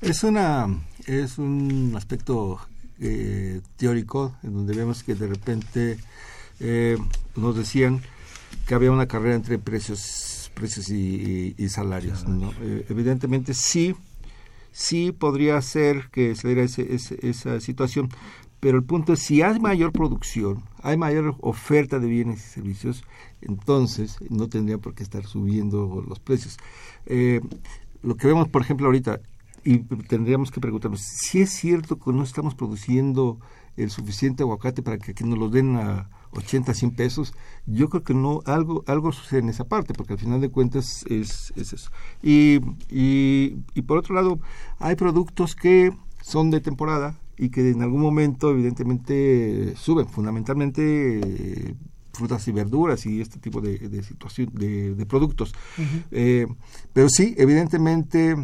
Es, 0.00 0.22
una, 0.22 0.66
es 1.06 1.38
un 1.38 1.94
aspecto 1.96 2.60
eh, 3.00 3.60
teórico 3.76 4.36
en 4.42 4.54
donde 4.54 4.74
vemos 4.74 5.02
que 5.02 5.14
de 5.14 5.26
repente 5.26 5.98
eh, 6.60 6.96
nos 7.36 7.56
decían 7.56 8.00
que 8.66 8.74
había 8.74 8.92
una 8.92 9.06
carrera 9.06 9.34
entre 9.34 9.58
precios, 9.58 10.50
precios 10.54 10.90
y, 10.90 11.54
y, 11.58 11.64
y 11.64 11.68
salarios. 11.68 12.26
¿no? 12.28 12.52
Eh, 12.60 12.86
evidentemente 12.88 13.54
sí, 13.54 13.94
sí 14.72 15.12
podría 15.12 15.60
ser 15.62 16.10
que 16.10 16.34
se 16.34 16.48
diera 16.48 16.62
ese, 16.62 16.94
ese, 16.94 17.18
esa 17.26 17.60
situación, 17.60 18.10
pero 18.60 18.76
el 18.76 18.84
punto 18.84 19.14
es 19.14 19.20
si 19.20 19.40
hay 19.40 19.58
mayor 19.58 19.90
producción, 19.90 20.62
hay 20.82 20.96
mayor 20.96 21.34
oferta 21.40 21.98
de 21.98 22.06
bienes 22.06 22.44
y 22.44 22.48
servicios, 22.50 23.04
entonces 23.40 24.18
no 24.28 24.48
tendría 24.48 24.76
por 24.76 24.94
qué 24.94 25.02
estar 25.02 25.24
subiendo 25.24 26.04
los 26.06 26.20
precios. 26.20 26.58
Eh, 27.06 27.40
lo 28.02 28.16
que 28.16 28.26
vemos, 28.26 28.48
por 28.48 28.62
ejemplo, 28.62 28.86
ahorita, 28.86 29.20
y 29.64 29.78
tendríamos 29.78 30.50
que 30.50 30.60
preguntarnos, 30.60 31.00
si 31.00 31.40
es 31.40 31.50
cierto 31.50 31.98
que 31.98 32.12
no 32.12 32.22
estamos 32.22 32.54
produciendo 32.54 33.38
el 33.76 33.90
suficiente 33.90 34.42
aguacate 34.42 34.82
para 34.82 34.98
que 34.98 35.12
aquí 35.12 35.24
nos 35.24 35.38
lo 35.38 35.48
den 35.48 35.76
a 35.76 36.10
80, 36.32 36.74
100 36.74 36.90
pesos, 36.92 37.34
yo 37.66 37.88
creo 37.88 38.02
que 38.02 38.14
no, 38.14 38.42
algo, 38.46 38.84
algo 38.86 39.12
sucede 39.12 39.40
en 39.40 39.48
esa 39.48 39.64
parte, 39.64 39.94
porque 39.94 40.14
al 40.14 40.18
final 40.18 40.40
de 40.40 40.50
cuentas 40.50 41.04
es, 41.08 41.52
es 41.56 41.72
eso. 41.72 41.90
Y, 42.22 42.60
y, 42.88 43.56
y 43.74 43.82
por 43.82 43.98
otro 43.98 44.14
lado, 44.14 44.40
hay 44.78 44.96
productos 44.96 45.54
que 45.54 45.92
son 46.22 46.50
de 46.50 46.60
temporada, 46.60 47.18
y 47.40 47.48
que 47.48 47.70
en 47.70 47.80
algún 47.80 48.02
momento 48.02 48.50
evidentemente 48.50 49.74
suben, 49.74 50.06
fundamentalmente 50.06 51.20
eh, 51.24 51.74
frutas 52.12 52.46
y 52.48 52.52
verduras 52.52 53.06
y 53.06 53.22
este 53.22 53.38
tipo 53.38 53.62
de, 53.62 53.78
de 53.78 54.02
situación 54.02 54.50
de, 54.52 54.94
de 54.94 55.06
productos. 55.06 55.54
Uh 55.78 55.80
-huh. 55.80 56.04
eh, 56.10 56.46
pero 56.92 57.08
sí, 57.08 57.34
evidentemente 57.38 58.36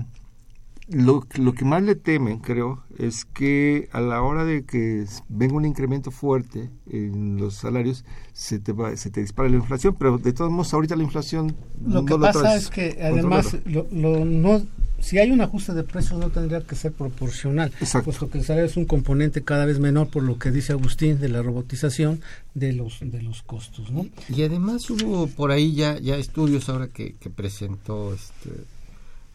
lo, 0.89 1.26
lo 1.34 1.53
que 1.53 1.64
más 1.64 1.82
le 1.82 1.97
temen, 1.97 2.39
creo, 2.39 2.84
es 2.99 3.24
que 3.24 3.89
a 3.93 4.01
la 4.01 4.22
hora 4.22 4.45
de 4.45 4.64
que 4.64 5.05
venga 5.28 5.55
un 5.55 5.64
incremento 5.64 6.11
fuerte 6.11 6.70
en 6.89 7.39
los 7.39 7.55
salarios, 7.55 8.05
se 8.32 8.61
te, 8.61 8.72
va, 8.72 8.97
se 8.97 9.11
te 9.11 9.20
dispara 9.20 9.49
la 9.49 9.57
inflación, 9.57 9.97
pero 9.99 10.18
de 10.18 10.32
todos 10.32 10.51
modos, 10.51 10.72
ahorita 10.72 10.95
la 10.95 11.03
inflación... 11.03 11.57
Lo 11.84 12.03
no 12.03 12.05
que 12.05 12.14
lo 12.14 12.20
pasa 12.20 12.55
es 12.57 12.70
que 12.70 12.99
además, 13.03 13.57
lo, 13.64 13.87
lo, 13.91 14.24
no, 14.24 14.62
si 15.01 15.18
hay 15.18 15.32
un 15.32 15.41
ajuste 15.41 15.74
de 15.74 15.82
precios, 15.82 16.20
no 16.20 16.30
tendría 16.30 16.61
que 16.61 16.76
ser 16.76 16.93
proporcional, 16.93 17.72
Exacto. 17.80 18.05
puesto 18.05 18.30
que 18.30 18.39
el 18.39 18.45
salario 18.45 18.66
es 18.66 18.76
un 18.76 18.84
componente 18.84 19.43
cada 19.43 19.64
vez 19.64 19.80
menor, 19.80 20.09
por 20.09 20.22
lo 20.22 20.39
que 20.39 20.53
dice 20.53 20.72
Agustín, 20.72 21.18
de 21.18 21.28
la 21.28 21.43
robotización 21.43 22.20
de 22.55 22.72
los, 22.72 23.01
de 23.01 23.22
los 23.22 23.43
costos. 23.43 23.91
¿no? 23.91 24.07
Y 24.28 24.43
además 24.45 24.89
hubo 24.89 25.26
por 25.26 25.51
ahí 25.51 25.74
ya, 25.74 25.99
ya 25.99 26.16
estudios 26.16 26.68
ahora 26.68 26.87
que, 26.89 27.14
que 27.14 27.28
presentó 27.28 28.14
este 28.14 28.51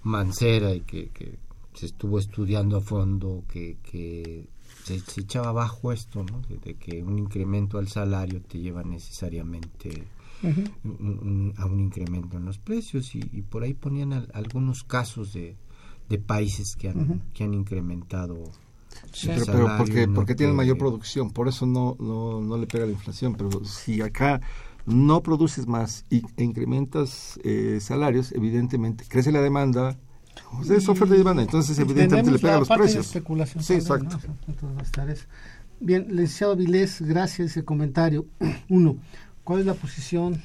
Mancera 0.03 0.73
y 0.73 0.81
que, 0.81 1.09
que 1.09 1.37
se 1.73 1.85
estuvo 1.87 2.19
estudiando 2.19 2.77
a 2.77 2.81
fondo, 2.81 3.43
que, 3.47 3.77
que 3.83 4.47
se, 4.83 4.95
echaba 5.21 5.49
abajo 5.49 5.91
esto, 5.91 6.23
¿no? 6.23 6.41
de, 6.41 6.75
que 6.75 7.03
un 7.03 7.17
incremento 7.19 7.77
al 7.77 7.87
salario 7.87 8.41
te 8.41 8.59
lleva 8.59 8.83
necesariamente 8.83 10.03
a 10.43 11.65
un 11.65 11.79
incremento 11.79 12.37
en 12.37 12.45
los 12.45 12.57
precios 12.57 13.13
y, 13.13 13.21
por 13.43 13.63
ahí 13.63 13.73
ponían 13.73 14.27
algunos 14.33 14.83
casos 14.83 15.33
de, 15.33 15.55
de 16.09 16.17
países 16.17 16.75
que 16.75 16.89
han, 16.89 17.21
que 17.33 17.43
han 17.43 17.53
incrementado 17.53 18.51
pero, 19.45 19.77
porque, 19.77 20.07
porque 20.07 20.35
tienen 20.35 20.55
mayor 20.55 20.77
producción, 20.77 21.31
por 21.31 21.47
eso 21.47 21.65
no, 21.65 21.95
no, 21.99 22.41
no 22.41 22.57
le 22.57 22.67
pega 22.67 22.85
la 22.85 22.91
inflación, 22.91 23.35
pero 23.35 23.63
si 23.63 24.01
acá 24.01 24.41
no 24.85 25.21
produces 25.21 25.67
más 25.67 26.05
y, 26.09 26.23
e 26.37 26.43
incrementas 26.43 27.39
eh, 27.43 27.79
salarios, 27.81 28.31
evidentemente 28.31 29.05
crece 29.07 29.31
la 29.31 29.41
demanda, 29.41 29.97
es 30.69 30.89
oferta 30.89 31.15
y 31.15 31.19
demanda, 31.19 31.41
entonces 31.41 31.77
evidentemente 31.79 32.31
le 32.31 32.39
pega 32.39 32.59
los 32.59 32.69
precios. 32.69 33.07
especulación 33.07 33.63
sí, 33.63 33.73
exacto. 33.73 34.17
Bien, 35.79 36.05
licenciado 36.09 36.55
Vilés, 36.55 37.01
gracias 37.01 37.51
ese 37.51 37.65
comentario. 37.65 38.27
Uno, 38.69 38.97
¿cuál 39.43 39.61
es 39.61 39.65
la 39.65 39.73
posición 39.73 40.39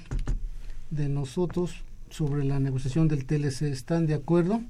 de 0.91 1.11
nosotros 1.11 1.85
sobre 2.09 2.45
la 2.45 2.59
negociación 2.59 3.07
del 3.07 3.27
TLC? 3.27 3.63
¿Están 3.63 4.07
de 4.07 4.15
acuerdo? 4.15 4.63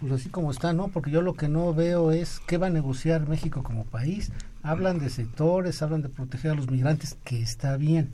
Pues 0.00 0.10
así 0.10 0.30
como 0.30 0.50
está, 0.50 0.72
¿no? 0.72 0.88
Porque 0.88 1.12
yo 1.12 1.22
lo 1.22 1.34
que 1.34 1.48
no 1.48 1.72
veo 1.72 2.10
es 2.10 2.40
qué 2.46 2.58
va 2.58 2.66
a 2.66 2.70
negociar 2.70 3.28
México 3.28 3.62
como 3.62 3.84
país. 3.84 4.32
Hablan 4.64 4.98
de 4.98 5.10
sectores, 5.10 5.80
hablan 5.80 6.02
de 6.02 6.08
proteger 6.08 6.50
a 6.50 6.54
los 6.56 6.68
migrantes, 6.68 7.16
que 7.22 7.40
está 7.40 7.76
bien 7.76 8.10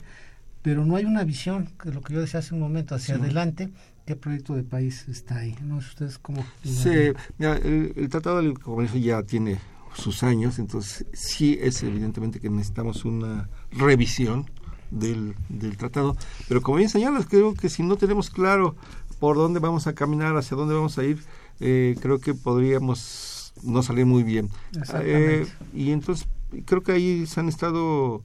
pero 0.61 0.85
no 0.85 0.95
hay 0.95 1.05
una 1.05 1.23
visión, 1.23 1.69
que 1.81 1.89
es 1.89 1.95
lo 1.95 2.01
que 2.01 2.13
yo 2.13 2.21
decía 2.21 2.39
hace 2.39 2.53
un 2.53 2.59
momento, 2.59 2.95
hacia 2.95 3.15
adelante, 3.15 3.69
qué 4.05 4.15
proyecto 4.15 4.55
de 4.55 4.63
país 4.63 5.07
está 5.07 5.37
ahí. 5.37 5.55
¿No 5.63 5.77
ustedes 5.77 6.17
cómo? 6.17 6.43
Sí, 6.63 7.13
mira, 7.37 7.57
el, 7.57 8.09
Tratado 8.09 8.37
del 8.37 8.59
Comercio 8.59 8.99
ya 8.99 9.23
tiene 9.23 9.59
sus 9.93 10.23
años, 10.23 10.59
entonces 10.59 11.05
sí 11.13 11.57
es 11.61 11.83
evidentemente 11.83 12.39
que 12.39 12.49
necesitamos 12.49 13.03
una 13.05 13.49
revisión 13.71 14.49
del, 14.89 15.35
del 15.49 15.77
tratado, 15.77 16.15
pero 16.47 16.61
como 16.61 16.77
bien 16.77 16.89
señalas, 16.89 17.25
creo 17.25 17.53
que 17.53 17.69
si 17.69 17.83
no 17.83 17.97
tenemos 17.97 18.29
claro 18.29 18.75
por 19.19 19.37
dónde 19.37 19.59
vamos 19.59 19.87
a 19.87 19.93
caminar, 19.93 20.35
hacia 20.35 20.57
dónde 20.57 20.73
vamos 20.73 20.97
a 20.97 21.03
ir, 21.03 21.23
eh, 21.59 21.95
creo 22.01 22.19
que 22.19 22.33
podríamos 22.33 23.53
no 23.63 23.83
salir 23.83 24.05
muy 24.05 24.23
bien. 24.23 24.49
Eh, 24.95 25.45
y 25.73 25.91
entonces 25.91 26.27
creo 26.65 26.81
que 26.81 26.93
ahí 26.93 27.25
se 27.27 27.39
han 27.39 27.47
estado 27.47 28.23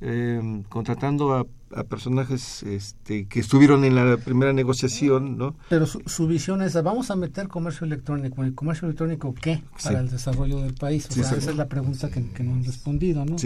eh, 0.00 0.62
contratando 0.68 1.34
a, 1.34 1.46
personajes 1.88 2.62
este, 2.62 3.26
que 3.26 3.40
estuvieron 3.40 3.84
en 3.84 3.94
la 3.94 4.16
primera 4.16 4.52
negociación, 4.52 5.36
¿no? 5.36 5.56
Pero 5.68 5.86
su, 5.86 6.26
visión 6.26 6.62
es, 6.62 6.74
vamos 6.82 7.10
a 7.10 7.16
meter 7.16 7.48
comercio 7.48 7.86
electrónico. 7.86 8.42
¿El 8.44 8.54
comercio 8.54 8.86
electrónico 8.86 9.34
qué? 9.34 9.62
Para 9.82 10.00
el 10.00 10.08
desarrollo 10.08 10.60
del 10.60 10.74
país. 10.74 11.08
O 11.10 11.12
sea, 11.12 11.36
esa 11.36 11.50
es 11.50 11.56
la 11.56 11.66
pregunta 11.66 12.08
que, 12.10 12.24
que, 12.30 12.42
no 12.42 12.54
han 12.54 12.64
respondido, 12.64 13.24
¿no? 13.24 13.36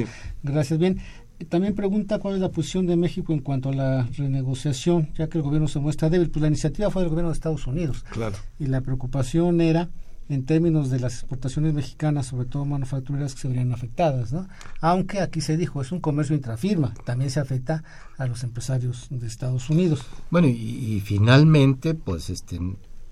Gracias. 0.42 0.78
Bien. 0.78 1.00
También 1.48 1.74
pregunta 1.74 2.18
cuál 2.18 2.34
es 2.34 2.40
la 2.40 2.50
posición 2.50 2.86
de 2.86 2.96
México 2.96 3.32
en 3.32 3.40
cuanto 3.40 3.70
a 3.70 3.72
la 3.72 4.06
renegociación, 4.14 5.08
ya 5.14 5.28
que 5.28 5.38
el 5.38 5.42
gobierno 5.42 5.68
se 5.68 5.78
muestra 5.78 6.10
débil. 6.10 6.30
Pues 6.30 6.42
la 6.42 6.48
iniciativa 6.48 6.90
fue 6.90 7.00
del 7.00 7.08
gobierno 7.08 7.30
de 7.30 7.34
Estados 7.34 7.66
Unidos. 7.66 8.04
Claro. 8.10 8.36
Y 8.58 8.66
la 8.66 8.82
preocupación 8.82 9.62
era 9.62 9.88
en 10.30 10.44
términos 10.44 10.90
de 10.90 11.00
las 11.00 11.14
exportaciones 11.14 11.74
mexicanas, 11.74 12.26
sobre 12.26 12.46
todo 12.46 12.64
manufactureras 12.64 13.34
que 13.34 13.40
se 13.40 13.48
verían 13.48 13.72
afectadas, 13.72 14.32
¿no? 14.32 14.46
Aunque 14.80 15.20
aquí 15.20 15.40
se 15.40 15.56
dijo, 15.56 15.82
es 15.82 15.90
un 15.90 16.00
comercio 16.00 16.36
intrafirma, 16.36 16.94
también 17.04 17.30
se 17.30 17.40
afecta 17.40 17.82
a 18.16 18.26
los 18.26 18.44
empresarios 18.44 19.08
de 19.10 19.26
Estados 19.26 19.68
Unidos. 19.70 20.06
Bueno, 20.30 20.46
y, 20.46 21.02
finalmente, 21.04 21.94
pues 21.94 22.30
este 22.30 22.60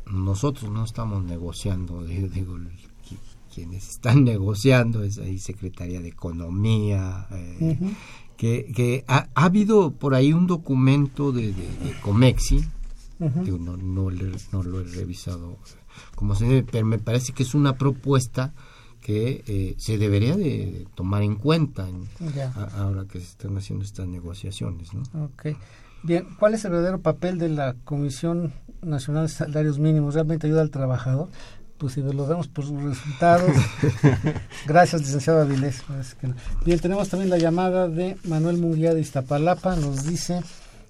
nosotros 0.06 0.70
no 0.70 0.84
estamos 0.84 1.24
negociando, 1.24 2.04
digo, 2.04 2.56
quienes 3.52 3.90
están 3.90 4.24
negociando 4.24 5.02
es 5.02 5.18
ahí 5.18 5.38
Secretaría 5.40 6.00
de 6.00 6.08
Economía, 6.08 7.26
eh, 7.32 7.78
que, 8.36 8.72
que 8.74 9.04
ha, 9.08 9.28
habido 9.34 9.90
por 9.90 10.14
ahí 10.14 10.32
un 10.32 10.46
documento 10.46 11.32
de, 11.32 11.52
Comexi, 12.00 12.64
no, 13.18 13.76
no, 13.76 13.76
no, 13.76 14.62
lo 14.62 14.80
he 14.80 14.84
revisado 14.84 15.58
como 16.14 16.34
se 16.34 16.64
pero 16.70 16.86
me 16.86 16.99
parece 16.99 17.32
que 17.32 17.42
es 17.42 17.55
una 17.55 17.76
propuesta 17.76 18.53
que 19.01 19.42
eh, 19.46 19.74
se 19.78 19.96
debería 19.96 20.36
de 20.36 20.86
tomar 20.94 21.22
en 21.22 21.36
cuenta 21.36 21.86
ahora 22.76 23.05
que 23.11 23.20
se 23.20 23.26
están 23.26 23.57
haciendo 23.57 23.84
estas 23.84 24.07
negociaciones. 24.07 24.92
¿no? 24.92 25.03
Okay. 25.24 25.57
Bien, 26.03 26.26
¿cuál 26.38 26.55
es 26.55 26.64
el 26.64 26.72
verdadero 26.72 27.01
papel 27.01 27.38
de 27.38 27.49
la 27.49 27.74
Comisión 27.84 28.53
Nacional 28.82 29.26
de 29.26 29.32
Salarios 29.32 29.78
Mínimos? 29.78 30.14
¿Realmente 30.14 30.46
ayuda 30.46 30.62
al 30.62 30.70
trabajador? 30.70 31.28
Pues 31.78 31.92
si 31.94 32.03
lo 32.03 32.26
vemos 32.26 32.49
por 32.49 32.64
sus 32.64 32.82
resultados. 32.82 33.53
Gracias, 34.66 35.01
licenciado 35.03 35.42
Avilés. 35.42 35.84
Bien, 36.64 36.78
tenemos 36.80 37.09
también 37.09 37.30
la 37.30 37.38
llamada 37.38 37.88
de 37.88 38.16
Manuel 38.24 38.59
Munguía 38.59 38.94
de 38.94 39.01
Iztapalapa. 39.01 39.76
Nos 39.76 40.05
dice 40.05 40.40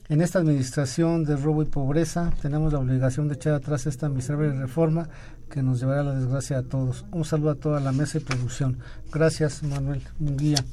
en 0.08 0.22
esta 0.22 0.38
administración 0.38 1.24
de 1.24 1.36
robo 1.36 1.62
y 1.62 1.66
pobreza 1.66 2.32
tenemos 2.40 2.72
la 2.72 2.78
obligación 2.78 3.28
de 3.28 3.34
echar 3.34 3.54
atrás 3.54 3.86
esta 3.86 4.08
miserable 4.08 4.52
reforma 4.52 5.08
que 5.50 5.62
nos 5.62 5.80
llevará 5.80 6.00
a 6.00 6.04
la 6.04 6.14
desgracia 6.14 6.58
a 6.58 6.62
todos. 6.62 7.04
Un 7.12 7.24
saludo 7.24 7.50
a 7.50 7.54
toda 7.54 7.80
la 7.80 7.92
mesa 7.92 8.18
y 8.18 8.20
producción. 8.20 8.78
Gracias, 9.12 9.62
Manuel 9.62 10.02
Munguía. 10.18 10.64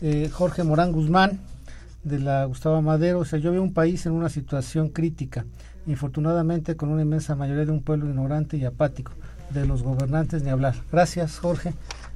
Eh, 0.00 0.28
Jorge 0.32 0.64
Morán 0.64 0.92
Guzmán, 0.92 1.40
de 2.02 2.18
la 2.18 2.44
Gustavo 2.46 2.80
Madero. 2.82 3.20
O 3.20 3.24
sea, 3.24 3.38
yo 3.38 3.52
veo 3.52 3.62
un 3.62 3.74
país 3.74 4.06
en 4.06 4.12
una 4.12 4.28
situación 4.28 4.88
crítica, 4.88 5.44
infortunadamente 5.86 6.76
con 6.76 6.88
una 6.88 7.02
inmensa 7.02 7.36
mayoría 7.36 7.66
de 7.66 7.72
un 7.72 7.82
pueblo 7.82 8.08
ignorante 8.08 8.56
y 8.56 8.64
apático. 8.64 9.12
De 9.50 9.66
los 9.66 9.82
gobernantes 9.82 10.44
ni 10.44 10.50
hablar. 10.50 10.76
Gracias, 10.92 11.38
Jorge. 11.38 11.74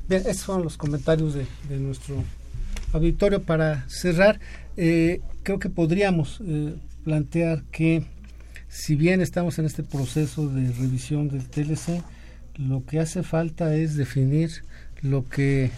Bien, 0.09 0.23
estos 0.23 0.47
son 0.47 0.63
los 0.63 0.77
comentarios 0.77 1.35
de 1.35 1.79
nuestro 1.81 2.23
auditorio 2.93 3.43
para 3.43 3.85
cerrar. 3.89 4.39
Eh, 4.77 5.21
creo 5.43 5.59
que 5.59 5.71
podríamos 5.71 6.41
eh, 6.45 6.75
plantear 7.05 7.63
que 7.71 8.05
si 8.69 8.97
bien 8.97 9.21
estamos 9.21 9.59
en 9.59 9.67
este 9.67 9.83
proceso 9.83 10.49
de 10.49 10.73
revisión 10.73 11.29
del 11.29 11.49
TLC, 11.49 12.03
lo 12.57 12.85
que 12.85 13.01
hace 13.01 13.23
falta 13.23 13.75
es 13.75 13.97
definir 13.97 14.51
lo 15.03 15.29
que 15.29 15.71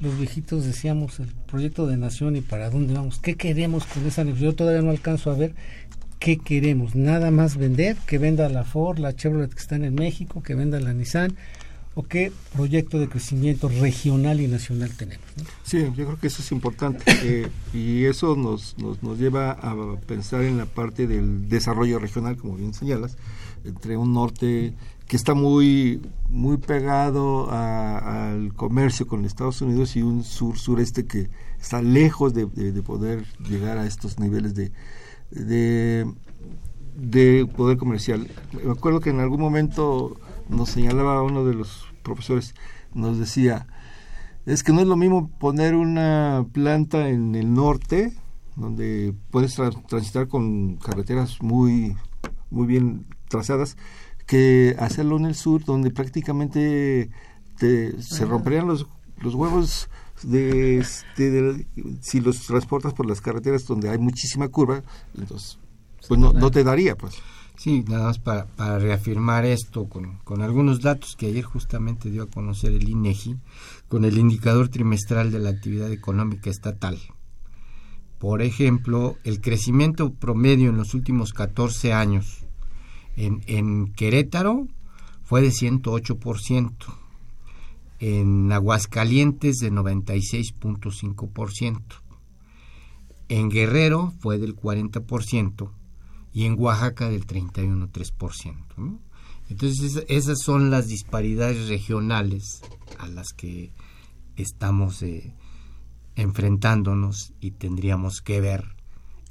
los 0.00 0.18
viejitos 0.18 0.64
decíamos, 0.64 1.20
el 1.20 1.28
proyecto 1.46 1.86
de 1.86 1.96
nación 1.96 2.36
y 2.36 2.40
para 2.40 2.70
dónde 2.70 2.94
vamos, 2.94 3.18
qué 3.18 3.34
queremos 3.36 3.84
con 3.86 4.06
esa 4.06 4.24
negociación. 4.24 4.52
Yo 4.52 4.56
todavía 4.56 4.82
no 4.82 4.90
alcanzo 4.90 5.30
a 5.30 5.34
ver 5.34 5.54
qué 6.18 6.38
queremos, 6.38 6.94
nada 6.94 7.30
más 7.30 7.56
vender, 7.56 7.96
que 8.06 8.18
venda 8.18 8.48
la 8.48 8.64
Ford, 8.64 8.98
la 8.98 9.14
Chevrolet 9.14 9.52
que 9.52 9.60
están 9.60 9.84
en 9.84 9.94
México, 9.94 10.42
que 10.42 10.54
venda 10.54 10.80
la 10.80 10.92
Nissan, 10.92 11.36
o 11.94 12.02
qué 12.02 12.32
proyecto 12.52 12.98
de 12.98 13.08
crecimiento 13.08 13.68
regional 13.68 14.40
y 14.40 14.48
nacional 14.48 14.90
tenemos. 14.96 15.24
Sí, 15.62 15.78
yo 15.96 16.06
creo 16.06 16.18
que 16.18 16.26
eso 16.26 16.42
es 16.42 16.50
importante 16.50 17.48
y 17.72 18.04
eso 18.04 18.34
nos, 18.36 18.76
nos, 18.78 19.02
nos, 19.02 19.18
lleva 19.18 19.52
a 19.52 19.96
pensar 20.00 20.42
en 20.42 20.58
la 20.58 20.66
parte 20.66 21.06
del 21.06 21.48
desarrollo 21.48 21.98
regional, 21.98 22.36
como 22.36 22.56
bien 22.56 22.74
señalas, 22.74 23.16
entre 23.64 23.96
un 23.96 24.12
norte 24.12 24.74
que 25.06 25.16
está 25.16 25.34
muy 25.34 26.00
muy 26.28 26.56
pegado 26.56 27.50
al 27.50 28.52
comercio 28.54 29.06
con 29.06 29.24
Estados 29.24 29.60
Unidos 29.60 29.96
y 29.96 30.02
un 30.02 30.24
sur 30.24 30.58
sureste 30.58 31.06
que 31.06 31.28
está 31.60 31.80
lejos 31.82 32.34
de, 32.34 32.46
de, 32.46 32.82
poder 32.82 33.24
llegar 33.48 33.78
a 33.78 33.86
estos 33.86 34.18
niveles 34.18 34.54
de, 34.54 34.72
de 36.96 37.46
poder 37.56 37.76
comercial. 37.76 38.26
Me 38.64 38.72
acuerdo 38.72 39.00
que 39.00 39.10
en 39.10 39.20
algún 39.20 39.40
momento 39.40 40.16
nos 40.48 40.70
señalaba 40.70 41.22
uno 41.22 41.44
de 41.44 41.54
los 41.54 41.86
profesores, 42.02 42.54
nos 42.94 43.18
decía, 43.18 43.66
es 44.46 44.62
que 44.62 44.72
no 44.72 44.80
es 44.80 44.86
lo 44.86 44.96
mismo 44.96 45.30
poner 45.38 45.74
una 45.74 46.46
planta 46.52 47.08
en 47.08 47.34
el 47.34 47.52
norte, 47.54 48.12
donde 48.56 49.14
puedes 49.30 49.56
transitar 49.88 50.28
con 50.28 50.76
carreteras 50.76 51.42
muy, 51.42 51.96
muy 52.50 52.66
bien 52.66 53.06
trazadas, 53.28 53.76
que 54.26 54.76
hacerlo 54.78 55.16
en 55.16 55.26
el 55.26 55.34
sur, 55.34 55.64
donde 55.64 55.90
prácticamente 55.90 57.10
te, 57.58 58.00
se 58.02 58.24
romperían 58.24 58.66
los, 58.66 58.86
los 59.18 59.34
huevos 59.34 59.88
de, 60.22 60.78
este, 60.78 61.66
si 62.00 62.20
los 62.20 62.46
transportas 62.46 62.94
por 62.94 63.06
las 63.06 63.20
carreteras 63.20 63.66
donde 63.66 63.90
hay 63.90 63.98
muchísima 63.98 64.48
curva, 64.48 64.82
entonces 65.16 65.58
pues 66.06 66.20
no, 66.20 66.32
no 66.32 66.50
te 66.50 66.64
daría 66.64 66.96
pues. 66.96 67.14
Sí, 67.56 67.84
nada 67.88 68.06
más 68.06 68.18
para, 68.18 68.48
reafirmar 68.78 69.44
esto 69.44 69.88
con, 69.88 70.18
algunos 70.42 70.80
datos 70.80 71.14
que 71.16 71.26
ayer 71.26 71.44
justamente 71.44 72.10
dio 72.10 72.24
a 72.24 72.30
conocer 72.30 72.72
el 72.72 72.88
INEGI 72.88 73.36
con 73.88 74.04
el 74.04 74.18
indicador 74.18 74.68
trimestral 74.68 75.30
de 75.30 75.38
la 75.38 75.50
actividad 75.50 75.92
económica 75.92 76.50
estatal. 76.50 76.98
Por 78.18 78.42
ejemplo, 78.42 79.16
el 79.22 79.40
crecimiento 79.40 80.12
promedio 80.12 80.70
en 80.70 80.76
los 80.76 80.94
últimos 80.94 81.32
14 81.32 81.92
años 81.92 82.40
en, 83.16 83.42
en 83.46 83.92
Querétaro 83.92 84.66
fue 85.22 85.40
de 85.40 85.50
108%, 85.50 86.72
en 88.00 88.50
Aguascalientes 88.50 89.58
de 89.58 89.70
96.5%, 89.70 91.80
en 93.28 93.48
Guerrero 93.48 94.12
fue 94.20 94.38
del 94.38 94.56
40%, 94.56 95.70
y 96.34 96.46
en 96.46 96.60
Oaxaca 96.60 97.08
del 97.08 97.26
31,3%. 97.26 98.56
¿no? 98.76 98.98
Entonces 99.48 100.04
esas 100.08 100.40
son 100.40 100.70
las 100.70 100.88
disparidades 100.88 101.68
regionales 101.68 102.60
a 102.98 103.06
las 103.06 103.32
que 103.32 103.72
estamos 104.36 105.02
eh, 105.02 105.32
enfrentándonos 106.16 107.32
y 107.40 107.52
tendríamos 107.52 108.20
que 108.20 108.40
ver 108.40 108.64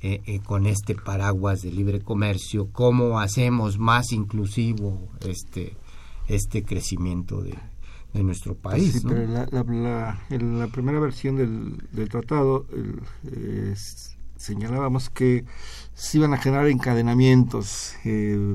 eh, 0.01 0.21
eh, 0.25 0.39
con 0.39 0.65
este 0.65 0.95
paraguas 0.95 1.61
de 1.61 1.71
libre 1.71 2.01
comercio 2.01 2.69
cómo 2.71 3.19
hacemos 3.19 3.77
más 3.77 4.11
inclusivo 4.13 5.09
este 5.27 5.75
este 6.27 6.63
crecimiento 6.63 7.41
de, 7.41 7.57
nuestro 8.13 8.55
país. 8.55 8.93
Sí, 8.93 9.01
pero 9.07 9.25
la, 9.25 10.21
en 10.29 10.59
la 10.59 10.67
primera 10.67 10.99
versión 10.99 11.35
del, 11.35 12.09
tratado 12.09 12.67
señalábamos 14.43 15.09
que 15.09 15.45
se 15.93 16.17
iban 16.17 16.33
a 16.33 16.37
generar 16.37 16.67
encadenamientos 16.67 17.95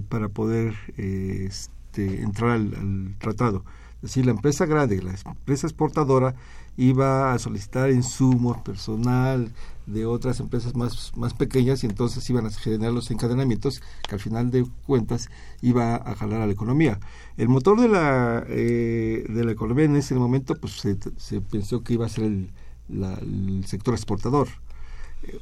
para 0.09 0.29
poder 0.29 0.75
este, 0.97 2.23
entrar 2.23 2.51
al, 2.51 3.17
tratado. 3.19 3.65
Es 3.97 4.03
decir, 4.03 4.27
la 4.27 4.33
empresa 4.33 4.67
grande, 4.67 5.03
la 5.03 5.15
empresa 5.25 5.67
exportadora, 5.67 6.35
iba 6.77 7.33
a 7.33 7.39
solicitar 7.41 7.91
insumos, 7.91 8.59
personal 8.59 9.53
de 9.87 10.07
otras 10.07 10.39
empresas 10.39 10.77
más, 10.77 11.13
más 11.17 11.35
pequeñas 11.35 11.83
y 11.83 11.87
entonces 11.87 12.29
iban 12.31 12.47
a 12.47 12.51
generar 12.51 12.93
los 12.93 13.11
encadenamientos 13.11 13.83
que 14.09 14.15
al 14.15 14.21
final 14.21 14.51
de 14.53 14.65
cuentas 14.87 15.29
iba 15.61 15.97
a 15.97 16.15
jalar 16.15 16.43
a 16.43 16.47
la 16.47 16.53
economía. 16.53 17.01
El 17.37 17.49
motor 17.49 17.81
de 17.81 17.89
la, 17.89 18.45
eh, 18.49 19.25
de 19.29 19.45
la 19.45 19.51
economía 19.51 19.87
en 19.87 19.97
ese 19.97 20.15
momento 20.15 20.55
pues 20.55 20.75
se, 20.75 21.41
pensó 21.41 21.83
que 21.83 21.95
iba 21.95 22.07
a 22.07 22.09
ser 22.09 22.25
el, 22.25 23.65
sector 23.67 23.95
exportador. 23.95 24.49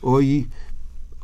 Hoy, 0.01 0.49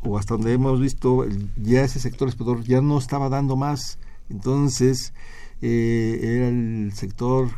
o 0.03 0.17
hasta 0.17 0.35
donde 0.35 0.53
hemos 0.53 0.79
visto, 0.79 1.25
ya 1.57 1.83
ese 1.83 1.99
sector 1.99 2.27
exportador 2.27 2.63
ya 2.63 2.81
no 2.81 2.97
estaba 2.97 3.29
dando 3.29 3.55
más. 3.55 3.99
Entonces, 4.29 5.13
eh, 5.61 6.19
era 6.21 6.47
el 6.49 6.91
sector 6.93 7.49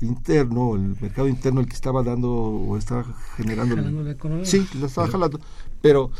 interno, 0.00 0.74
el 0.74 0.96
mercado 1.00 1.28
interno 1.28 1.60
el 1.60 1.66
que 1.66 1.74
estaba 1.74 2.02
dando 2.02 2.32
o 2.32 2.76
estaba 2.76 3.04
generando... 3.36 3.76
la 3.76 4.10
economía. 4.10 4.44
Sí, 4.44 4.66
lo 4.78 4.86
estaba 4.86 5.08
jalando, 5.08 5.40
pero 5.80 6.10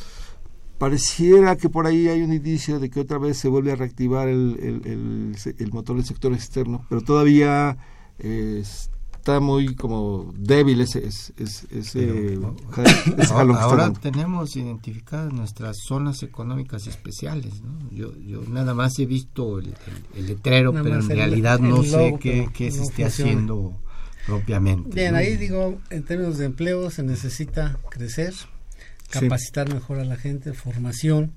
pareciera 0.78 1.56
que 1.56 1.68
por 1.68 1.86
ahí 1.86 2.08
hay 2.08 2.22
un 2.22 2.32
indicio 2.32 2.80
de 2.80 2.90
que 2.90 3.00
otra 3.00 3.18
vez 3.18 3.36
se 3.36 3.48
vuelve 3.48 3.72
a 3.72 3.76
reactivar 3.76 4.28
el, 4.28 4.82
el, 4.84 5.36
el, 5.58 5.72
motor 5.72 5.96
del 5.96 6.04
sector 6.04 6.32
externo, 6.32 6.84
pero 6.88 7.02
todavía 7.02 7.76
está 9.22 9.38
muy 9.38 9.76
como 9.76 10.34
débil 10.36 10.80
ese, 10.80 11.06
ese, 11.06 12.40
ahora, 13.30 13.92
tenemos 13.92 14.56
identificadas 14.56 15.32
nuestras 15.32 15.76
zonas 15.86 16.24
económicas 16.24 16.88
especiales 16.88 17.62
yo, 17.92 18.18
yo 18.18 18.42
nada 18.48 18.74
más 18.74 18.98
he 18.98 19.06
visto 19.06 19.60
el, 19.60 19.74
letrero 20.26 20.72
pero 20.72 20.96
en 20.96 21.08
realidad 21.08 21.60
no 21.60 21.84
sé 21.84 22.16
qué, 22.20 22.48
qué 22.52 22.72
se 22.72 22.82
esté 22.82 23.04
haciendo 23.04 23.80
propiamente 24.26 24.90
bien 24.92 25.14
ahí 25.14 25.36
digo 25.36 25.78
en 25.90 26.02
términos 26.02 26.38
de 26.38 26.46
empleo 26.46 26.90
se 26.90 27.04
necesita 27.04 27.78
crecer 27.90 28.34
capacitar 29.08 29.72
mejor 29.72 30.00
a 30.00 30.04
la 30.04 30.16
gente 30.16 30.52
formación 30.52 31.32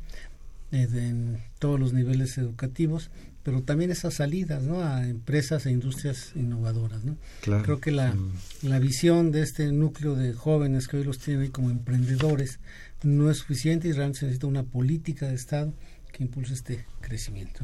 eh, 0.72 0.88
en 0.92 1.38
todos 1.60 1.80
los 1.80 1.94
niveles 1.94 2.36
educativos 2.40 3.12
pero 3.46 3.62
también 3.62 3.92
esas 3.92 4.16
salidas 4.16 4.64
¿no? 4.64 4.82
a 4.82 5.08
empresas 5.08 5.68
e 5.68 5.72
industrias 5.72 6.32
innovadoras. 6.34 7.06
¿no? 7.06 7.16
Creo 7.42 7.80
que 7.80 7.92
la, 7.92 8.16
la 8.64 8.80
visión 8.80 9.32
de 9.32 9.44
este 9.44 9.72
núcleo 9.72 10.16
de 10.16 10.34
jóvenes 10.34 10.88
que 10.88 10.98
hoy 10.98 11.04
los 11.04 11.20
tienen 11.20 11.52
como 11.52 11.70
emprendedores 11.70 12.60
no 13.04 13.30
es 13.30 13.38
suficiente 13.38 13.88
y 13.88 13.92
realmente 13.92 14.22
se 14.22 14.26
necesita 14.26 14.48
una 14.48 14.64
política 14.64 15.28
de 15.28 15.36
Estado 15.36 15.72
que 16.12 16.24
impulse 16.24 16.56
este 16.56 16.86
crecimiento. 17.02 17.62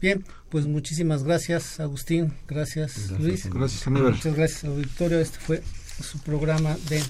Bien, 0.00 0.24
pues 0.48 0.66
muchísimas 0.66 1.22
gracias 1.22 1.80
Agustín, 1.80 2.32
gracias, 2.48 3.10
Luis. 3.10 3.46
Gracias 3.50 3.86
Aníbal. 3.86 4.12
Muchas 4.14 4.34
gracias 4.34 4.64
auditorio. 4.64 5.20
Este 5.20 5.38
fue 5.38 5.62
su 6.02 6.18
programa 6.20 6.78
de 6.88 7.02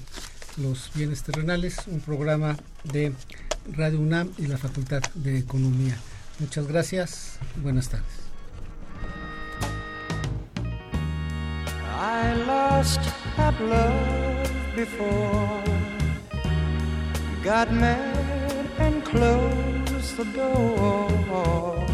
los 0.57 0.91
bienes 0.95 1.23
terrenales, 1.23 1.77
un 1.87 2.01
programa 2.01 2.57
de 2.91 3.13
Radio 3.71 4.01
UNAM 4.01 4.31
y 4.37 4.47
la 4.47 4.57
Facultad 4.57 5.01
de 5.13 5.37
Economía. 5.37 5.97
Muchas 6.39 6.67
gracias. 6.67 7.39
Buenas 7.55 7.89
tardes. 7.89 8.25
I 11.97 12.33
lost 12.45 12.99
love 13.61 14.51
before. 14.75 15.63
Got 17.43 17.71
mad 17.71 18.69
and 18.79 19.03
closed 19.05 20.17
the 20.17 20.25
door. 20.33 21.85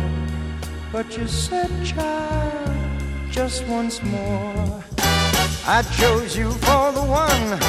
But 0.92 1.18
you 1.18 1.28
said, 1.28 1.70
child, 1.86 2.70
just 3.30 3.66
once 3.68 4.02
more. 4.04 4.84
I 5.66 5.84
chose 5.98 6.36
you 6.36 6.52
for 6.52 6.92
the 6.92 7.04
one. 7.04 7.60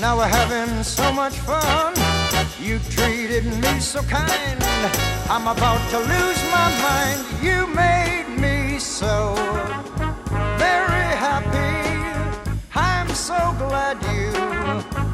Now 0.00 0.16
we're 0.16 0.28
having 0.28 0.82
so 0.82 1.12
much 1.12 1.34
fun. 1.40 2.23
You 2.60 2.78
treated 2.90 3.44
me 3.44 3.80
so 3.80 4.02
kind. 4.02 4.62
I'm 5.28 5.48
about 5.48 5.80
to 5.90 5.98
lose 5.98 6.42
my 6.50 6.68
mind. 6.82 7.20
You 7.42 7.66
made 7.66 8.28
me 8.38 8.78
so 8.78 9.34
very 10.56 11.08
happy. 11.18 12.54
I'm 12.74 13.08
so 13.10 13.54
glad 13.58 14.02
you 14.14 15.13